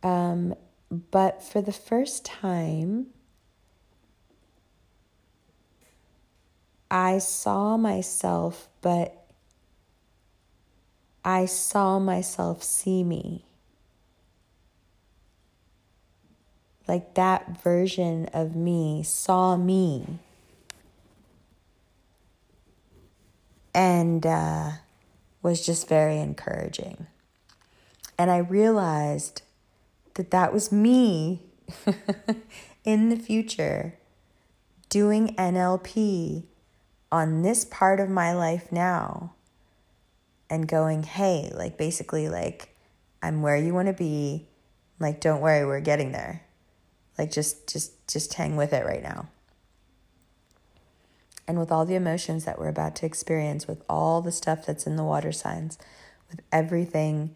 Um, 0.01 0.55
but 0.89 1.43
for 1.43 1.61
the 1.61 1.71
first 1.71 2.25
time, 2.25 3.07
I 6.89 7.17
saw 7.17 7.77
myself, 7.77 8.69
but 8.81 9.25
I 11.25 11.45
saw 11.45 11.99
myself 11.99 12.63
see 12.63 13.03
me. 13.03 13.45
Like 16.87 17.15
that 17.15 17.61
version 17.61 18.29
of 18.33 18.55
me 18.55 19.03
saw 19.03 19.57
me. 19.57 20.19
And 23.73 24.25
uh, 24.25 24.71
was 25.41 25.65
just 25.65 25.87
very 25.89 26.17
encouraging. 26.19 27.07
And 28.17 28.31
I 28.31 28.37
realized 28.37 29.41
that 30.15 30.31
that 30.31 30.53
was 30.53 30.71
me 30.71 31.43
in 32.85 33.09
the 33.09 33.17
future 33.17 33.95
doing 34.89 35.35
NLP 35.35 36.45
on 37.11 37.41
this 37.41 37.65
part 37.65 37.99
of 37.99 38.09
my 38.09 38.33
life 38.33 38.71
now 38.71 39.33
and 40.49 40.67
going, 40.67 41.03
hey, 41.03 41.51
like 41.53 41.77
basically, 41.77 42.29
like, 42.29 42.75
I'm 43.21 43.41
where 43.41 43.57
you 43.57 43.73
want 43.73 43.87
to 43.87 43.93
be. 43.93 44.47
Like, 44.99 45.19
don't 45.19 45.41
worry, 45.41 45.65
we're 45.65 45.79
getting 45.79 46.11
there. 46.11 46.43
Like, 47.17 47.31
just, 47.31 47.67
just, 47.71 48.07
just 48.07 48.33
hang 48.33 48.55
with 48.55 48.73
it 48.73 48.85
right 48.85 49.03
now. 49.03 49.27
And 51.47 51.57
with 51.57 51.71
all 51.71 51.85
the 51.85 51.95
emotions 51.95 52.45
that 52.45 52.59
we're 52.59 52.67
about 52.67 52.95
to 52.97 53.05
experience, 53.05 53.67
with 53.67 53.81
all 53.87 54.21
the 54.21 54.31
stuff 54.31 54.65
that's 54.65 54.85
in 54.85 54.97
the 54.97 55.03
water 55.03 55.31
signs, 55.31 55.77
with 56.29 56.41
everything 56.51 57.35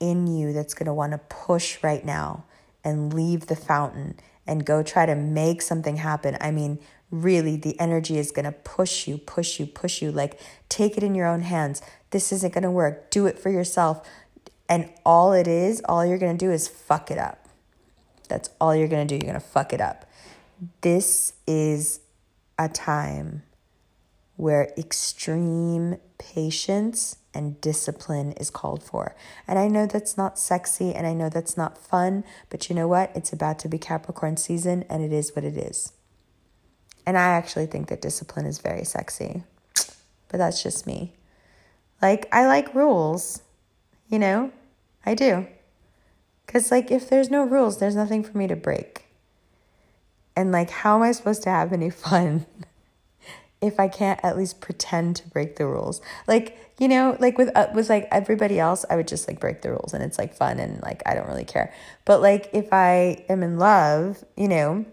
in 0.00 0.26
you 0.26 0.52
that's 0.52 0.74
going 0.74 0.86
to 0.86 0.94
want 0.94 1.12
to 1.12 1.18
push 1.18 1.82
right 1.82 2.04
now 2.04 2.44
and 2.82 3.12
leave 3.12 3.46
the 3.46 3.56
fountain 3.56 4.18
and 4.46 4.64
go 4.64 4.82
try 4.82 5.06
to 5.06 5.14
make 5.14 5.62
something 5.62 5.96
happen. 5.96 6.36
I 6.40 6.50
mean, 6.50 6.78
really, 7.12 7.56
the 7.56 7.78
energy 7.78 8.18
is 8.18 8.32
going 8.32 8.46
to 8.46 8.52
push 8.52 9.06
you, 9.06 9.18
push 9.18 9.60
you, 9.60 9.66
push 9.66 10.02
you. 10.02 10.10
Like, 10.10 10.40
take 10.68 10.96
it 10.96 11.04
in 11.04 11.14
your 11.14 11.26
own 11.26 11.42
hands. 11.42 11.82
This 12.10 12.32
isn't 12.32 12.52
going 12.52 12.64
to 12.64 12.70
work. 12.70 13.10
Do 13.10 13.26
it 13.26 13.38
for 13.38 13.50
yourself. 13.50 14.08
And 14.68 14.90
all 15.04 15.32
it 15.32 15.46
is, 15.46 15.82
all 15.84 16.04
you're 16.04 16.18
going 16.18 16.36
to 16.36 16.44
do 16.44 16.50
is 16.50 16.66
fuck 16.66 17.10
it 17.10 17.18
up. 17.18 17.46
That's 18.28 18.48
all 18.60 18.74
you're 18.74 18.88
going 18.88 19.06
to 19.06 19.18
do. 19.18 19.24
You're 19.24 19.30
going 19.30 19.40
to 19.40 19.46
fuck 19.46 19.72
it 19.72 19.80
up. 19.80 20.06
This 20.80 21.34
is 21.46 22.00
a 22.58 22.68
time 22.68 23.42
where 24.36 24.72
extreme 24.78 25.96
patience 26.18 27.16
and 27.34 27.60
discipline 27.60 28.32
is 28.32 28.50
called 28.50 28.82
for. 28.82 29.14
And 29.46 29.58
I 29.58 29.68
know 29.68 29.86
that's 29.86 30.16
not 30.16 30.38
sexy 30.38 30.94
and 30.94 31.06
I 31.06 31.12
know 31.12 31.28
that's 31.28 31.56
not 31.56 31.76
fun, 31.76 32.24
but 32.48 32.68
you 32.68 32.76
know 32.76 32.88
what? 32.88 33.10
It's 33.14 33.32
about 33.32 33.58
to 33.60 33.68
be 33.68 33.78
Capricorn 33.78 34.36
season 34.36 34.84
and 34.88 35.02
it 35.02 35.12
is 35.12 35.34
what 35.36 35.44
it 35.44 35.56
is. 35.56 35.92
And 37.04 37.18
I 37.18 37.30
actually 37.30 37.66
think 37.66 37.88
that 37.88 38.00
discipline 38.00 38.46
is 38.46 38.58
very 38.58 38.84
sexy, 38.84 39.42
but 40.28 40.38
that's 40.38 40.62
just 40.62 40.86
me. 40.86 41.12
Like, 42.00 42.28
I 42.32 42.46
like 42.46 42.74
rules, 42.74 43.42
you 44.08 44.18
know? 44.18 44.52
I 45.04 45.14
do. 45.14 45.46
Because, 46.46 46.70
like, 46.70 46.90
if 46.90 47.08
there's 47.08 47.30
no 47.30 47.44
rules, 47.44 47.78
there's 47.78 47.96
nothing 47.96 48.22
for 48.22 48.36
me 48.36 48.46
to 48.46 48.56
break. 48.56 49.06
And, 50.36 50.52
like, 50.52 50.70
how 50.70 50.96
am 50.96 51.02
I 51.02 51.12
supposed 51.12 51.42
to 51.44 51.50
have 51.50 51.72
any 51.72 51.90
fun 52.06 52.46
if 53.60 53.78
I 53.78 53.88
can't 53.88 54.20
at 54.22 54.36
least 54.36 54.60
pretend 54.60 55.16
to 55.16 55.28
break 55.28 55.56
the 55.56 55.66
rules? 55.66 56.00
Like, 56.26 56.58
you 56.78 56.88
know, 56.88 57.16
like 57.20 57.38
with 57.38 57.56
uh, 57.56 57.68
with 57.74 57.88
like 57.88 58.08
everybody 58.10 58.58
else, 58.58 58.84
I 58.90 58.96
would 58.96 59.06
just 59.06 59.28
like 59.28 59.38
break 59.38 59.62
the 59.62 59.70
rules 59.70 59.94
and 59.94 60.02
it's 60.02 60.18
like 60.18 60.34
fun 60.34 60.58
and 60.58 60.82
like 60.82 61.00
I 61.06 61.14
don't 61.14 61.28
really 61.28 61.44
care. 61.44 61.72
But 62.04 62.20
like 62.20 62.50
if 62.52 62.72
I 62.72 63.24
am 63.28 63.44
in 63.44 63.56
love, 63.56 64.24
you 64.36 64.48
know, 64.48 64.84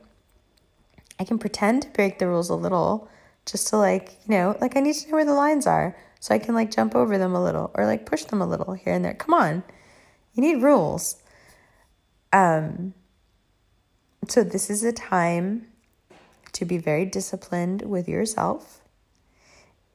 I 1.20 1.26
can 1.26 1.38
pretend 1.38 1.84
to 1.84 1.90
break 1.90 2.20
the 2.20 2.28
rules 2.28 2.50
a 2.50 2.56
little 2.56 3.10
just 3.46 3.68
to 3.70 3.78
like, 3.78 4.18
you 4.26 4.32
know, 4.32 4.58
like 4.62 4.78
I 4.78 4.80
need 4.80 4.96
to 4.96 5.10
know 5.10 5.16
where 5.16 5.26
the 5.26 5.34
lines 5.34 5.68
are 5.68 5.96
so 6.20 6.34
I 6.34 6.40
can 6.40 6.56
like 6.56 6.72
jump 6.72 6.96
over 6.96 7.18
them 7.18 7.36
a 7.36 7.44
little 7.44 7.72
or 7.74 7.86
like 7.86 8.06
push 8.06 8.24
them 8.24 8.42
a 8.42 8.48
little 8.48 8.74
here 8.74 8.94
and 8.94 9.04
there. 9.04 9.14
Come 9.14 9.34
on. 9.34 9.64
You 10.34 10.42
need 10.42 10.62
rules. 10.62 11.22
Um 12.32 12.94
so 14.28 14.44
this 14.44 14.70
is 14.70 14.84
a 14.84 14.92
time 14.94 15.68
to 16.54 16.66
be 16.66 16.78
very 16.78 17.06
disciplined 17.06 17.82
with 17.84 18.08
yourself. 18.08 18.82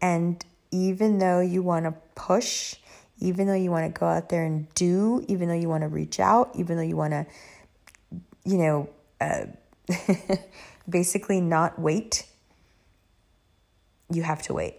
And 0.00 0.44
even 0.70 1.18
though 1.18 1.40
you 1.40 1.62
want 1.62 1.84
to 1.84 1.94
push, 2.14 2.74
even 3.20 3.46
though 3.46 3.54
you 3.54 3.70
want 3.70 3.92
to 3.92 3.98
go 3.98 4.06
out 4.06 4.28
there 4.28 4.44
and 4.44 4.72
do, 4.74 5.24
even 5.28 5.48
though 5.48 5.54
you 5.54 5.68
want 5.68 5.82
to 5.82 5.88
reach 5.88 6.18
out, 6.18 6.50
even 6.54 6.76
though 6.76 6.82
you 6.82 6.96
want 6.96 7.12
to, 7.12 7.26
you 8.44 8.58
know, 8.58 8.88
uh, 9.20 9.46
basically 10.88 11.40
not 11.40 11.78
wait, 11.78 12.26
you 14.10 14.22
have 14.22 14.42
to 14.42 14.54
wait. 14.54 14.76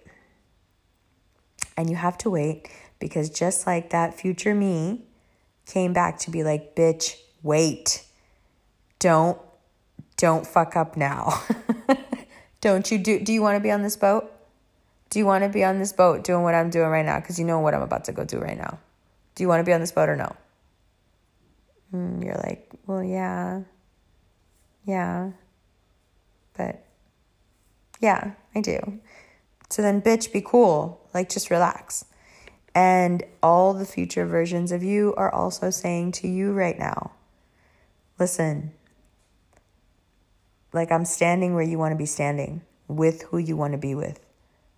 And 1.77 1.89
you 1.89 1.95
have 1.95 2.17
to 2.19 2.29
wait 2.29 2.69
because 2.99 3.29
just 3.29 3.67
like 3.67 3.89
that 3.89 4.19
future 4.19 4.55
me 4.55 5.05
came 5.65 5.93
back 5.93 6.19
to 6.19 6.31
be 6.31 6.43
like, 6.43 6.75
bitch, 6.75 7.15
wait. 7.43 8.03
Don't 8.99 9.39
don't 10.17 10.47
fuck 10.47 10.77
up 10.77 10.95
now. 10.95 11.43
don't 12.61 12.89
you 12.89 12.97
do 12.97 13.19
do 13.19 13.33
you 13.33 13.41
want 13.41 13.57
to 13.57 13.59
be 13.59 13.71
on 13.71 13.81
this 13.81 13.97
boat? 13.97 14.31
Do 15.09 15.19
you 15.19 15.25
want 15.25 15.43
to 15.43 15.49
be 15.49 15.63
on 15.63 15.79
this 15.79 15.93
boat 15.93 16.23
doing 16.23 16.43
what 16.43 16.55
I'm 16.55 16.69
doing 16.69 16.89
right 16.89 17.05
now 17.05 17.19
cuz 17.19 17.37
you 17.37 17.45
know 17.45 17.59
what 17.59 17.73
I'm 17.73 17.81
about 17.81 18.05
to 18.05 18.11
go 18.11 18.23
do 18.23 18.39
right 18.39 18.57
now? 18.57 18.79
Do 19.35 19.43
you 19.43 19.49
want 19.49 19.59
to 19.59 19.65
be 19.65 19.73
on 19.73 19.81
this 19.81 19.91
boat 19.91 20.07
or 20.07 20.15
no? 20.15 20.33
Mm, 21.93 22.23
you're 22.23 22.35
like, 22.35 22.71
"Well, 22.87 23.03
yeah. 23.03 23.61
Yeah. 24.85 25.31
But 26.57 26.83
yeah, 27.99 28.33
I 28.53 28.61
do. 28.61 28.99
So 29.69 29.81
then, 29.81 30.01
bitch, 30.01 30.31
be 30.31 30.41
cool. 30.41 31.01
Like, 31.13 31.29
just 31.29 31.49
relax. 31.49 32.05
And 32.73 33.23
all 33.41 33.73
the 33.73 33.85
future 33.85 34.25
versions 34.25 34.71
of 34.71 34.83
you 34.83 35.13
are 35.15 35.33
also 35.33 35.69
saying 35.69 36.11
to 36.13 36.27
you 36.27 36.51
right 36.51 36.77
now 36.77 37.11
listen, 38.19 38.71
like 40.73 40.91
I'm 40.91 41.05
standing 41.05 41.53
where 41.53 41.63
you 41.63 41.77
want 41.77 41.91
to 41.91 41.97
be 41.97 42.05
standing, 42.05 42.61
with 42.87 43.23
who 43.23 43.37
you 43.37 43.55
want 43.55 43.73
to 43.73 43.77
be 43.77 43.95
with, 43.95 44.19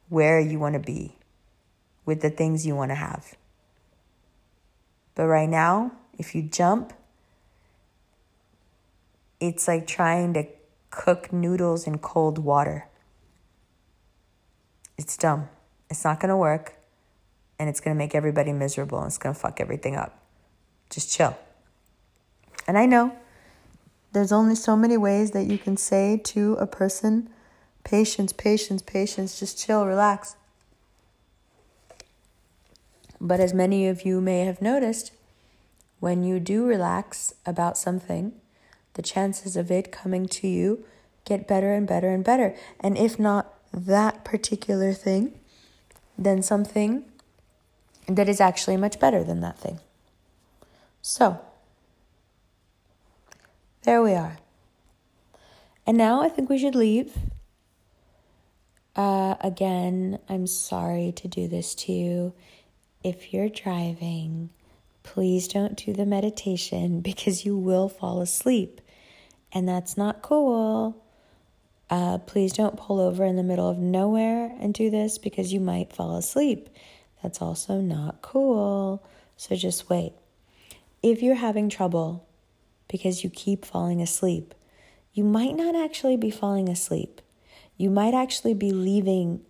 where 0.10 0.40
you 0.40 0.60
want 0.60 0.74
to 0.74 0.80
be, 0.80 1.16
with 2.06 2.22
the 2.22 2.30
things 2.30 2.66
you 2.66 2.76
want 2.76 2.92
to 2.92 2.96
have. 2.96 3.36
But 5.16 5.28
right 5.28 5.50
now, 5.50 5.92
if 6.18 6.36
you 6.36 6.44
jump, 6.44 6.94
it's 9.40 9.68
like 9.68 9.88
trying 9.88 10.34
to 10.34 10.48
cook 10.98 11.32
noodles 11.32 11.86
in 11.86 12.00
cold 12.00 12.40
water. 12.40 12.88
It's 14.98 15.16
dumb. 15.16 15.48
It's 15.92 16.04
not 16.04 16.20
going 16.20 16.30
to 16.30 16.36
work. 16.36 16.74
And 17.60 17.70
it's 17.70 17.80
going 17.80 17.96
to 17.96 17.98
make 17.98 18.16
everybody 18.16 18.52
miserable 18.52 18.98
and 18.98 19.08
it's 19.08 19.18
going 19.18 19.34
to 19.34 19.40
fuck 19.40 19.62
everything 19.62 19.96
up. 19.96 20.20
Just 20.90 21.14
chill. 21.16 21.38
And 22.68 22.78
I 22.78 22.88
know 22.88 23.16
there's 24.12 24.32
only 24.32 24.56
so 24.56 24.76
many 24.76 24.98
ways 24.98 25.32
that 25.32 25.46
you 25.46 25.58
can 25.58 25.78
say 25.78 26.20
to 26.26 26.54
a 26.56 26.66
person, 26.66 27.30
patience, 27.84 28.34
patience, 28.34 28.82
patience, 28.82 29.40
just 29.40 29.60
chill, 29.60 29.86
relax. 29.86 30.36
But 33.22 33.40
as 33.40 33.54
many 33.54 33.88
of 33.88 34.04
you 34.04 34.20
may 34.20 34.46
have 34.46 34.62
noticed, 34.62 35.12
when 36.00 36.24
you 36.24 36.40
do 36.40 36.66
relax 36.66 37.34
about 37.46 37.78
something, 37.78 38.34
the 38.98 39.02
chances 39.02 39.56
of 39.56 39.72
it 39.72 39.92
coming 39.92 40.28
to 40.28 40.48
you 40.48 40.84
get 41.24 41.48
better 41.48 41.74
and 41.74 41.88
better 41.88 42.10
and 42.10 42.24
better. 42.24 42.56
And 42.80 42.98
if 42.98 43.20
not 43.20 43.54
that 43.74 44.26
particular 44.26 44.94
thing, 44.94 45.40
then 46.18 46.42
something 46.42 47.06
that 48.08 48.28
is 48.28 48.42
actually 48.42 48.78
much 48.78 49.00
better 49.00 49.24
than 49.24 49.42
that 49.42 49.60
thing. 49.60 49.80
So, 51.02 51.40
there 53.84 54.02
we 54.02 54.14
are. 54.14 54.38
And 55.86 55.98
now 55.98 56.22
I 56.22 56.30
think 56.30 56.50
we 56.50 56.58
should 56.58 56.76
leave. 56.76 57.18
Uh, 58.96 59.36
again, 59.42 60.20
I'm 60.28 60.48
sorry 60.48 61.12
to 61.18 61.28
do 61.28 61.48
this 61.48 61.76
to 61.76 61.92
you. 61.92 62.34
If 63.04 63.34
you're 63.34 63.50
driving, 63.50 64.50
please 65.04 65.48
don't 65.48 65.78
do 65.78 65.94
the 65.94 66.06
meditation 66.06 67.02
because 67.10 67.46
you 67.46 67.58
will 67.58 67.90
fall 67.90 68.22
asleep. 68.22 68.82
And 69.54 69.68
that's 69.68 69.98
not 69.98 70.22
cool. 70.22 71.04
Uh, 71.90 72.18
please 72.20 72.52
don't 72.52 72.78
pull 72.78 73.00
over 73.00 73.24
in 73.24 73.38
the 73.38 73.44
middle 73.44 73.70
of 73.70 73.78
nowhere 73.78 74.54
and 74.60 74.74
do 74.74 74.90
this 74.90 75.18
because 75.18 75.54
you 75.54 75.60
might 75.60 75.94
fall 75.94 76.18
asleep. 76.18 76.70
That's 77.24 77.42
also 77.42 77.80
not 77.80 78.22
cool. 78.22 79.04
So 79.38 79.56
just 79.56 79.90
wait. 79.90 80.14
If 81.02 81.22
you're 81.22 81.36
having 81.36 81.70
trouble 81.70 82.28
because 82.88 83.24
you 83.24 83.30
keep 83.30 83.66
falling 83.66 84.02
asleep, 84.02 84.54
you 85.14 85.24
might 85.24 85.56
not 85.56 85.76
actually 85.76 86.18
be 86.18 86.30
falling 86.30 86.70
asleep. 86.70 87.22
You 87.78 87.90
might 87.90 88.14
actually 88.14 88.54
be 88.54 88.72
leaving 88.72 89.42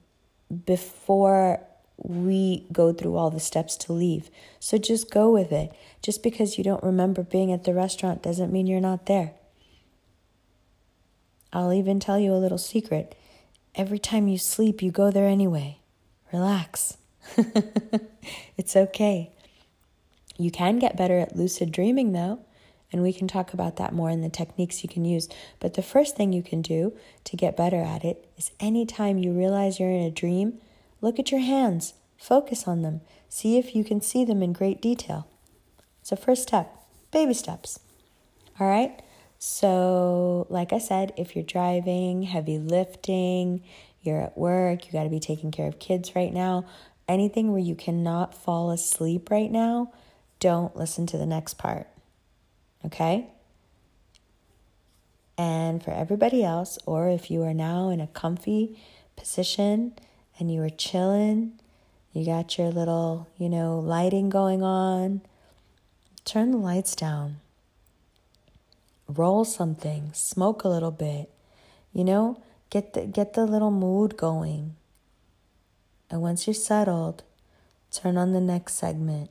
before 0.66 1.62
we 1.98 2.66
go 2.72 2.93
through 2.93 3.16
all 3.16 3.32
the 3.32 3.39
steps 3.39 3.76
to 3.76 3.93
leave. 3.93 4.30
So 4.60 4.78
just 4.78 5.10
go 5.10 5.32
with 5.32 5.52
it. 5.52 5.72
Just 6.02 6.22
because 6.22 6.58
you 6.58 6.64
don't 6.64 6.84
remember 6.84 7.24
being 7.24 7.52
at 7.52 7.64
the 7.64 7.74
restaurant 7.74 8.22
doesn't 8.22 8.52
mean 8.52 8.68
you're 8.68 8.80
not 8.80 9.08
there. 9.08 9.34
I'll 11.54 11.74
even 11.74 12.00
tell 12.00 12.20
you 12.20 12.34
a 12.34 12.36
little 12.36 12.58
secret. 12.58 13.16
Every 13.76 14.00
time 14.00 14.28
you 14.28 14.38
sleep, 14.38 14.82
you 14.82 14.91
go 14.91 15.12
there 15.12 15.28
anyway. 15.28 15.80
Relax. 16.34 16.98
it's 18.58 18.76
okay. 18.76 19.32
You 20.38 20.52
can 20.52 20.80
get 20.80 20.98
better 20.98 21.18
at 21.20 21.36
lucid 21.36 21.72
dreaming, 21.72 22.12
though, 22.12 22.39
and 22.91 23.02
we 23.02 23.14
can 23.14 23.28
talk 23.28 23.54
about 23.54 23.78
that 23.78 23.93
more 23.93 24.10
in 24.10 24.22
the 24.22 24.30
techniques 24.30 24.84
you 24.84 24.89
can 24.89 25.06
use. 25.06 25.28
But 25.60 25.74
the 25.74 25.82
first 25.82 26.16
thing 26.16 26.34
you 26.34 26.43
can 26.43 26.62
do 26.62 26.93
to 27.26 27.38
get 27.38 27.58
better 27.58 27.82
at 27.82 28.04
it 28.04 28.30
is 28.38 28.52
anytime 28.60 29.18
you 29.18 29.32
realize 29.32 29.80
you're 29.80 29.89
in 29.89 30.04
a 30.04 30.12
dream, 30.12 30.60
look 31.02 31.20
at 31.20 31.32
your 31.32 31.41
hands, 31.41 31.93
focus 32.18 32.68
on 32.68 32.82
them, 32.82 33.02
see 33.30 33.58
if 33.58 33.76
you 33.76 33.84
can 33.84 34.02
see 34.02 34.24
them 34.24 34.43
in 34.43 34.54
great 34.54 34.82
detail. 34.82 35.28
It's 36.02 36.12
a 36.12 36.16
first 36.16 36.43
step, 36.43 36.76
baby 37.12 37.34
steps. 37.34 37.80
All 38.60 38.68
right? 38.68 39.02
So, 39.39 40.47
like 40.49 40.73
I 40.73 40.79
said, 40.79 41.13
if 41.15 41.35
you're 41.35 41.45
driving, 41.45 42.23
heavy 42.23 42.57
lifting, 42.57 43.63
you're 44.01 44.21
at 44.21 44.38
work, 44.38 44.85
you 44.85 44.91
got 44.91 45.03
to 45.03 45.09
be 45.09 45.19
taking 45.19 45.51
care 45.51 45.67
of 45.67 45.79
kids 45.79 46.15
right 46.15 46.33
now, 46.33 46.65
anything 47.07 47.51
where 47.51 47.61
you 47.61 47.75
cannot 47.75 48.33
fall 48.33 48.71
asleep 48.71 49.29
right 49.29 49.51
now, 49.51 49.91
don't 50.39 50.75
listen 50.75 51.05
to 51.07 51.17
the 51.17 51.25
next 51.25 51.55
part. 51.55 51.88
Okay? 52.85 53.27
And 55.38 55.83
for 55.83 55.91
everybody 55.91 56.43
else, 56.43 56.79
or 56.88 57.09
if 57.09 57.29
you 57.29 57.43
are 57.43 57.53
now 57.53 57.89
in 57.89 58.01
a 58.01 58.07
comfy 58.07 58.79
position 59.15 59.93
and 60.39 60.51
you 60.51 60.63
are 60.63 60.69
chilling, 60.69 61.59
you 62.11 62.25
got 62.25 62.57
your 62.57 62.69
little, 62.69 63.27
you 63.38 63.49
know, 63.49 63.79
lighting 63.79 64.29
going 64.29 64.63
on, 64.63 65.21
turn 66.25 66.49
the 66.49 66.57
lights 66.57 66.95
down 66.95 67.38
roll 69.08 69.45
something, 69.45 70.12
smoke 70.14 70.64
a 70.64 70.68
little 70.68 70.91
bit, 70.91 71.30
you 71.93 72.03
know, 72.03 72.41
get 72.70 72.93
the 72.93 73.05
get 73.05 73.34
the 73.34 73.45
little 73.45 73.72
mood 73.72 74.18
going. 74.18 74.76
And 76.10 76.22
once 76.22 76.47
you're 76.47 76.53
settled, 76.53 77.24
turn 77.91 78.18
on 78.18 78.34
the 78.34 78.41
next 78.41 78.76
segment. 78.76 79.30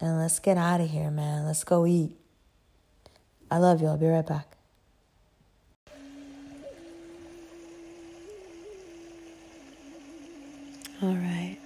And 0.00 0.18
let's 0.18 0.38
get 0.38 0.56
out 0.56 0.80
of 0.80 0.90
here, 0.90 1.10
man. 1.10 1.44
Let's 1.44 1.64
go 1.64 1.86
eat. 1.86 2.16
I 3.50 3.58
love 3.58 3.80
you. 3.80 3.88
I'll 3.88 3.96
be 3.96 4.06
right 4.06 4.26
back. 4.26 4.46
All 11.00 11.14
right. 11.14 11.56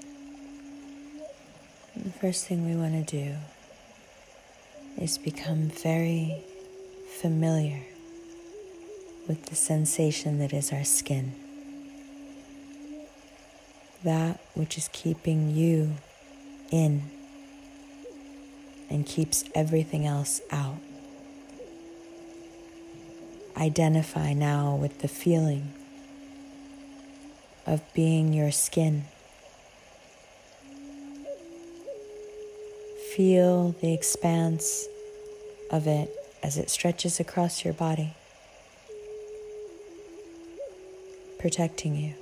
The 1.96 2.10
first 2.10 2.46
thing 2.46 2.66
we 2.68 2.76
want 2.76 3.06
to 3.06 3.16
do 3.16 3.34
is 4.98 5.18
become 5.18 5.68
very 5.68 6.42
familiar 7.18 7.82
with 9.28 9.46
the 9.46 9.54
sensation 9.54 10.38
that 10.38 10.52
is 10.52 10.72
our 10.72 10.84
skin. 10.84 11.32
That 14.04 14.40
which 14.54 14.76
is 14.76 14.88
keeping 14.92 15.50
you 15.50 15.94
in 16.70 17.10
and 18.90 19.06
keeps 19.06 19.44
everything 19.54 20.06
else 20.06 20.40
out. 20.50 20.78
Identify 23.56 24.32
now 24.32 24.74
with 24.74 25.00
the 25.00 25.08
feeling 25.08 25.72
of 27.66 27.80
being 27.94 28.32
your 28.32 28.50
skin. 28.50 29.04
Feel 33.16 33.72
the 33.82 33.92
expanse 33.92 34.88
of 35.70 35.86
it 35.86 36.10
as 36.42 36.56
it 36.56 36.70
stretches 36.70 37.20
across 37.20 37.62
your 37.62 37.74
body, 37.74 38.14
protecting 41.38 41.94
you. 41.94 42.14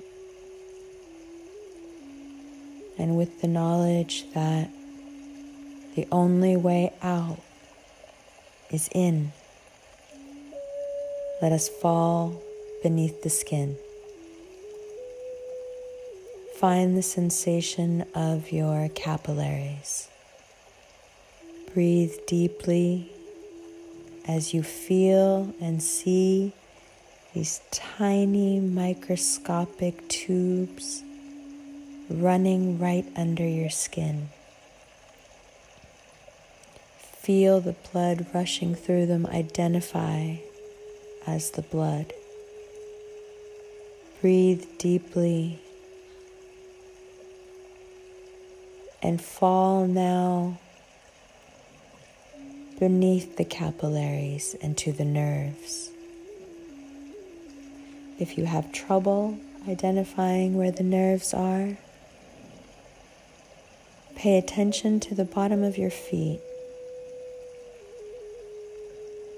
And 2.98 3.16
with 3.16 3.40
the 3.40 3.46
knowledge 3.46 4.24
that 4.34 4.68
the 5.94 6.08
only 6.10 6.56
way 6.56 6.92
out 7.02 7.38
is 8.72 8.88
in, 8.92 9.30
let 11.40 11.52
us 11.52 11.68
fall 11.68 12.42
beneath 12.82 13.22
the 13.22 13.30
skin. 13.30 13.76
Find 16.56 16.96
the 16.96 17.02
sensation 17.02 18.04
of 18.12 18.50
your 18.50 18.88
capillaries. 18.88 20.09
Breathe 21.72 22.14
deeply 22.26 23.12
as 24.26 24.52
you 24.52 24.64
feel 24.64 25.54
and 25.60 25.80
see 25.80 26.52
these 27.32 27.60
tiny 27.70 28.58
microscopic 28.58 30.08
tubes 30.08 31.04
running 32.08 32.80
right 32.80 33.06
under 33.16 33.46
your 33.46 33.70
skin. 33.70 34.30
Feel 36.98 37.60
the 37.60 37.76
blood 37.92 38.26
rushing 38.34 38.74
through 38.74 39.06
them, 39.06 39.24
identify 39.26 40.38
as 41.24 41.52
the 41.52 41.62
blood. 41.62 42.12
Breathe 44.20 44.64
deeply 44.78 45.60
and 49.00 49.22
fall 49.22 49.86
now 49.86 50.58
beneath 52.80 53.36
the 53.36 53.44
capillaries 53.44 54.56
and 54.62 54.76
to 54.78 54.90
the 54.90 55.04
nerves. 55.04 55.90
If 58.18 58.38
you 58.38 58.46
have 58.46 58.72
trouble 58.72 59.38
identifying 59.68 60.56
where 60.56 60.70
the 60.70 60.82
nerves 60.82 61.34
are, 61.34 61.76
pay 64.16 64.38
attention 64.38 64.98
to 65.00 65.14
the 65.14 65.26
bottom 65.26 65.62
of 65.62 65.76
your 65.76 65.90
feet 65.90 66.40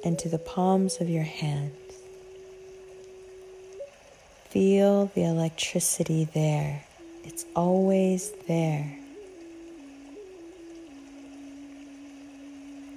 and 0.04 0.16
to 0.20 0.28
the 0.28 0.38
palms 0.38 1.00
of 1.00 1.08
your 1.10 1.24
hands. 1.24 1.74
Feel 4.50 5.06
the 5.16 5.24
electricity 5.24 6.28
there. 6.32 6.84
It's 7.24 7.44
always 7.56 8.32
there. 8.46 9.01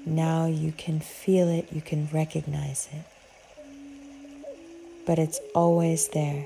Now 0.06 0.46
you 0.46 0.72
can 0.72 1.00
feel 1.00 1.50
it, 1.50 1.74
you 1.74 1.82
can 1.82 2.08
recognize 2.14 2.88
it. 2.94 3.06
But 5.08 5.18
it's 5.18 5.40
always 5.56 6.10
there. 6.10 6.46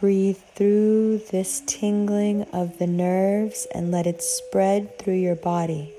Breathe 0.00 0.38
through 0.54 1.22
this 1.32 1.60
tingling 1.66 2.44
of 2.52 2.78
the 2.78 2.86
nerves 2.86 3.66
and 3.74 3.90
let 3.90 4.06
it 4.06 4.22
spread 4.22 4.96
through 4.96 5.16
your 5.16 5.34
body. 5.34 5.92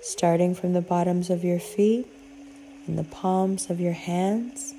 Starting 0.00 0.54
from 0.54 0.72
the 0.72 0.80
bottoms 0.80 1.28
of 1.28 1.44
your 1.44 1.60
feet 1.60 2.06
and 2.86 2.98
the 2.98 3.04
palms 3.04 3.68
of 3.68 3.80
your 3.80 3.92
hands, 3.92 4.72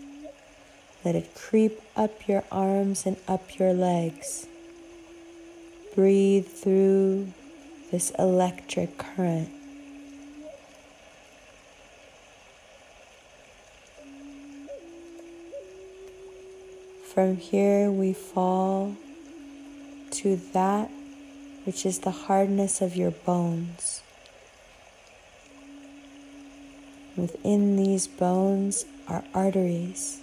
let 1.05 1.13
it 1.13 1.35
creep 1.35 1.79
up 1.95 2.27
your 2.27 2.43
arms 2.51 3.05
and 3.05 3.17
up 3.27 3.59
your 3.59 3.71
legs. 3.71 4.47
Breathe 5.93 6.47
through 6.47 7.33
this 7.91 8.11
electric 8.19 8.97
current. 8.97 9.49
From 17.13 17.37
here, 17.37 17.89
we 17.89 18.13
fall 18.13 18.95
to 20.11 20.35
that 20.53 20.91
which 21.63 21.85
is 21.85 21.99
the 21.99 22.11
hardness 22.11 22.81
of 22.81 22.95
your 22.95 23.11
bones. 23.11 24.01
Within 27.15 27.75
these 27.75 28.07
bones 28.07 28.85
are 29.07 29.23
arteries 29.33 30.21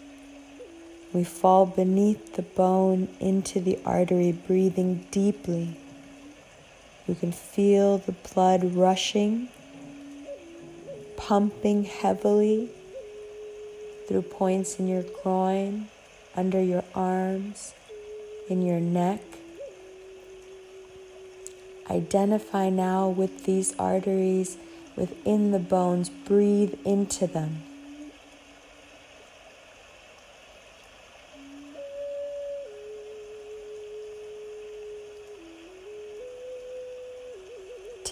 We 1.15 1.23
fall 1.23 1.65
beneath 1.67 2.35
the 2.35 2.43
bone 2.43 3.07
into 3.21 3.61
the 3.61 3.79
artery, 3.87 4.33
breathing 4.33 5.07
deeply. 5.12 5.77
You 7.07 7.14
can 7.14 7.32
feel 7.32 7.98
the 7.98 8.12
blood 8.12 8.74
rushing, 8.74 9.48
pumping 11.16 11.84
heavily 11.84 12.70
through 14.09 14.22
points 14.22 14.78
in 14.78 14.88
your 14.88 15.05
groin, 15.22 15.88
under 16.34 16.62
your 16.62 16.84
arms, 16.94 17.74
in 18.48 18.62
your 18.62 18.80
neck. 18.80 19.20
Identify 21.90 22.70
now 22.70 23.09
with 23.09 23.44
these 23.44 23.74
arteries 23.78 24.57
within 24.96 25.50
the 25.50 25.59
bones, 25.59 26.09
breathe 26.09 26.74
into 26.84 27.26
them. 27.26 27.62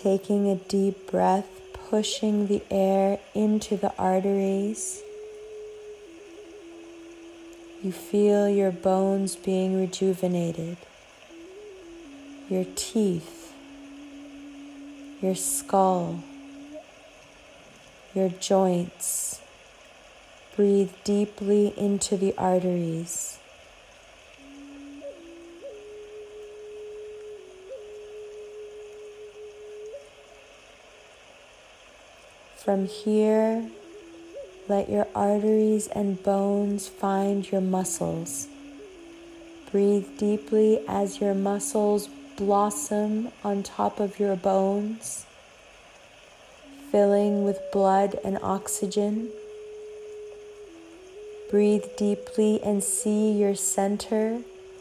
Taking 0.03 0.51
a 0.51 0.57
deep 0.57 1.11
breath, 1.11 1.47
pushing 1.89 2.49
the 2.49 2.61
air 2.71 3.21
into 3.35 3.77
the 3.77 3.95
arteries. 3.97 5.01
You 7.85 7.93
feel 7.93 8.49
your 8.49 8.73
bones 8.73 9.37
being 9.37 9.79
rejuvenated, 9.79 10.77
your 12.49 12.65
teeth, 12.75 13.53
your 15.21 15.37
skull, 15.37 16.21
your 18.13 18.29
joints. 18.29 19.41
Breathe 20.57 20.91
deeply 21.05 21.73
into 21.79 22.17
the 22.17 22.35
arteries. 22.37 23.39
From 32.65 32.87
here, 32.87 33.69
let 34.69 34.89
your 34.89 35.09
arteries 35.17 35.89
and 35.89 36.23
bones 36.23 36.87
find 36.87 37.51
your 37.51 37.61
muscles. 37.61 38.47
Breathe 39.73 40.07
deeply 40.17 40.79
as 40.87 41.21
your 41.21 41.35
muscles 41.35 42.09
blossom 42.37 43.33
on 43.43 43.65
top 43.65 43.99
of 43.99 44.21
your 44.21 44.37
bones, 44.37 45.27
filling 46.93 47.43
with 47.43 47.59
blood 47.73 48.17
and 48.25 48.39
oxygen. 48.45 49.31
Breathe 51.51 51.87
deeply 51.97 52.63
and 52.63 52.85
see 52.85 53.33
your 53.33 53.57
center, 53.57 54.39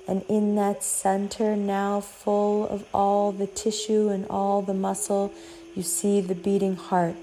and 0.08 0.24
in 0.30 0.54
that 0.54 0.84
center, 0.84 1.56
now 1.56 2.00
full 2.00 2.68
of 2.68 2.86
all 2.94 3.32
the 3.32 3.48
tissue 3.48 4.10
and 4.10 4.28
all 4.30 4.62
the 4.62 4.76
muscle, 4.76 5.34
you 5.74 5.82
see 5.82 6.22
the 6.22 6.36
beating 6.36 6.76
heart. 6.76 7.16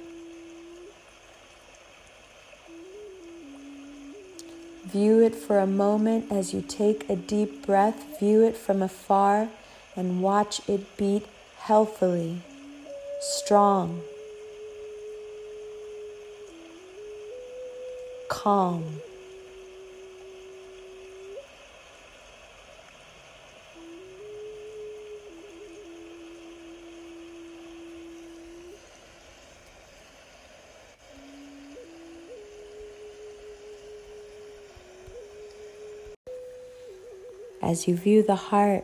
View 4.93 5.21
it 5.21 5.35
for 5.35 5.59
a 5.59 5.67
moment 5.67 6.33
as 6.33 6.55
you 6.55 6.63
take 6.63 7.11
a 7.11 7.17
deep 7.17 7.67
breath. 7.67 8.19
View 8.19 8.43
it 8.43 8.57
from 8.57 8.81
afar 8.81 9.51
and 9.95 10.23
watch 10.23 10.67
it 10.67 10.97
beat 10.97 11.27
healthily, 11.59 12.41
strong, 13.21 14.01
calm. 18.31 19.03
As 37.69 37.87
you 37.87 37.97
view 37.97 38.23
the 38.23 38.35
heart, 38.35 38.83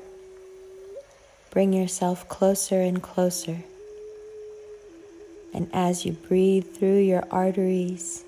bring 1.50 1.72
yourself 1.72 2.28
closer 2.28 2.82
and 2.82 3.02
closer. 3.02 3.64
And 5.54 5.70
as 5.72 6.04
you 6.04 6.12
breathe 6.12 6.66
through 6.66 6.98
your 6.98 7.24
arteries 7.30 8.24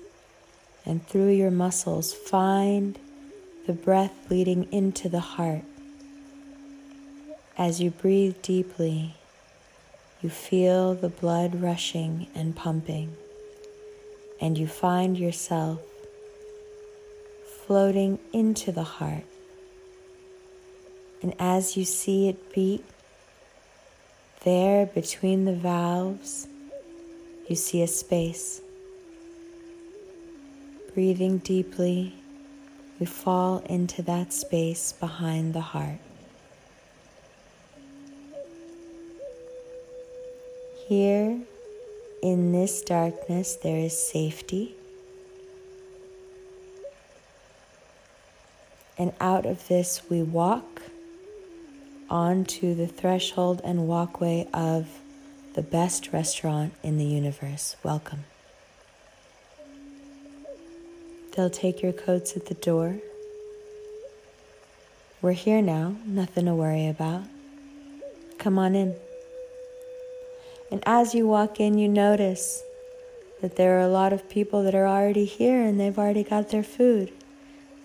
and 0.83 1.05
through 1.05 1.29
your 1.33 1.51
muscles, 1.51 2.11
find 2.11 2.97
the 3.67 3.73
breath 3.73 4.31
leading 4.31 4.63
into 4.73 5.07
the 5.09 5.19
heart. 5.19 5.61
As 7.55 7.79
you 7.79 7.91
breathe 7.91 8.41
deeply, 8.41 9.13
you 10.23 10.31
feel 10.31 10.95
the 10.95 11.09
blood 11.09 11.61
rushing 11.61 12.29
and 12.33 12.55
pumping, 12.55 13.15
and 14.41 14.57
you 14.57 14.65
find 14.65 15.19
yourself 15.19 15.81
floating 17.67 18.17
into 18.33 18.71
the 18.71 18.81
heart 18.97 19.25
and 21.21 21.33
as 21.39 21.75
you 21.75 21.85
see 21.85 22.29
it 22.29 22.53
beat, 22.53 22.83
there 24.43 24.85
between 24.85 25.45
the 25.45 25.53
valves, 25.53 26.47
you 27.47 27.55
see 27.55 27.81
a 27.81 27.87
space. 27.87 28.61
Breathing 30.93 31.39
deeply, 31.39 32.13
we 32.99 33.05
fall 33.05 33.59
into 33.65 34.01
that 34.03 34.33
space 34.33 34.93
behind 34.93 35.53
the 35.53 35.61
heart. 35.61 35.99
Here, 40.87 41.39
in 42.21 42.51
this 42.53 42.81
darkness, 42.81 43.55
there 43.55 43.77
is 43.77 43.97
safety. 43.97 44.75
And 48.97 49.13
out 49.19 49.45
of 49.45 49.67
this, 49.67 50.01
we 50.09 50.23
walk 50.23 50.76
onto 52.09 52.73
the 52.73 52.87
threshold 52.87 53.61
and 53.63 53.87
walkway 53.87 54.47
of 54.53 54.87
the 55.53 55.61
best 55.61 56.13
restaurant 56.13 56.73
in 56.83 56.97
the 56.97 57.05
universe. 57.05 57.75
Welcome. 57.83 58.25
They'll 61.35 61.49
take 61.49 61.81
your 61.81 61.93
coats 61.93 62.35
at 62.35 62.47
the 62.47 62.53
door. 62.53 62.97
We're 65.21 65.33
here 65.33 65.61
now, 65.61 65.95
nothing 66.05 66.45
to 66.45 66.55
worry 66.55 66.87
about. 66.87 67.23
Come 68.37 68.59
on 68.59 68.75
in. 68.75 68.95
And 70.71 70.83
as 70.85 71.15
you 71.15 71.27
walk 71.27 71.59
in, 71.59 71.77
you 71.77 71.87
notice 71.87 72.63
that 73.41 73.55
there 73.55 73.77
are 73.77 73.81
a 73.81 73.87
lot 73.87 74.13
of 74.13 74.29
people 74.29 74.63
that 74.63 74.75
are 74.75 74.87
already 74.87 75.25
here 75.25 75.61
and 75.61 75.79
they've 75.79 75.97
already 75.97 76.23
got 76.23 76.49
their 76.49 76.63
food. 76.63 77.11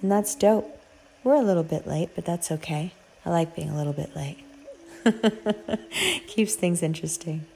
And 0.01 0.11
that's 0.11 0.35
dope. 0.35 0.79
We're 1.25 1.35
a 1.35 1.43
little 1.43 1.63
bit 1.63 1.87
late, 1.87 2.11
but 2.15 2.25
that's 2.25 2.51
okay. 2.51 2.93
I 3.25 3.31
like 3.31 3.55
being 3.55 3.71
a 3.71 3.77
little 3.77 3.93
bit 3.93 4.15
late. 4.17 4.39
Keeps 6.27 6.55
things 6.55 6.83
interesting. 6.83 7.47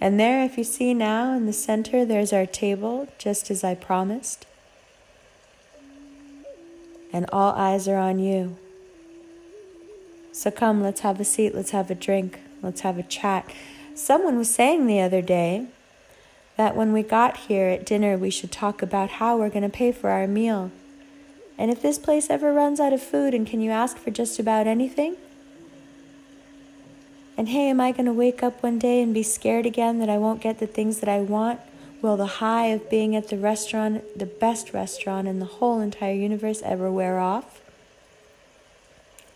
And 0.00 0.18
there, 0.20 0.44
if 0.44 0.58
you 0.58 0.64
see 0.64 0.92
now 0.94 1.34
in 1.34 1.46
the 1.46 1.52
center, 1.52 2.04
there's 2.04 2.32
our 2.32 2.46
table, 2.46 3.08
just 3.18 3.50
as 3.50 3.64
I 3.64 3.74
promised. 3.74 4.46
And 7.12 7.26
all 7.32 7.52
eyes 7.54 7.88
are 7.88 7.96
on 7.96 8.18
you. 8.18 8.56
So 10.32 10.50
come, 10.50 10.82
let's 10.82 11.00
have 11.00 11.20
a 11.20 11.24
seat, 11.24 11.54
let's 11.54 11.70
have 11.70 11.90
a 11.90 11.94
drink, 11.94 12.40
let's 12.60 12.80
have 12.80 12.98
a 12.98 13.04
chat. 13.04 13.48
Someone 13.94 14.36
was 14.36 14.52
saying 14.52 14.86
the 14.86 15.00
other 15.00 15.22
day 15.22 15.68
that 16.56 16.74
when 16.76 16.92
we 16.92 17.02
got 17.02 17.36
here 17.36 17.68
at 17.68 17.86
dinner, 17.86 18.16
we 18.16 18.30
should 18.30 18.50
talk 18.50 18.82
about 18.82 19.10
how 19.10 19.36
we're 19.36 19.48
going 19.48 19.62
to 19.62 19.68
pay 19.68 19.92
for 19.92 20.10
our 20.10 20.26
meal. 20.26 20.72
And 21.56 21.70
if 21.70 21.80
this 21.80 21.98
place 21.98 22.30
ever 22.30 22.52
runs 22.52 22.80
out 22.80 22.92
of 22.92 23.02
food, 23.02 23.34
and 23.34 23.46
can 23.46 23.60
you 23.60 23.70
ask 23.70 23.96
for 23.96 24.10
just 24.10 24.38
about 24.38 24.66
anything? 24.66 25.16
And 27.36 27.48
hey, 27.48 27.68
am 27.68 27.80
I 27.80 27.92
going 27.92 28.06
to 28.06 28.12
wake 28.12 28.42
up 28.42 28.62
one 28.62 28.78
day 28.78 29.02
and 29.02 29.12
be 29.12 29.22
scared 29.22 29.66
again 29.66 29.98
that 29.98 30.08
I 30.08 30.18
won't 30.18 30.40
get 30.40 30.58
the 30.58 30.66
things 30.66 31.00
that 31.00 31.08
I 31.08 31.20
want? 31.20 31.60
Will 32.00 32.16
the 32.16 32.26
high 32.26 32.66
of 32.66 32.90
being 32.90 33.16
at 33.16 33.28
the 33.28 33.38
restaurant, 33.38 34.18
the 34.18 34.26
best 34.26 34.72
restaurant 34.72 35.26
in 35.26 35.38
the 35.38 35.46
whole 35.46 35.80
entire 35.80 36.14
universe, 36.14 36.60
ever 36.62 36.90
wear 36.90 37.18
off? 37.18 37.60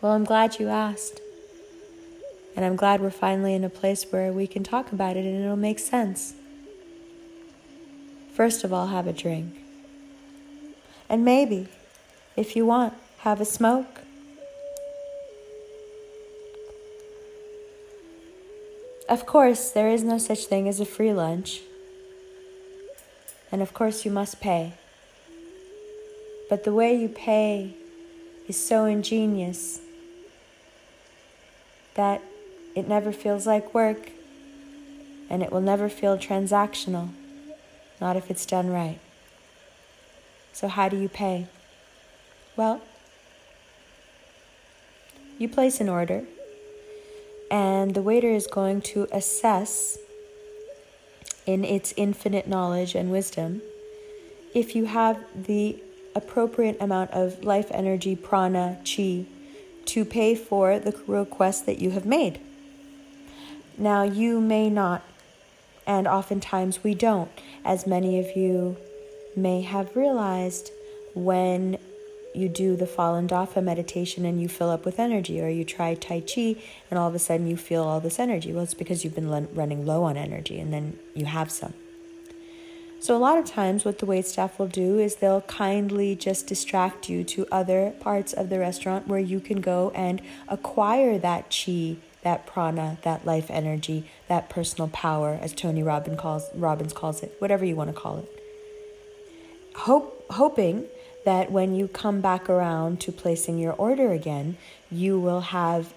Well, 0.01 0.12
I'm 0.12 0.25
glad 0.25 0.61
you 0.61 0.69
asked. 0.69 1.21
And 2.55 2.64
I'm 2.64 2.77
glad 2.77 3.01
we're 3.01 3.11
finally 3.11 3.55
in 3.55 3.64
a 3.64 3.71
place 3.71 4.05
where 4.11 4.33
we 4.33 4.47
can 4.47 4.64
talk 4.64 4.93
about 4.93 5.16
it 5.16 5.25
and 5.25 5.45
it'll 5.45 5.57
make 5.57 5.79
sense. 5.79 6.35
First 8.33 8.64
of 8.64 8.73
all, 8.73 8.89
have 8.89 9.07
a 9.07 9.12
drink. 9.12 9.64
And 11.09 11.25
maybe 11.25 11.69
if 12.39 12.55
you 12.55 12.64
want, 12.64 12.95
have 13.18 13.41
a 13.41 13.45
smoke. 13.45 14.01
Of 19.09 19.26
course, 19.26 19.70
there 19.70 19.89
is 19.89 20.05
no 20.05 20.18
such 20.18 20.45
thing 20.45 20.68
as 20.68 20.78
a 20.78 20.84
free 20.84 21.12
lunch. 21.12 21.62
And 23.51 23.61
of 23.61 23.74
course, 23.74 24.05
you 24.05 24.12
must 24.12 24.41
pay. 24.41 24.74
But 26.49 26.62
the 26.62 26.72
way 26.72 26.95
you 26.95 27.09
pay 27.09 27.74
is 28.47 28.57
so 28.57 28.84
ingenious 28.84 29.80
that 31.95 32.22
it 32.76 32.86
never 32.86 33.11
feels 33.11 33.49
like 33.49 33.74
work 33.74 34.12
and 35.28 35.43
it 35.43 35.51
will 35.51 35.61
never 35.61 35.89
feel 35.89 36.16
transactional, 36.16 37.09
not 38.01 38.16
if 38.16 38.30
it's 38.30 38.47
done 38.47 38.70
right. 38.70 39.01
So, 40.53 40.68
how 40.68 40.89
do 40.89 40.97
you 40.97 41.09
pay? 41.09 41.49
Well, 42.59 42.81
you 45.39 45.49
place 45.49 45.81
an 45.81 45.89
order, 45.89 46.25
and 47.53 47.95
the 47.95 48.03
waiter 48.03 48.31
is 48.31 48.49
going 48.49 48.81
to 48.81 49.07
assess, 49.13 49.97
in 51.47 51.65
its 51.65 51.95
infinite 51.97 52.49
knowledge 52.49 52.97
and 52.97 53.13
wisdom, 53.13 53.63
if 54.57 54.75
you 54.75 54.87
have 54.87 55.25
the 55.47 55.81
appropriate 56.17 56.77
amount 56.81 57.13
of 57.13 57.45
life 57.45 57.69
energy, 57.71 58.17
prana, 58.17 58.79
chi, 58.85 59.27
to 59.85 60.05
pay 60.05 60.35
for 60.35 60.81
the 60.81 61.01
request 61.07 61.65
that 61.67 61.79
you 61.79 61.93
have 61.93 62.07
made. 62.07 62.41
Now, 63.79 64.03
you 64.03 64.41
may 64.41 64.69
not, 64.69 65.05
and 65.87 66.09
oftentimes 66.09 66.83
we 66.83 66.97
don't, 66.97 67.31
as 67.65 67.87
many 67.87 68.19
of 68.19 68.37
you 68.37 68.77
may 69.37 69.61
have 69.61 69.95
realized 69.95 70.73
when 71.15 71.79
you 72.35 72.49
do 72.49 72.76
the 72.76 72.87
Falun 72.87 73.29
Dafa 73.29 73.62
meditation 73.62 74.24
and 74.24 74.41
you 74.41 74.49
fill 74.49 74.70
up 74.70 74.85
with 74.85 74.99
energy, 74.99 75.41
or 75.41 75.49
you 75.49 75.64
try 75.64 75.95
Tai 75.95 76.20
Chi 76.20 76.57
and 76.91 76.99
all 76.99 77.09
of 77.09 77.14
a 77.14 77.18
sudden 77.18 77.47
you 77.47 77.57
feel 77.57 77.83
all 77.83 78.01
this 78.01 78.18
energy. 78.18 78.53
Well, 78.53 78.64
it's 78.64 78.74
because 78.74 79.05
you've 79.05 79.14
been 79.14 79.31
running 79.55 79.87
low 79.87 80.05
on 80.05 80.16
energy 80.16 80.61
and 80.61 80.72
then 80.72 80.99
you 81.14 81.26
have 81.26 81.51
some. 81.51 81.74
So, 83.01 83.16
a 83.16 83.18
lot 83.18 83.39
of 83.39 83.45
times, 83.45 83.85
what 83.85 83.99
the 84.01 84.07
wait 84.07 84.26
staff 84.26 84.59
will 84.59 84.66
do 84.66 84.99
is 84.99 85.16
they'll 85.16 85.43
kindly 85.43 86.16
just 86.16 86.49
distract 86.49 87.09
you 87.09 87.22
to 87.24 87.47
other 87.53 87.93
parts 88.01 88.33
of 88.33 88.49
the 88.49 88.59
restaurant 88.59 89.07
where 89.07 89.20
you 89.20 89.39
can 89.39 89.61
go 89.61 89.93
and 89.95 90.20
acquire 90.49 91.16
that 91.16 91.55
chi, 91.55 91.99
that 92.22 92.45
prana, 92.45 92.99
that 93.03 93.24
life 93.24 93.51
energy, 93.51 94.11
that 94.26 94.51
personal 94.51 94.89
power, 94.89 95.39
as 95.41 95.53
Tony 95.53 95.81
Robbins 95.81 96.18
calls, 96.18 96.51
Robbins 96.55 96.93
calls 96.93 97.22
it, 97.22 97.37
whatever 97.39 97.64
you 97.64 97.76
want 97.76 97.89
to 97.89 97.95
call 97.95 98.18
it. 98.18 98.43
Hope, 99.76 100.26
hoping 100.31 100.87
that 101.25 101.51
when 101.51 101.75
you 101.75 101.89
come 101.89 102.21
back 102.21 102.49
around 102.49 103.01
to 103.01 103.12
placing 103.12 103.59
your 103.59 103.73
order 103.73 104.12
again, 104.12 104.57
you 104.91 105.19
will 105.19 105.41
have 105.41 105.93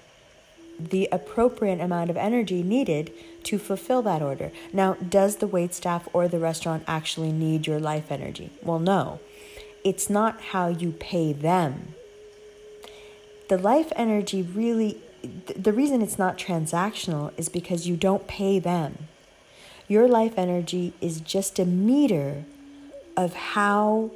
the 0.89 1.07
appropriate 1.11 1.79
amount 1.79 2.09
of 2.09 2.17
energy 2.17 2.63
needed 2.63 3.11
to 3.43 3.57
fulfill 3.57 4.01
that 4.01 4.21
order. 4.21 4.51
Now, 4.73 4.93
does 4.95 5.37
the 5.37 5.47
wait 5.47 5.73
staff 5.73 6.07
or 6.13 6.27
the 6.27 6.39
restaurant 6.39 6.83
actually 6.87 7.31
need 7.31 7.67
your 7.67 7.79
life 7.79 8.11
energy? 8.11 8.51
Well, 8.63 8.79
no. 8.79 9.19
It's 9.83 10.09
not 10.09 10.41
how 10.41 10.67
you 10.67 10.91
pay 10.91 11.33
them. 11.33 11.95
The 13.49 13.57
life 13.57 13.91
energy 13.95 14.41
really, 14.41 15.01
the 15.23 15.73
reason 15.73 16.01
it's 16.01 16.19
not 16.19 16.37
transactional 16.37 17.31
is 17.37 17.49
because 17.49 17.87
you 17.87 17.97
don't 17.97 18.27
pay 18.27 18.59
them. 18.59 19.07
Your 19.87 20.07
life 20.07 20.33
energy 20.37 20.93
is 21.01 21.19
just 21.19 21.59
a 21.59 21.65
meter 21.65 22.45
of 23.17 23.33
how 23.33 24.11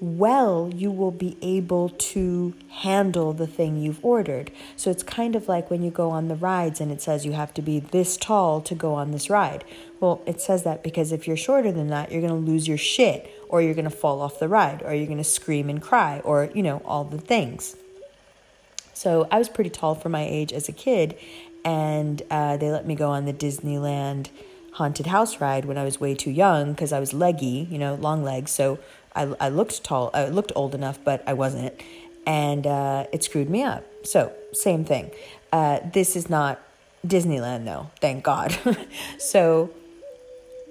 well 0.00 0.70
you 0.74 0.90
will 0.90 1.10
be 1.10 1.36
able 1.42 1.88
to 1.88 2.54
handle 2.68 3.32
the 3.32 3.46
thing 3.46 3.76
you've 3.76 4.04
ordered. 4.04 4.50
So 4.76 4.90
it's 4.90 5.02
kind 5.02 5.34
of 5.34 5.48
like 5.48 5.70
when 5.70 5.82
you 5.82 5.90
go 5.90 6.10
on 6.10 6.28
the 6.28 6.36
rides 6.36 6.80
and 6.80 6.92
it 6.92 7.02
says 7.02 7.26
you 7.26 7.32
have 7.32 7.52
to 7.54 7.62
be 7.62 7.80
this 7.80 8.16
tall 8.16 8.60
to 8.62 8.74
go 8.74 8.94
on 8.94 9.10
this 9.10 9.28
ride. 9.28 9.64
Well, 10.00 10.22
it 10.26 10.40
says 10.40 10.62
that 10.62 10.84
because 10.84 11.10
if 11.10 11.26
you're 11.26 11.36
shorter 11.36 11.72
than 11.72 11.88
that, 11.88 12.12
you're 12.12 12.20
going 12.20 12.44
to 12.44 12.50
lose 12.50 12.68
your 12.68 12.78
shit 12.78 13.28
or 13.48 13.60
you're 13.60 13.74
going 13.74 13.84
to 13.84 13.90
fall 13.90 14.20
off 14.20 14.38
the 14.38 14.48
ride 14.48 14.82
or 14.84 14.94
you're 14.94 15.06
going 15.06 15.18
to 15.18 15.24
scream 15.24 15.68
and 15.68 15.82
cry 15.82 16.20
or, 16.20 16.50
you 16.54 16.62
know, 16.62 16.80
all 16.84 17.04
the 17.04 17.18
things. 17.18 17.76
So 18.94 19.26
I 19.30 19.38
was 19.38 19.48
pretty 19.48 19.70
tall 19.70 19.94
for 19.94 20.08
my 20.08 20.24
age 20.24 20.52
as 20.52 20.68
a 20.68 20.72
kid 20.72 21.16
and 21.64 22.22
uh, 22.30 22.56
they 22.56 22.70
let 22.70 22.86
me 22.86 22.94
go 22.94 23.10
on 23.10 23.24
the 23.24 23.32
Disneyland 23.32 24.28
haunted 24.72 25.06
house 25.06 25.40
ride 25.40 25.64
when 25.64 25.76
I 25.76 25.82
was 25.82 25.98
way 25.98 26.14
too 26.14 26.30
young 26.30 26.72
because 26.72 26.92
I 26.92 27.00
was 27.00 27.12
leggy, 27.12 27.66
you 27.68 27.78
know, 27.78 27.96
long 27.96 28.22
legs. 28.22 28.52
So 28.52 28.78
I, 29.18 29.34
I 29.40 29.48
looked 29.48 29.82
tall, 29.84 30.10
I 30.14 30.28
looked 30.28 30.52
old 30.54 30.74
enough, 30.74 30.98
but 31.04 31.22
I 31.26 31.34
wasn't. 31.34 31.74
And 32.26 32.66
uh, 32.66 33.06
it 33.12 33.24
screwed 33.24 33.50
me 33.50 33.62
up. 33.62 33.84
So, 34.04 34.32
same 34.52 34.84
thing. 34.84 35.10
Uh, 35.52 35.80
this 35.92 36.14
is 36.14 36.30
not 36.30 36.60
Disneyland, 37.06 37.64
though, 37.64 37.90
thank 38.00 38.22
God. 38.24 38.56
so, 39.18 39.70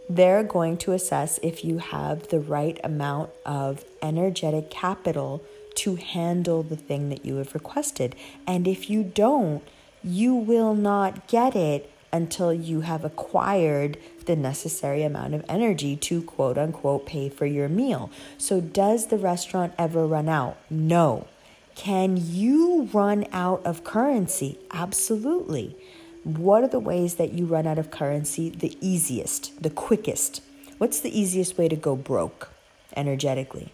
they're 0.09 0.43
going 0.43 0.77
to 0.77 0.93
assess 0.93 1.39
if 1.43 1.65
you 1.65 1.79
have 1.79 2.29
the 2.29 2.39
right 2.39 2.79
amount 2.83 3.31
of 3.45 3.83
energetic 4.01 4.69
capital 4.69 5.43
to 5.75 5.95
handle 5.95 6.63
the 6.63 6.77
thing 6.77 7.09
that 7.09 7.25
you 7.25 7.35
have 7.35 7.53
requested. 7.53 8.15
And 8.47 8.67
if 8.67 8.89
you 8.89 9.03
don't, 9.03 9.63
you 10.03 10.33
will 10.33 10.73
not 10.73 11.27
get 11.27 11.55
it 11.55 11.91
until 12.11 12.53
you 12.53 12.81
have 12.81 13.03
acquired 13.03 13.97
the 14.25 14.35
necessary 14.35 15.03
amount 15.03 15.33
of 15.33 15.45
energy 15.49 15.95
to 15.95 16.21
quote 16.21 16.57
unquote 16.57 17.05
pay 17.05 17.29
for 17.29 17.45
your 17.45 17.69
meal. 17.69 18.09
So, 18.37 18.61
does 18.61 19.07
the 19.07 19.17
restaurant 19.17 19.73
ever 19.77 20.05
run 20.05 20.29
out? 20.29 20.57
No. 20.69 21.27
Can 21.75 22.17
you 22.17 22.89
run 22.91 23.25
out 23.31 23.63
of 23.65 23.83
currency? 23.83 24.57
Absolutely. 24.71 25.75
What 26.23 26.63
are 26.63 26.67
the 26.67 26.79
ways 26.79 27.15
that 27.15 27.33
you 27.33 27.45
run 27.45 27.67
out 27.67 27.77
of 27.77 27.91
currency 27.91 28.49
the 28.49 28.77
easiest, 28.81 29.61
the 29.61 29.69
quickest? 29.69 30.41
What's 30.77 30.99
the 30.99 31.17
easiest 31.17 31.57
way 31.57 31.67
to 31.69 31.75
go 31.75 31.95
broke 31.95 32.49
energetically? 32.95 33.71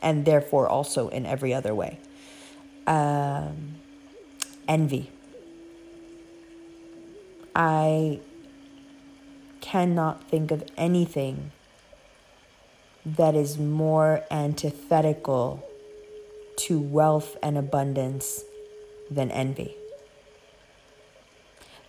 And 0.00 0.24
therefore, 0.24 0.66
also 0.68 1.08
in 1.08 1.26
every 1.26 1.54
other 1.54 1.74
way. 1.74 1.98
Um, 2.86 3.76
envy 4.66 5.10
I 7.54 8.20
cannot 9.60 10.28
think 10.28 10.50
of 10.50 10.64
anything 10.76 11.52
that 13.04 13.34
is 13.34 13.58
more 13.58 14.22
antithetical 14.30 15.68
to 16.56 16.78
wealth 16.78 17.36
and 17.42 17.58
abundance 17.58 18.44
than 19.10 19.30
envy. 19.30 19.76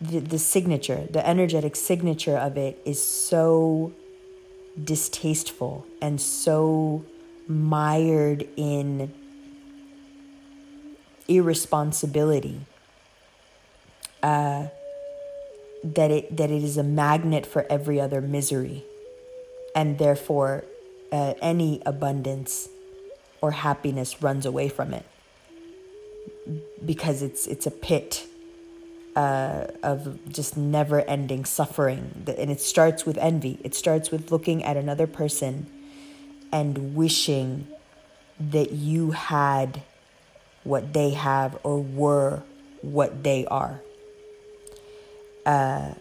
The, 0.01 0.20
the 0.20 0.39
signature, 0.39 1.07
the 1.09 1.26
energetic 1.28 1.76
signature 1.76 2.38
of 2.38 2.57
it 2.57 2.82
is 2.84 3.01
so 3.01 3.93
distasteful 4.82 5.86
and 6.01 6.20
so 6.20 7.05
mired 7.47 8.47
in 8.55 9.14
irresponsibility. 11.28 12.61
Uh, 14.22 14.68
that 15.84 16.11
it 16.11 16.36
that 16.38 16.49
it 16.49 16.63
is 16.63 16.77
a 16.77 16.84
magnet 16.84 17.45
for 17.45 17.65
every 17.69 17.99
other 17.99 18.21
misery 18.21 18.84
and 19.75 19.97
therefore 19.97 20.63
uh, 21.11 21.34
any 21.41 21.81
abundance 21.86 22.69
or 23.41 23.51
happiness 23.51 24.21
runs 24.21 24.45
away 24.45 24.69
from 24.69 24.93
it 24.93 25.05
because 26.85 27.22
it's 27.22 27.47
it's 27.47 27.68
a 27.68 27.72
pit 27.72 28.27
uh, 29.15 29.68
of 29.84 30.19
just 30.30 30.57
never 30.57 31.01
ending 31.01 31.45
suffering. 31.45 32.23
And 32.26 32.49
it 32.49 32.60
starts 32.60 33.05
with 33.05 33.18
envy. 33.18 33.60
It 33.64 33.76
starts 33.76 34.10
with 34.10 34.31
looking 34.31 34.64
at 34.64 34.76
another 34.76 35.07
person 35.07 35.68
and 36.51 36.95
wishing 36.95 37.68
that 38.39 38.72
you 38.72 39.11
had 39.11 39.84
what 40.64 40.93
they 40.93 41.11
have 41.11 41.60
or 41.64 41.80
were 41.80 42.41
what 42.81 43.23
they 43.23 43.45
are 43.45 43.81
uh, 45.45 45.94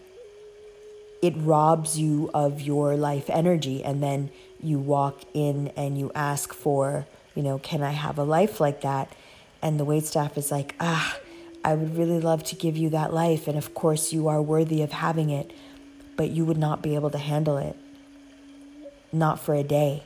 it 1.21 1.33
robs 1.37 1.97
you 1.97 2.29
of 2.33 2.61
your 2.61 2.97
life 2.97 3.29
energy 3.29 3.83
and 3.83 4.03
then 4.03 4.29
you 4.61 4.79
walk 4.79 5.21
in 5.33 5.69
and 5.75 5.97
you 5.97 6.11
ask 6.13 6.53
for 6.53 7.05
you 7.35 7.43
know 7.43 7.59
can 7.59 7.81
i 7.81 7.91
have 7.91 8.17
a 8.17 8.23
life 8.23 8.59
like 8.59 8.81
that? 8.81 9.11
And 9.61 9.79
the 9.79 9.85
wait 9.85 10.05
staff 10.05 10.37
is 10.37 10.51
like 10.51 10.75
ah 10.79 11.17
i 11.63 11.73
would 11.73 11.97
really 11.97 12.19
love 12.19 12.43
to 12.43 12.55
give 12.55 12.75
you 12.75 12.89
that 12.89 13.13
life 13.13 13.47
and 13.47 13.57
of 13.57 13.73
course 13.73 14.11
you 14.11 14.27
are 14.27 14.41
worthy 14.41 14.81
of 14.81 14.91
having 14.91 15.29
it 15.29 15.51
but 16.17 16.29
you 16.29 16.45
would 16.45 16.57
not 16.57 16.81
be 16.81 16.95
able 16.95 17.09
to 17.09 17.17
handle 17.17 17.57
it. 17.57 17.75
Not 19.11 19.39
for 19.39 19.55
a 19.55 19.63
day. 19.63 20.03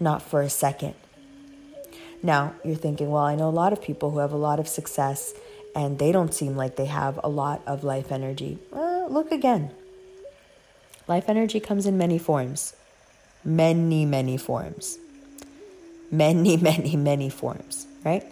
Not 0.00 0.22
for 0.22 0.40
a 0.40 0.48
second. 0.48 0.94
Now 2.22 2.54
you're 2.64 2.76
thinking 2.76 3.10
well 3.10 3.24
i 3.24 3.34
know 3.34 3.48
a 3.48 3.50
lot 3.50 3.72
of 3.72 3.82
people 3.82 4.10
who 4.12 4.18
have 4.18 4.32
a 4.32 4.36
lot 4.36 4.60
of 4.60 4.68
success 4.68 5.34
and 5.74 5.98
they 5.98 6.12
don't 6.12 6.34
seem 6.34 6.56
like 6.56 6.76
they 6.76 6.86
have 6.86 7.18
a 7.22 7.28
lot 7.28 7.62
of 7.66 7.84
life 7.84 8.12
energy. 8.12 8.58
Well, 8.70 9.10
look 9.10 9.32
again. 9.32 9.70
Life 11.08 11.28
energy 11.28 11.60
comes 11.60 11.86
in 11.86 11.98
many 11.98 12.18
forms, 12.18 12.74
many, 13.44 14.06
many 14.06 14.36
forms, 14.36 14.98
many, 16.10 16.56
many, 16.70 16.96
many 16.96 17.28
forms, 17.28 17.86
right? 18.04 18.24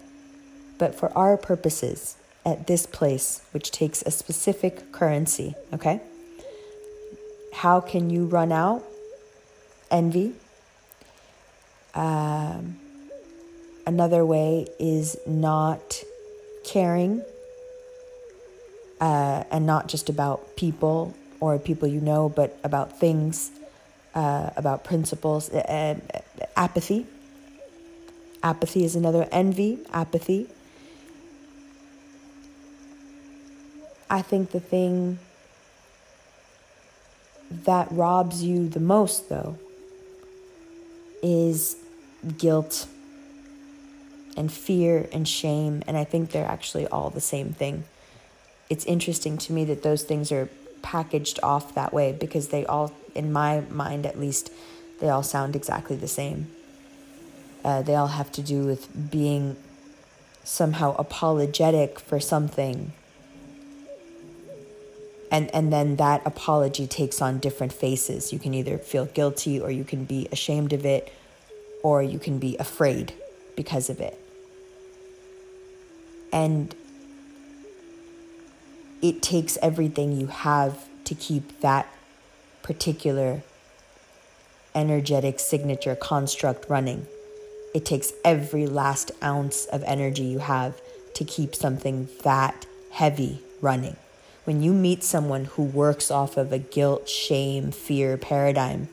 But 0.79 0.95
for 0.95 1.17
our 1.17 1.37
purposes, 1.37 2.17
at 2.45 2.67
this 2.67 2.87
place, 2.87 3.43
which 3.53 3.71
takes 3.71 4.01
a 4.03 4.11
specific 4.11 4.93
currency, 4.93 5.55
okay? 5.75 6.01
How 7.53 7.81
can 7.81 8.09
you 8.09 8.25
run 8.25 8.51
out? 8.51 8.83
Envy, 9.91 10.33
um, 11.95 12.79
Another 13.87 14.25
way 14.25 14.69
is 14.79 15.17
not 15.27 16.05
caring 16.65 17.23
uh, 19.01 19.45
and 19.51 19.67
not 19.67 19.89
just 19.89 20.09
about 20.09 20.57
people 20.57 21.15
or 21.41 21.59
people 21.59 21.89
you 21.89 22.01
know, 22.01 22.29
but 22.29 22.59
about 22.63 22.99
things, 22.99 23.51
uh, 24.15 24.51
about 24.57 24.85
principles. 24.85 25.49
Uh, 25.51 25.99
apathy. 26.57 27.07
Apathy 28.43 28.85
is 28.85 28.95
another. 28.97 29.29
Envy, 29.33 29.79
apathy. 29.93 30.49
I 34.09 34.23
think 34.23 34.51
the 34.51 34.61
thing 34.61 35.19
that 37.51 37.89
robs 37.91 38.43
you 38.43 38.69
the 38.69 38.81
most, 38.81 39.29
though, 39.29 39.57
is 41.23 41.77
guilt 42.39 42.87
and 44.37 44.53
fear 44.53 45.09
and 45.13 45.27
shame. 45.27 45.83
And 45.87 45.97
I 45.97 46.05
think 46.05 46.31
they're 46.31 46.47
actually 46.47 46.87
all 46.87 47.11
the 47.11 47.21
same 47.21 47.53
thing. 47.53 47.85
It's 48.69 48.85
interesting 48.85 49.39
to 49.39 49.53
me 49.53 49.65
that 49.67 49.83
those 49.83 50.03
things 50.03 50.31
are 50.31 50.49
packaged 50.83 51.41
off 51.43 51.75
that 51.75 51.93
way 51.93 52.13
because 52.13 52.49
they 52.49 52.65
all, 52.65 52.93
in 53.15 53.33
my 53.33 53.61
mind 53.71 54.07
at 54.07 54.19
least, 54.19 54.53
they 55.01 55.09
all 55.09 55.23
sound 55.23 55.57
exactly 55.57 55.97
the 55.97 56.09
same. 56.09 56.51
Uh, 57.65 57.83
they 57.83 57.95
all 57.95 58.09
have 58.09 58.33
to 58.33 58.43
do 58.43 58.65
with 58.65 59.11
being 59.11 59.57
somehow 60.45 60.95
apologetic 60.97 62.01
for 62.01 62.19
something 62.19 62.93
and 65.31 65.53
and 65.55 65.73
then 65.73 65.97
that 65.97 66.23
apology 66.27 66.87
takes 66.87 67.23
on 67.23 67.39
different 67.39 67.73
faces 67.73 68.33
you 68.33 68.39
can 68.39 68.53
either 68.53 68.79
feel 68.79 69.07
guilty 69.07 69.61
or 69.61 69.71
you 69.71 69.85
can 69.85 70.05
be 70.05 70.29
ashamed 70.33 70.73
of 70.73 70.85
it 70.85 71.13
or 71.83 72.03
you 72.03 72.19
can 72.19 72.39
be 72.39 72.57
afraid 72.59 73.13
because 73.57 73.89
of 73.89 74.01
it 74.01 74.19
and 76.33 76.75
it 79.03 79.23
takes 79.23 79.57
everything 79.63 80.19
you 80.19 80.27
have 80.27 80.87
to 81.05 81.15
keep 81.15 81.61
that 81.61 81.87
particular 82.63 83.43
energetic 84.75 85.41
signature 85.41 85.97
construct 85.97 86.69
running. 86.69 87.07
It 87.75 87.85
takes 87.85 88.13
every 88.25 88.67
last 88.67 89.11
ounce 89.23 89.67
of 89.67 89.83
energy 89.85 90.25
you 90.25 90.39
have 90.41 90.81
to 91.15 91.25
keep 91.25 91.55
something 91.55 92.09
that 92.23 92.67
heavy 92.93 93.43
running. 93.61 93.97
When 94.45 94.63
you 94.63 94.73
meet 94.73 95.05
someone 95.05 95.47
who 95.47 95.63
works 95.63 96.11
off 96.11 96.37
of 96.37 96.53
a 96.53 96.59
guilt, 96.59 97.09
shame, 97.09 97.71
fear 97.71 98.17
paradigm, 98.17 98.89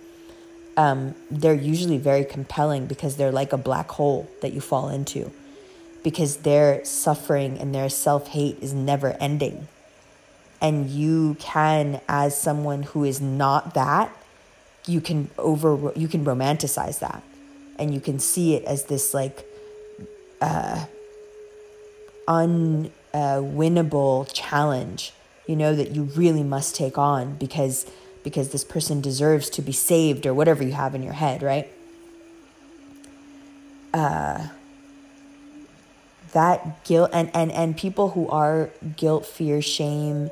um, 0.76 1.16
they're 1.32 1.54
usually 1.54 1.98
very 1.98 2.24
compelling 2.24 2.86
because 2.86 3.16
they're 3.16 3.32
like 3.32 3.54
a 3.54 3.58
black 3.58 3.90
hole 3.92 4.30
that 4.42 4.54
you 4.54 4.62
fall 4.62 4.90
into 4.90 5.32
because 6.08 6.38
their 6.38 6.86
suffering 6.86 7.58
and 7.60 7.76
their 7.76 7.90
self 7.90 8.30
hate 8.30 8.58
is 8.62 8.74
never 8.74 9.18
ending. 9.20 9.68
And 10.62 10.90
you 10.90 11.36
can, 11.40 12.00
as 12.08 12.40
someone 12.40 12.84
who 12.84 13.04
is 13.04 13.20
not 13.20 13.74
that, 13.74 14.16
you 14.86 15.02
can 15.02 15.30
over 15.38 15.92
you 15.98 16.08
can 16.08 16.24
romanticize 16.24 17.00
that 17.00 17.22
and 17.78 17.94
you 17.94 18.00
can 18.00 18.20
see 18.20 18.56
it 18.56 18.64
as 18.64 18.86
this 18.86 19.14
like 19.14 19.46
uh 20.40 20.86
unwinnable 22.26 24.22
uh, 24.22 24.30
challenge 24.32 25.12
you 25.46 25.58
know 25.58 25.76
that 25.76 25.92
you 25.92 26.04
really 26.04 26.44
must 26.44 26.74
take 26.74 26.98
on 26.98 27.36
because 27.36 27.86
because 28.28 28.50
this 28.50 28.66
person 28.66 29.00
deserves 29.00 29.50
to 29.50 29.62
be 29.62 29.72
saved 29.72 30.26
or 30.26 30.34
whatever 30.34 30.62
you 30.62 30.74
have 30.74 30.94
in 30.94 31.02
your 31.02 31.14
head, 31.14 31.42
right? 31.42 31.72
Uh, 33.94 34.48
that 36.34 36.84
guilt 36.84 37.10
and, 37.14 37.30
and 37.34 37.52
and 37.52 37.78
people 37.78 38.12
who 38.12 38.28
are 38.30 38.70
guilt, 38.96 39.26
fear, 39.26 39.62
shame 39.62 40.30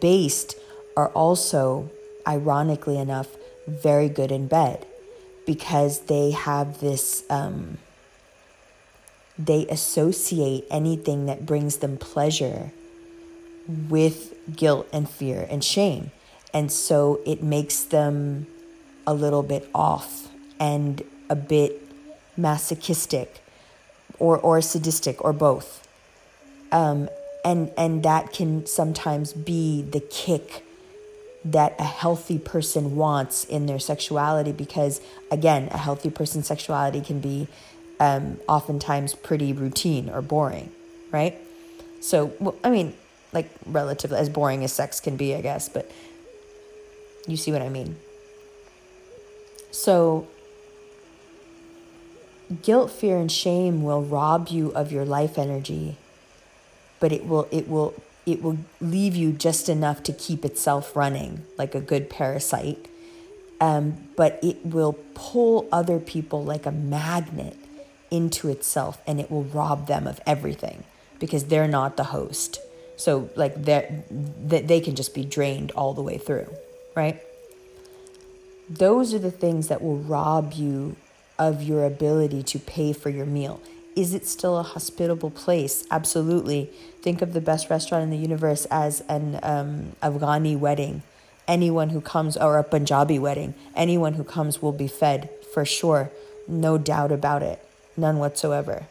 based 0.00 0.56
are 0.96 1.08
also 1.08 1.90
ironically 2.26 2.98
enough 2.98 3.28
very 3.66 4.08
good 4.08 4.30
in 4.30 4.46
bed 4.46 4.86
because 5.46 6.00
they 6.00 6.30
have 6.32 6.80
this 6.80 7.24
um, 7.30 7.78
they 9.38 9.66
associate 9.68 10.66
anything 10.70 11.26
that 11.26 11.46
brings 11.46 11.78
them 11.78 11.96
pleasure 11.96 12.72
with 13.88 14.34
guilt 14.54 14.88
and 14.92 15.08
fear 15.08 15.46
and 15.50 15.64
shame. 15.64 16.10
And 16.52 16.70
so 16.70 17.20
it 17.24 17.42
makes 17.42 17.82
them 17.84 18.46
a 19.06 19.14
little 19.14 19.42
bit 19.42 19.68
off 19.74 20.28
and 20.58 21.02
a 21.28 21.36
bit 21.36 21.80
masochistic 22.36 23.40
or, 24.20 24.38
or 24.38 24.60
sadistic 24.60 25.24
or 25.24 25.32
both. 25.32 25.86
Um, 26.70 27.08
and, 27.44 27.72
and 27.76 28.02
that 28.04 28.32
can 28.32 28.66
sometimes 28.66 29.32
be 29.32 29.82
the 29.82 30.00
kick 30.00 30.64
that 31.44 31.74
a 31.78 31.84
healthy 31.84 32.38
person 32.38 32.96
wants 32.96 33.44
in 33.44 33.66
their 33.66 33.78
sexuality 33.78 34.52
because, 34.52 35.00
again, 35.30 35.68
a 35.72 35.78
healthy 35.78 36.10
person's 36.10 36.46
sexuality 36.46 37.00
can 37.00 37.18
be 37.18 37.48
um, 37.98 38.38
oftentimes 38.46 39.14
pretty 39.14 39.52
routine 39.52 40.10
or 40.10 40.20
boring, 40.20 40.70
right? 41.10 41.38
So, 42.00 42.32
well, 42.40 42.56
I 42.62 42.70
mean, 42.70 42.94
like 43.32 43.50
relatively 43.66 44.18
as 44.18 44.28
boring 44.28 44.64
as 44.64 44.72
sex 44.72 45.00
can 45.00 45.16
be, 45.16 45.34
I 45.34 45.40
guess, 45.40 45.68
but 45.68 45.90
you 47.26 47.36
see 47.36 47.52
what 47.52 47.62
I 47.62 47.68
mean. 47.68 47.96
So 49.70 50.26
guilt, 52.62 52.90
fear 52.90 53.18
and 53.18 53.30
shame 53.30 53.82
will 53.82 54.02
rob 54.02 54.48
you 54.48 54.70
of 54.70 54.92
your 54.92 55.04
life 55.04 55.38
energy, 55.38 55.96
but 56.98 57.12
it 57.12 57.26
will 57.26 57.48
it 57.50 57.68
will 57.68 57.94
it 58.26 58.42
will 58.42 58.58
leave 58.80 59.16
you 59.16 59.32
just 59.32 59.68
enough 59.68 60.02
to 60.04 60.12
keep 60.12 60.44
itself 60.44 60.94
running 60.94 61.44
like 61.56 61.74
a 61.74 61.80
good 61.80 62.10
parasite. 62.10 62.86
Um, 63.60 64.08
but 64.16 64.38
it 64.42 64.64
will 64.64 64.94
pull 65.14 65.68
other 65.70 65.98
people 65.98 66.42
like 66.42 66.64
a 66.64 66.70
magnet 66.70 67.56
into 68.10 68.48
itself 68.48 69.00
and 69.06 69.20
it 69.20 69.30
will 69.30 69.44
rob 69.44 69.86
them 69.86 70.06
of 70.06 70.20
everything 70.26 70.84
because 71.18 71.44
they're 71.44 71.68
not 71.68 71.96
the 71.96 72.04
host. 72.04 72.60
So 72.96 73.30
like 73.36 73.64
that 73.64 74.08
they 74.10 74.80
can 74.80 74.94
just 74.94 75.14
be 75.14 75.24
drained 75.24 75.70
all 75.72 75.94
the 75.94 76.02
way 76.02 76.18
through, 76.18 76.48
right? 76.94 77.20
Those 78.68 79.14
are 79.14 79.18
the 79.18 79.30
things 79.30 79.68
that 79.68 79.82
will 79.82 79.98
rob 79.98 80.52
you 80.52 80.96
of 81.40 81.62
your 81.62 81.84
ability 81.84 82.42
to 82.42 82.58
pay 82.58 82.92
for 82.92 83.08
your 83.08 83.24
meal. 83.24 83.60
Is 83.96 84.12
it 84.14 84.26
still 84.26 84.58
a 84.58 84.62
hospitable 84.62 85.30
place? 85.30 85.84
Absolutely. 85.90 86.70
Think 87.00 87.22
of 87.22 87.32
the 87.32 87.40
best 87.40 87.70
restaurant 87.70 88.04
in 88.04 88.10
the 88.10 88.18
universe 88.18 88.66
as 88.70 89.00
an 89.08 89.40
um, 89.42 89.96
Afghani 90.02 90.56
wedding. 90.56 91.02
Anyone 91.48 91.88
who 91.88 92.02
comes, 92.02 92.36
or 92.36 92.58
a 92.58 92.62
Punjabi 92.62 93.18
wedding, 93.18 93.54
anyone 93.74 94.12
who 94.14 94.22
comes 94.22 94.62
will 94.62 94.72
be 94.72 94.86
fed 94.86 95.30
for 95.52 95.64
sure. 95.64 96.12
No 96.46 96.78
doubt 96.78 97.10
about 97.10 97.42
it. 97.42 97.64
None 97.96 98.18
whatsoever. 98.18 98.86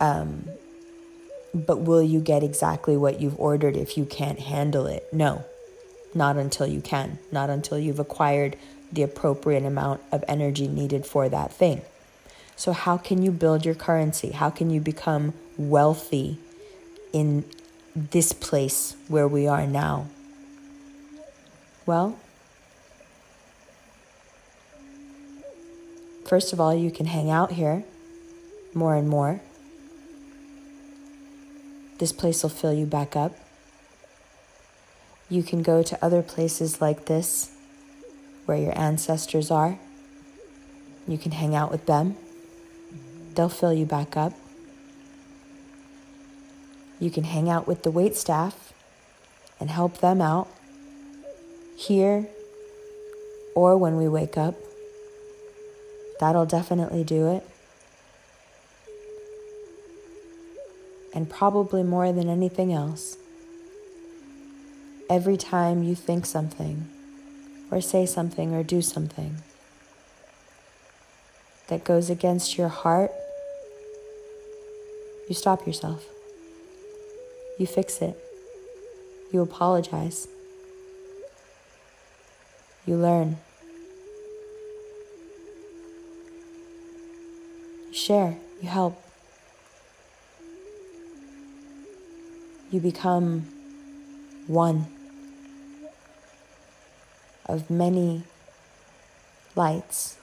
Um, 0.00 0.48
but 1.54 1.80
will 1.80 2.02
you 2.02 2.20
get 2.20 2.42
exactly 2.42 2.96
what 2.96 3.20
you've 3.20 3.38
ordered 3.38 3.76
if 3.76 3.96
you 3.96 4.04
can't 4.04 4.40
handle 4.40 4.86
it? 4.86 5.12
No, 5.12 5.44
not 6.12 6.36
until 6.36 6.66
you 6.66 6.80
can, 6.80 7.18
not 7.30 7.50
until 7.50 7.78
you've 7.78 8.00
acquired 8.00 8.56
the 8.92 9.02
appropriate 9.02 9.64
amount 9.64 10.00
of 10.12 10.24
energy 10.26 10.68
needed 10.68 11.06
for 11.06 11.28
that 11.28 11.52
thing. 11.52 11.82
So, 12.56 12.72
how 12.72 12.96
can 12.96 13.22
you 13.22 13.30
build 13.30 13.64
your 13.64 13.74
currency? 13.74 14.30
How 14.30 14.50
can 14.50 14.70
you 14.70 14.80
become 14.80 15.32
wealthy 15.56 16.38
in 17.12 17.44
this 17.94 18.32
place 18.32 18.96
where 19.08 19.26
we 19.26 19.46
are 19.46 19.66
now? 19.66 20.06
Well, 21.86 22.18
first 26.26 26.52
of 26.52 26.60
all, 26.60 26.74
you 26.74 26.90
can 26.90 27.06
hang 27.06 27.30
out 27.30 27.52
here 27.52 27.84
more 28.74 28.94
and 28.94 29.08
more 29.08 29.40
this 32.00 32.12
place 32.12 32.42
will 32.42 32.50
fill 32.50 32.72
you 32.72 32.86
back 32.86 33.14
up. 33.14 33.32
You 35.28 35.42
can 35.42 35.62
go 35.62 35.82
to 35.82 36.04
other 36.04 36.22
places 36.22 36.80
like 36.80 37.04
this 37.04 37.52
where 38.46 38.56
your 38.56 38.78
ancestors 38.78 39.50
are. 39.50 39.78
You 41.06 41.18
can 41.18 41.32
hang 41.32 41.54
out 41.54 41.70
with 41.70 41.86
them. 41.86 42.16
They'll 43.34 43.48
fill 43.48 43.72
you 43.72 43.86
back 43.86 44.16
up. 44.16 44.32
You 46.98 47.10
can 47.10 47.24
hang 47.24 47.48
out 47.48 47.66
with 47.66 47.82
the 47.82 47.90
wait 47.90 48.16
staff 48.16 48.72
and 49.58 49.70
help 49.70 49.98
them 49.98 50.20
out 50.20 50.48
here 51.76 52.28
or 53.54 53.76
when 53.76 53.96
we 53.96 54.08
wake 54.08 54.36
up. 54.36 54.54
That'll 56.18 56.46
definitely 56.46 57.04
do 57.04 57.28
it. 57.28 57.44
and 61.12 61.28
probably 61.28 61.82
more 61.82 62.12
than 62.12 62.28
anything 62.28 62.72
else. 62.72 63.16
Every 65.08 65.36
time 65.36 65.82
you 65.82 65.94
think 65.94 66.24
something, 66.24 66.88
or 67.70 67.80
say 67.80 68.06
something, 68.06 68.54
or 68.54 68.62
do 68.62 68.82
something, 68.82 69.36
that 71.68 71.84
goes 71.84 72.10
against 72.10 72.58
your 72.58 72.68
heart, 72.68 73.12
you 75.28 75.34
stop 75.34 75.66
yourself. 75.66 76.04
You 77.58 77.66
fix 77.66 78.02
it. 78.02 78.18
You 79.32 79.42
apologize. 79.42 80.26
You 82.86 82.96
learn. 82.96 83.36
You 87.88 87.94
share. 87.94 88.36
You 88.60 88.68
help. 88.68 89.00
You 92.72 92.80
become 92.80 93.46
one 94.48 94.86
of 97.50 97.68
many 97.68 98.22
lights 99.56 100.16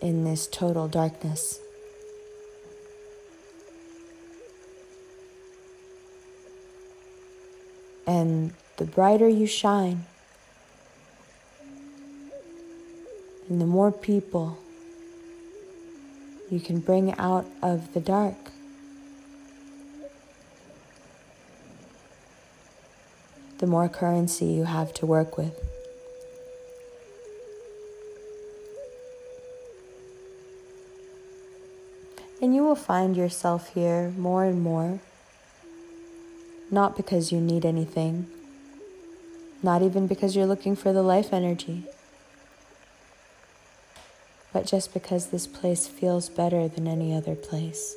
in 0.00 0.24
this 0.24 0.46
total 0.46 0.88
darkness. 0.88 1.60
And 8.06 8.52
the 8.76 8.84
brighter 8.84 9.28
you 9.28 9.46
shine, 9.46 10.06
and 13.48 13.60
the 13.60 13.66
more 13.66 13.90
people 13.90 14.58
you 16.50 16.60
can 16.60 16.78
bring 16.78 17.12
out 17.18 17.46
of 17.62 17.92
the 17.94 18.00
dark. 18.00 18.36
The 23.58 23.66
more 23.66 23.88
currency 23.88 24.46
you 24.46 24.64
have 24.64 24.92
to 24.94 25.06
work 25.06 25.38
with. 25.38 25.66
And 32.40 32.54
you 32.54 32.62
will 32.62 32.76
find 32.76 33.16
yourself 33.16 33.72
here 33.72 34.12
more 34.18 34.44
and 34.44 34.62
more, 34.62 35.00
not 36.70 36.96
because 36.96 37.32
you 37.32 37.40
need 37.40 37.64
anything, 37.64 38.26
not 39.62 39.80
even 39.80 40.06
because 40.06 40.36
you're 40.36 40.46
looking 40.46 40.76
for 40.76 40.92
the 40.92 41.02
life 41.02 41.32
energy, 41.32 41.84
but 44.52 44.66
just 44.66 44.92
because 44.92 45.28
this 45.28 45.46
place 45.46 45.86
feels 45.88 46.28
better 46.28 46.68
than 46.68 46.86
any 46.86 47.14
other 47.14 47.34
place. 47.34 47.96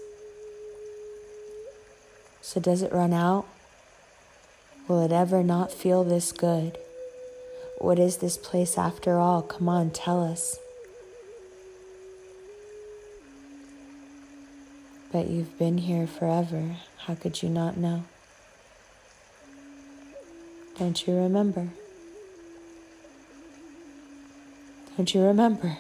So, 2.41 2.61
does 2.61 2.81
it 2.81 2.93
run 2.93 3.13
out? 3.13 3.45
Will 4.89 5.05
it 5.05 5.11
ever 5.11 5.43
not 5.43 5.71
feel 5.71 6.03
this 6.03 6.31
good? 6.31 6.75
What 7.77 7.99
is 7.99 8.17
this 8.17 8.37
place 8.37 8.75
after 8.75 9.19
all? 9.19 9.43
Come 9.43 9.69
on, 9.69 9.91
tell 9.91 10.23
us. 10.23 10.57
But 15.11 15.27
you've 15.27 15.59
been 15.59 15.77
here 15.77 16.07
forever. 16.07 16.77
How 17.05 17.13
could 17.13 17.43
you 17.43 17.49
not 17.49 17.77
know? 17.77 18.03
Don't 20.79 21.05
you 21.05 21.15
remember? 21.15 21.69
Don't 24.97 25.13
you 25.13 25.21
remember? 25.21 25.77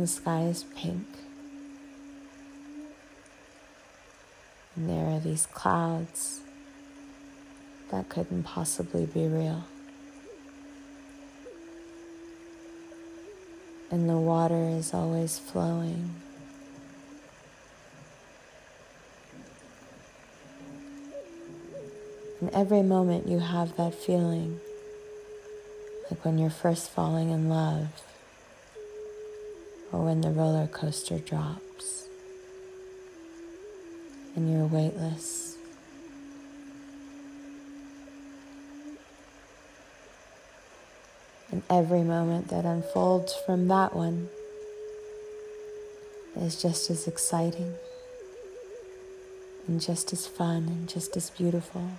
The 0.00 0.06
sky 0.06 0.44
is 0.44 0.64
pink. 0.74 1.06
And 4.74 4.88
there 4.88 5.04
are 5.14 5.20
these 5.20 5.44
clouds 5.44 6.40
that 7.90 8.08
couldn't 8.08 8.44
possibly 8.44 9.04
be 9.04 9.26
real. 9.26 9.64
And 13.90 14.08
the 14.08 14.16
water 14.16 14.70
is 14.70 14.94
always 14.94 15.38
flowing. 15.38 16.14
And 22.40 22.48
every 22.54 22.80
moment 22.80 23.28
you 23.28 23.40
have 23.40 23.76
that 23.76 23.94
feeling, 23.94 24.60
like 26.10 26.24
when 26.24 26.38
you're 26.38 26.48
first 26.48 26.88
falling 26.88 27.28
in 27.28 27.50
love, 27.50 27.88
or 29.92 30.04
when 30.04 30.20
the 30.20 30.30
roller 30.30 30.66
coaster 30.66 31.18
drops, 31.18 32.08
and 34.36 34.50
you're 34.50 34.66
weightless. 34.66 35.56
And 41.50 41.62
every 41.68 42.02
moment 42.02 42.48
that 42.48 42.64
unfolds 42.64 43.34
from 43.44 43.66
that 43.68 43.94
one 43.94 44.28
is 46.36 46.62
just 46.62 46.90
as 46.90 47.08
exciting 47.08 47.74
and 49.66 49.80
just 49.80 50.12
as 50.12 50.26
fun 50.26 50.68
and 50.68 50.88
just 50.88 51.16
as 51.16 51.30
beautiful. 51.30 51.90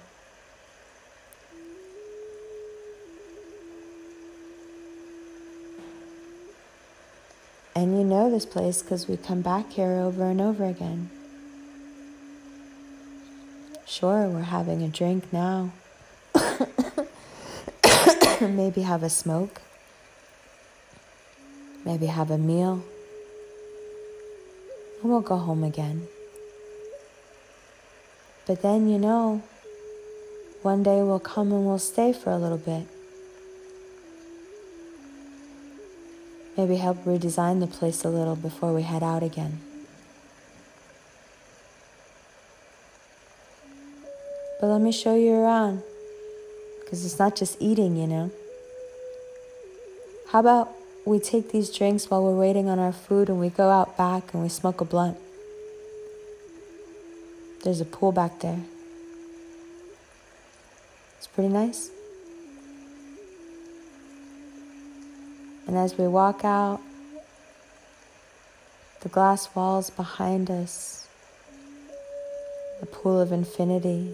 And 7.74 7.98
you 7.98 8.04
know 8.04 8.30
this 8.30 8.46
place 8.46 8.82
because 8.82 9.08
we 9.08 9.18
come 9.18 9.42
back 9.42 9.72
here 9.72 9.92
over 9.92 10.26
and 10.26 10.42
over 10.42 10.66
again. 10.66 11.10
Sure, 13.86 14.28
we're 14.28 14.42
having 14.42 14.84
a 14.84 14.88
drink 14.88 15.32
now. 15.32 15.72
maybe 18.42 18.82
have 18.82 19.04
a 19.04 19.10
smoke, 19.10 19.62
maybe 21.86 22.08
have 22.08 22.32
a 22.32 22.38
meal, 22.38 22.84
and 25.02 25.12
we'll 25.12 25.22
go 25.22 25.38
home 25.38 25.64
again. 25.64 26.08
But 28.48 28.62
then, 28.62 28.90
you 28.90 28.98
know, 28.98 29.44
one 30.62 30.84
day 30.84 31.04
we'll 31.04 31.20
come 31.20 31.52
and 31.52 31.66
we'll 31.66 31.80
stay 31.80 32.14
for 32.14 32.32
a 32.32 32.38
little 32.38 32.58
bit. 32.58 32.88
Maybe 36.58 36.76
help 36.76 37.04
redesign 37.06 37.60
the 37.60 37.68
place 37.68 38.04
a 38.04 38.10
little 38.10 38.36
before 38.36 38.74
we 38.74 38.82
head 38.82 39.04
out 39.04 39.24
again. 39.24 39.62
But 44.60 44.68
let 44.68 44.82
me 44.82 44.92
show 44.92 45.16
you 45.16 45.34
around. 45.34 45.82
Because 46.80 47.06
it's 47.06 47.18
not 47.18 47.36
just 47.36 47.58
eating, 47.60 47.96
you 47.96 48.06
know. 48.06 48.32
How 50.32 50.40
about 50.40 50.72
we 51.04 51.20
take 51.20 51.52
these 51.52 51.76
drinks 51.76 52.10
while 52.10 52.24
we're 52.24 52.38
waiting 52.38 52.70
on 52.70 52.80
our 52.80 52.92
food 52.92 53.28
and 53.28 53.40
we 53.40 53.50
go 53.50 53.70
out 53.70 53.98
back 53.98 54.34
and 54.34 54.44
we 54.44 54.50
smoke 54.50 54.82
a 54.82 54.86
blunt? 54.86 55.18
There's 57.64 57.82
a 57.82 57.86
pool 57.86 58.12
back 58.12 58.40
there. 58.40 58.60
It's 61.18 61.28
pretty 61.28 61.50
nice. 61.50 61.92
And 65.72 65.80
as 65.80 65.98
we 65.98 66.06
walk 66.06 66.44
out, 66.44 66.82
the 69.00 69.08
glass 69.08 69.56
walls 69.56 69.90
behind 69.90 70.52
us, 70.52 71.08
a 72.82 72.86
pool 72.86 73.22
of 73.22 73.32
infinity 73.32 74.14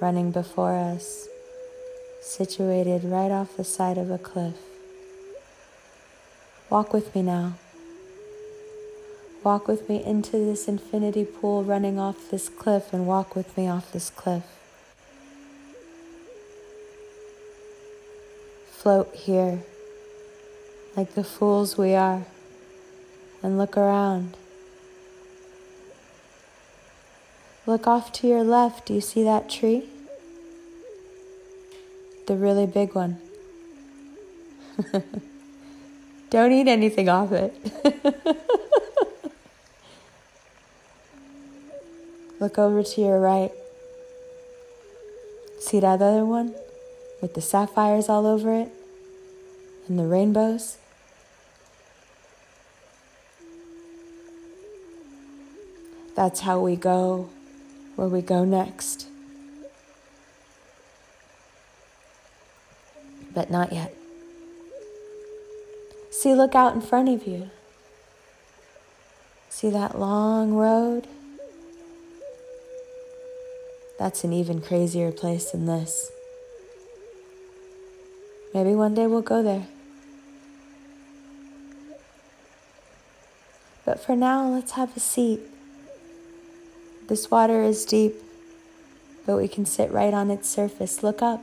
running 0.00 0.32
before 0.32 0.74
us 0.74 1.28
situated 2.20 3.04
right 3.04 3.30
off 3.30 3.56
the 3.56 3.62
side 3.62 3.96
of 3.96 4.10
a 4.10 4.18
cliff. 4.18 4.56
Walk 6.68 6.92
with 6.92 7.14
me 7.14 7.22
now. 7.22 7.52
Walk 9.44 9.68
with 9.68 9.88
me 9.88 10.02
into 10.02 10.32
this 10.32 10.66
infinity 10.66 11.24
pool 11.24 11.62
running 11.62 12.00
off 12.00 12.28
this 12.32 12.48
cliff 12.48 12.92
and 12.92 13.06
walk 13.06 13.36
with 13.36 13.56
me 13.56 13.68
off 13.68 13.92
this 13.92 14.10
cliff. 14.10 14.42
Float 18.72 19.14
here 19.14 19.62
like 20.96 21.14
the 21.14 21.24
fools 21.24 21.76
we 21.76 21.94
are 21.94 22.24
and 23.42 23.58
look 23.58 23.76
around. 23.76 24.36
Look 27.66 27.86
off 27.86 28.12
to 28.12 28.26
your 28.26 28.44
left. 28.44 28.86
Do 28.86 28.94
you 28.94 29.00
see 29.00 29.22
that 29.24 29.50
tree? 29.50 29.88
the 32.26 32.36
really 32.36 32.66
big 32.66 32.94
one. 32.94 33.18
Don't 36.30 36.52
eat 36.52 36.68
anything 36.68 37.08
off 37.08 37.32
it. 37.32 37.54
Look 42.40 42.58
over 42.58 42.82
to 42.82 43.00
your 43.00 43.18
right. 43.20 43.52
See 45.60 45.80
that 45.80 46.02
other 46.02 46.24
one 46.24 46.54
with 47.22 47.34
the 47.34 47.40
sapphires 47.40 48.08
all 48.08 48.26
over 48.26 48.52
it 48.52 48.68
and 49.88 49.98
the 49.98 50.06
rainbows? 50.06 50.76
That's 56.16 56.40
how 56.40 56.58
we 56.58 56.76
go 56.76 57.28
where 57.94 58.08
we 58.08 58.22
go 58.22 58.44
next. 58.44 59.06
But 63.34 63.50
not 63.50 63.72
yet. 63.72 63.94
See, 66.10 66.34
look 66.34 66.54
out 66.54 66.74
in 66.74 66.80
front 66.80 67.10
of 67.10 67.26
you. 67.26 67.50
See 69.50 69.68
that 69.68 69.98
long 69.98 70.54
road? 70.54 71.06
That's 73.98 74.24
an 74.24 74.32
even 74.32 74.62
crazier 74.62 75.12
place 75.12 75.50
than 75.50 75.66
this. 75.66 76.10
Maybe 78.54 78.74
one 78.74 78.94
day 78.94 79.06
we'll 79.06 79.20
go 79.20 79.42
there. 79.42 79.66
But 83.84 84.00
for 84.00 84.16
now, 84.16 84.48
let's 84.48 84.72
have 84.72 84.96
a 84.96 85.00
seat. 85.00 85.40
This 87.08 87.30
water 87.30 87.62
is 87.62 87.84
deep, 87.84 88.16
but 89.26 89.36
we 89.36 89.46
can 89.46 89.64
sit 89.64 89.92
right 89.92 90.12
on 90.12 90.28
its 90.30 90.48
surface. 90.48 91.04
Look 91.04 91.22
up. 91.22 91.40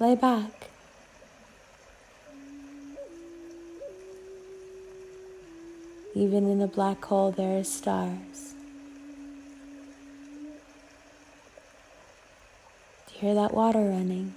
Lay 0.00 0.14
back. 0.14 0.70
Even 6.14 6.50
in 6.50 6.62
a 6.62 6.66
black 6.66 7.04
hole, 7.04 7.30
there 7.30 7.58
are 7.60 7.64
stars. 7.64 8.54
Do 13.06 13.14
you 13.14 13.20
hear 13.20 13.34
that 13.34 13.52
water 13.52 13.80
running? 13.80 14.34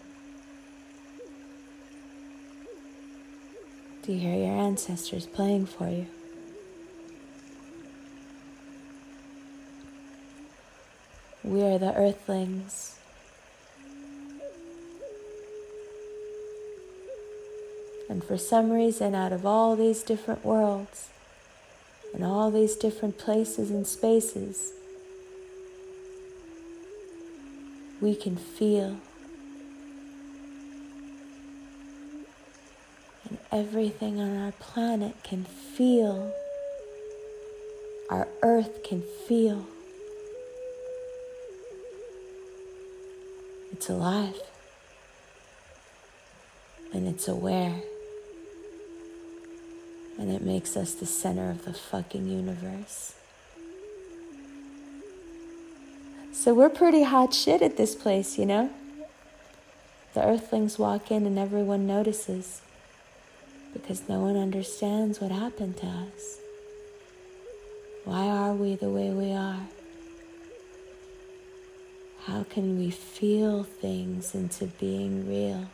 Do 4.03 4.12
you 4.12 4.20
hear 4.20 4.36
your 4.36 4.58
ancestors 4.58 5.26
playing 5.26 5.68
for 5.68 5.88
you? 5.88 6.08
We 11.52 11.64
are 11.64 11.78
the 11.78 11.94
earthlings. 11.94 12.95
And 18.10 18.23
for 18.23 18.38
some 18.38 18.72
reason, 18.72 19.14
out 19.14 19.34
of 19.34 19.45
all 19.45 19.76
these 19.76 20.02
different 20.02 20.45
worlds 20.45 21.10
and 22.14 22.23
all 22.23 22.52
these 22.52 22.78
different 22.78 23.18
places 23.18 23.69
and 23.69 23.86
spaces, 23.86 24.72
we 27.99 28.15
can 28.15 28.38
feel 28.38 28.95
And 33.32 33.40
everything 33.49 34.19
on 34.19 34.36
our 34.36 34.52
planet 34.52 35.15
can 35.23 35.45
feel, 35.45 36.34
our 38.10 38.28
earth 38.41 38.84
can 38.84 39.03
feel. 39.26 39.68
It's 43.82 43.90
alive 43.90 44.40
and 46.94 47.08
it's 47.08 47.28
aware. 47.28 47.82
And 50.20 50.32
it 50.32 50.44
makes 50.44 50.78
us 50.78 50.94
the 50.94 51.08
center 51.08 51.49
of 51.49 51.66
the 51.66 51.74
fucking 51.74 52.28
universe. 52.28 53.16
So 56.32 56.53
we're 56.53 56.70
pretty 56.70 57.02
hot 57.02 57.34
shit 57.34 57.64
at 57.64 57.76
this 57.76 57.95
place, 57.95 58.38
you 58.38 58.45
know? 58.45 58.70
The 60.14 60.28
earthlings 60.28 60.78
walk 60.78 61.10
in 61.10 61.26
and 61.26 61.40
everyone 61.40 61.88
notices 61.88 62.62
because 63.74 64.08
no 64.08 64.20
one 64.20 64.38
understands 64.38 65.20
what 65.20 65.32
happened 65.32 65.78
to 65.78 65.88
us. 65.88 66.38
Why 68.06 68.28
are 68.28 68.53
we 68.53 68.76
the 68.76 68.91
way 68.91 69.10
we 69.10 69.32
are? 69.32 69.62
How 72.26 72.43
can 72.43 72.77
we 72.77 72.89
feel 72.89 73.64
things 73.64 74.35
into 74.35 74.65
being 74.68 75.27
real? 75.27 75.68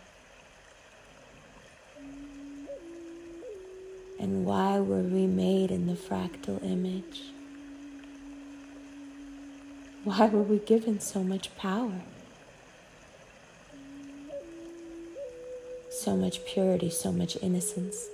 And 4.19 4.45
why 4.45 4.79
were 4.79 5.01
we 5.01 5.27
made 5.27 5.71
in 5.71 5.87
the 5.87 5.93
fractal 5.93 6.63
image? 6.63 7.23
Why 10.03 10.27
were 10.27 10.41
we 10.41 10.59
given 10.59 10.99
so 10.99 11.23
much 11.23 11.55
power? 11.57 12.01
so 16.07 16.15
much 16.15 16.45
purity, 16.45 16.89
so 16.89 17.11
much 17.11 17.35
innocence, 17.41 18.07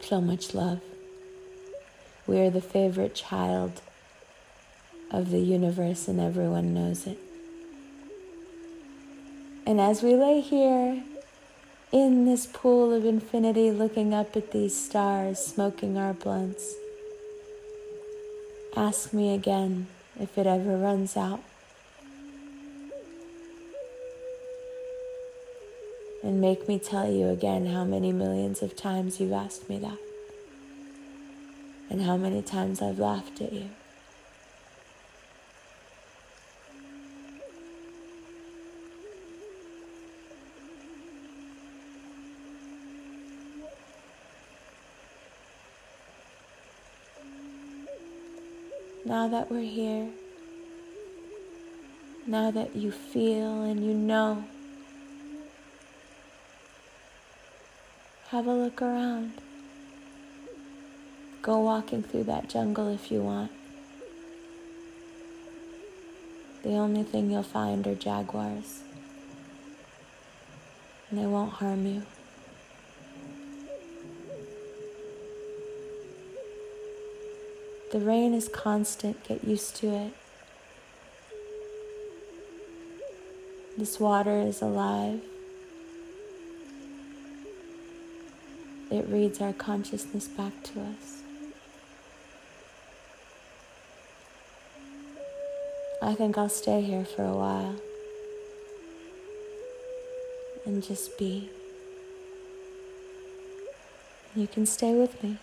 so 0.00 0.20
much 0.20 0.52
love. 0.52 0.80
We 2.26 2.40
are 2.40 2.50
the 2.50 2.60
favorite 2.60 3.14
child 3.14 3.80
of 5.10 5.30
the 5.30 5.38
universe, 5.38 6.08
and 6.08 6.20
everyone 6.20 6.74
knows 6.74 7.06
it. 7.06 7.18
And 9.66 9.80
as 9.80 10.02
we 10.02 10.14
lay 10.14 10.40
here 10.40 11.02
in 11.92 12.24
this 12.24 12.46
pool 12.46 12.92
of 12.92 13.04
infinity, 13.04 13.70
looking 13.70 14.14
up 14.14 14.36
at 14.36 14.52
these 14.52 14.76
stars, 14.76 15.38
smoking 15.38 15.96
our 15.96 16.12
blunts, 16.12 16.74
ask 18.76 19.12
me 19.12 19.34
again 19.34 19.86
if 20.18 20.36
it 20.38 20.46
ever 20.46 20.76
runs 20.76 21.16
out. 21.16 21.40
and 26.22 26.40
make 26.40 26.68
me 26.68 26.78
tell 26.78 27.10
you 27.10 27.28
again 27.28 27.66
how 27.66 27.84
many 27.84 28.12
millions 28.12 28.62
of 28.62 28.76
times 28.76 29.20
you've 29.20 29.32
asked 29.32 29.68
me 29.68 29.78
that, 29.78 29.98
and 31.88 32.02
how 32.02 32.16
many 32.16 32.42
times 32.42 32.82
I've 32.82 32.98
laughed 32.98 33.40
at 33.40 33.52
you. 33.52 33.70
Now 49.10 49.26
that 49.26 49.50
we're 49.50 49.60
here, 49.60 50.08
now 52.28 52.52
that 52.52 52.76
you 52.76 52.92
feel 52.92 53.62
and 53.62 53.84
you 53.84 53.92
know 53.92 54.44
Have 58.28 58.46
a 58.46 58.52
look 58.52 58.80
around. 58.80 59.32
Go 61.42 61.58
walking 61.58 62.04
through 62.04 62.22
that 62.24 62.48
jungle 62.48 62.94
if 62.94 63.10
you 63.10 63.22
want. 63.22 63.50
The 66.62 66.74
only 66.74 67.02
thing 67.02 67.32
you'll 67.32 67.42
find 67.42 67.84
are 67.88 67.96
jaguars. 67.96 68.84
And 71.10 71.18
they 71.18 71.26
won't 71.26 71.54
harm 71.54 71.84
you. 71.86 72.06
The 77.92 78.00
rain 78.00 78.34
is 78.34 78.48
constant, 78.48 79.22
get 79.26 79.44
used 79.44 79.76
to 79.76 79.88
it. 79.88 80.12
This 83.76 83.98
water 83.98 84.40
is 84.40 84.62
alive. 84.62 85.20
it 88.90 89.06
reads 89.08 89.40
our 89.40 89.52
consciousness 89.52 90.26
back 90.26 90.52
to 90.64 90.80
us. 90.80 91.22
I 96.02 96.14
think 96.14 96.36
I'll 96.36 96.48
stay 96.48 96.80
here 96.80 97.04
for 97.04 97.24
a 97.24 97.34
while 97.34 97.76
and 100.64 100.82
just 100.82 101.16
be. 101.18 101.50
You 104.34 104.46
can 104.46 104.66
stay 104.66 104.94
with 104.94 105.22
me. 105.22 105.38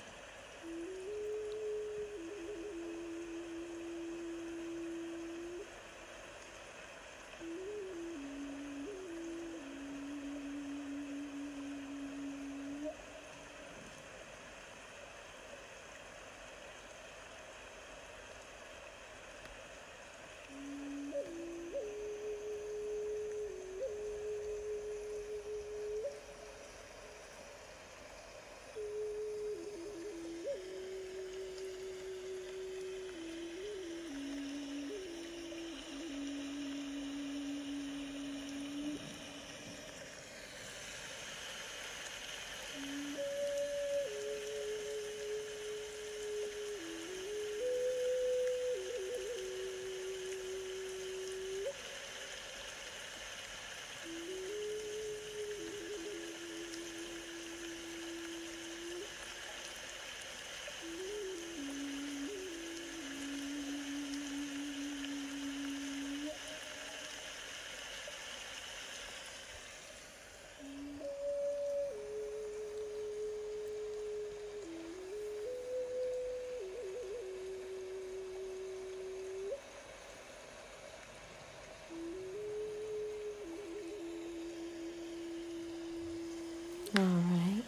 All 86.98 87.04
right. 87.04 87.64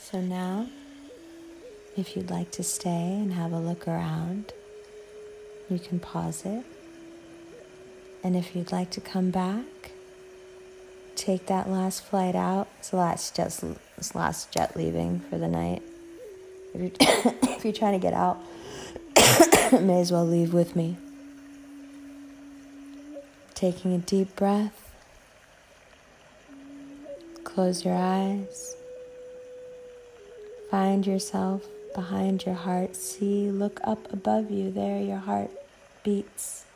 So 0.00 0.22
now, 0.22 0.68
if 1.98 2.16
you'd 2.16 2.30
like 2.30 2.50
to 2.52 2.62
stay 2.62 3.12
and 3.12 3.34
have 3.34 3.52
a 3.52 3.58
look 3.58 3.86
around, 3.86 4.54
you 5.68 5.78
can 5.78 6.00
pause 6.00 6.46
it. 6.46 6.64
And 8.24 8.34
if 8.34 8.56
you'd 8.56 8.72
like 8.72 8.90
to 8.92 9.02
come 9.02 9.30
back, 9.30 9.92
take 11.14 11.44
that 11.46 11.68
last 11.68 12.04
flight 12.04 12.34
out. 12.34 12.68
It's 12.78 12.88
the 12.88 12.96
last 12.96 13.36
jet, 13.36 13.62
it's 13.98 14.14
last 14.14 14.50
jet 14.50 14.74
leaving 14.76 15.20
for 15.20 15.36
the 15.36 15.48
night. 15.48 15.82
If 16.72 16.80
you're, 16.80 16.90
if 17.54 17.64
you're 17.64 17.74
trying 17.74 18.00
to 18.00 18.02
get 18.02 18.14
out, 18.14 18.38
may 19.78 20.00
as 20.00 20.10
well 20.10 20.24
leave 20.24 20.54
with 20.54 20.74
me. 20.74 20.96
Taking 23.52 23.92
a 23.94 23.98
deep 23.98 24.34
breath. 24.36 24.85
Close 27.56 27.86
your 27.86 27.94
eyes. 27.96 28.76
Find 30.70 31.06
yourself 31.06 31.62
behind 31.94 32.44
your 32.44 32.54
heart. 32.54 32.94
See, 32.94 33.50
look 33.50 33.80
up 33.82 34.12
above 34.12 34.50
you. 34.50 34.70
There, 34.70 35.00
your 35.00 35.16
heart 35.16 35.50
beats. 36.02 36.66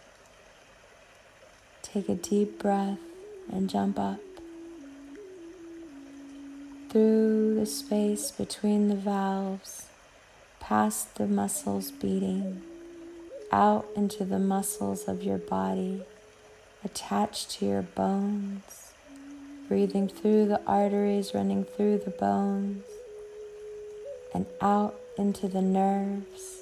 Take 1.82 2.08
a 2.08 2.14
deep 2.14 2.58
breath 2.58 2.96
and 3.52 3.68
jump 3.68 3.98
up. 3.98 4.20
Through 6.88 7.56
the 7.56 7.66
space 7.66 8.30
between 8.30 8.88
the 8.88 8.96
valves, 8.96 9.84
past 10.60 11.16
the 11.16 11.26
muscles 11.26 11.90
beating, 11.90 12.62
out 13.52 13.86
into 13.94 14.24
the 14.24 14.38
muscles 14.38 15.08
of 15.08 15.22
your 15.22 15.36
body, 15.36 16.04
attached 16.82 17.50
to 17.50 17.66
your 17.66 17.82
bones, 17.82 18.89
breathing 19.70 20.06
through 20.06 20.44
the 20.46 20.60
arteries 20.66 21.32
running 21.32 21.64
through 21.64 21.96
the 21.96 22.10
bones, 22.10 22.84
and 24.34 24.44
out 24.60 25.00
into 25.16 25.48
the 25.48 25.62
nerves 25.62 26.60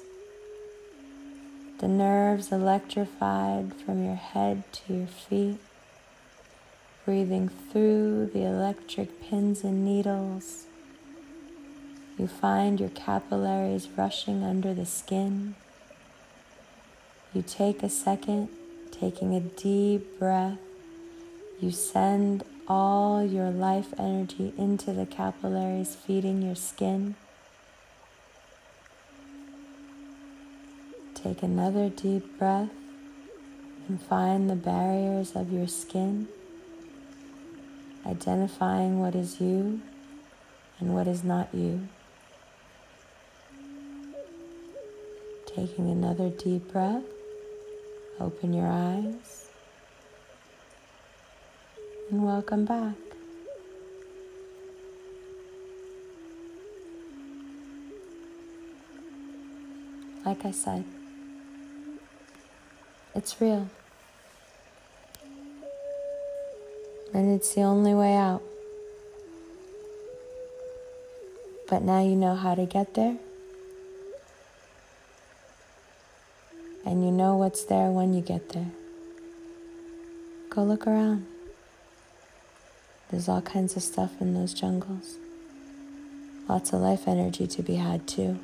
the 1.79 1.87
nerves 1.87 2.51
electrified 2.51 3.73
from 3.85 4.03
your 4.03 4.15
head 4.15 4.63
to 4.73 4.93
your 4.93 5.07
feet, 5.07 5.57
breathing 7.05 7.47
through 7.47 8.29
the 8.33 8.43
electric 8.43 9.21
pins 9.21 9.63
and 9.63 9.85
needles. 9.85 10.65
You 12.17 12.27
find 12.27 12.81
your 12.81 12.89
capillaries 12.89 13.87
rushing 13.95 14.43
under 14.43 14.73
the 14.73 14.85
skin. 14.85 15.55
You 17.33 17.43
take 17.43 17.81
a 17.81 17.89
second, 17.89 18.49
taking 18.91 19.33
a 19.33 19.39
deep 19.39 20.19
breath. 20.19 20.59
You 21.61 21.71
send 21.71 22.43
all 22.69 23.25
your 23.25 23.49
life 23.49 23.93
energy 23.97 24.53
into 24.55 24.93
the 24.93 25.05
capillaries, 25.05 25.95
feeding 25.95 26.43
your 26.43 26.55
skin. 26.55 27.15
Take 31.15 31.41
another 31.41 31.89
deep 31.89 32.37
breath 32.37 32.69
and 33.87 33.99
find 33.99 34.49
the 34.49 34.55
barriers 34.55 35.35
of 35.35 35.51
your 35.51 35.67
skin, 35.67 36.27
identifying 38.05 38.99
what 38.99 39.15
is 39.15 39.41
you 39.41 39.81
and 40.79 40.93
what 40.93 41.07
is 41.07 41.23
not 41.23 41.49
you. 41.53 41.87
Taking 45.47 45.89
another 45.89 46.29
deep 46.29 46.71
breath, 46.71 47.03
open 48.19 48.53
your 48.53 48.67
eyes, 48.67 49.48
and 52.09 52.25
welcome 52.25 52.65
back. 52.65 52.95
Like 60.25 60.43
I 60.43 60.51
said, 60.51 60.83
it's 63.13 63.39
real. 63.39 63.69
And 67.13 67.35
it's 67.35 67.53
the 67.53 67.61
only 67.61 67.93
way 67.93 68.15
out. 68.15 68.41
But 71.67 71.83
now 71.83 72.01
you 72.01 72.15
know 72.15 72.35
how 72.35 72.55
to 72.55 72.65
get 72.65 72.95
there. 72.95 73.17
And 76.85 77.03
you 77.03 77.11
know 77.11 77.35
what's 77.35 77.63
there 77.65 77.91
when 77.91 78.13
you 78.13 78.21
get 78.21 78.49
there. 78.49 78.71
Go 80.49 80.63
look 80.63 80.87
around. 80.87 81.28
There's 83.09 83.27
all 83.27 83.41
kinds 83.41 83.75
of 83.75 83.83
stuff 83.83 84.21
in 84.21 84.33
those 84.33 84.53
jungles. 84.53 85.17
Lots 86.47 86.73
of 86.73 86.81
life 86.81 87.07
energy 87.07 87.47
to 87.47 87.63
be 87.63 87.75
had, 87.75 88.07
too. 88.07 88.39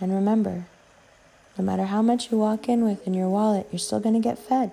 And 0.00 0.12
remember, 0.14 0.66
no 1.56 1.64
matter 1.64 1.86
how 1.86 2.02
much 2.02 2.30
you 2.30 2.38
walk 2.38 2.68
in 2.68 2.84
with 2.84 3.06
in 3.06 3.14
your 3.14 3.28
wallet, 3.28 3.66
you're 3.72 3.78
still 3.78 4.00
going 4.00 4.14
to 4.14 4.20
get 4.20 4.38
fed. 4.38 4.70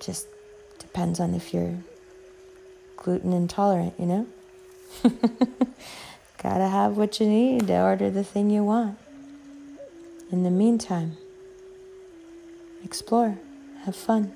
Just 0.00 0.26
depends 0.78 1.20
on 1.20 1.34
if 1.34 1.54
you're 1.54 1.78
gluten 2.96 3.32
intolerant, 3.32 3.94
you 3.98 4.06
know? 4.06 4.26
Gotta 6.42 6.68
have 6.68 6.96
what 6.96 7.20
you 7.20 7.28
need 7.28 7.68
to 7.68 7.80
order 7.80 8.10
the 8.10 8.24
thing 8.24 8.50
you 8.50 8.64
want. 8.64 8.98
In 10.32 10.42
the 10.42 10.50
meantime, 10.50 11.16
explore, 12.84 13.38
have 13.84 13.94
fun. 13.94 14.32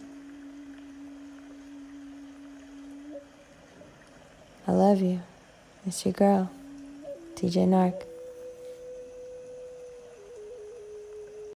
I 4.68 4.72
love 4.72 5.00
you. 5.00 5.20
It's 5.86 6.04
your 6.04 6.12
girl, 6.12 6.50
DJ 7.36 7.68
Nark. 7.68 8.15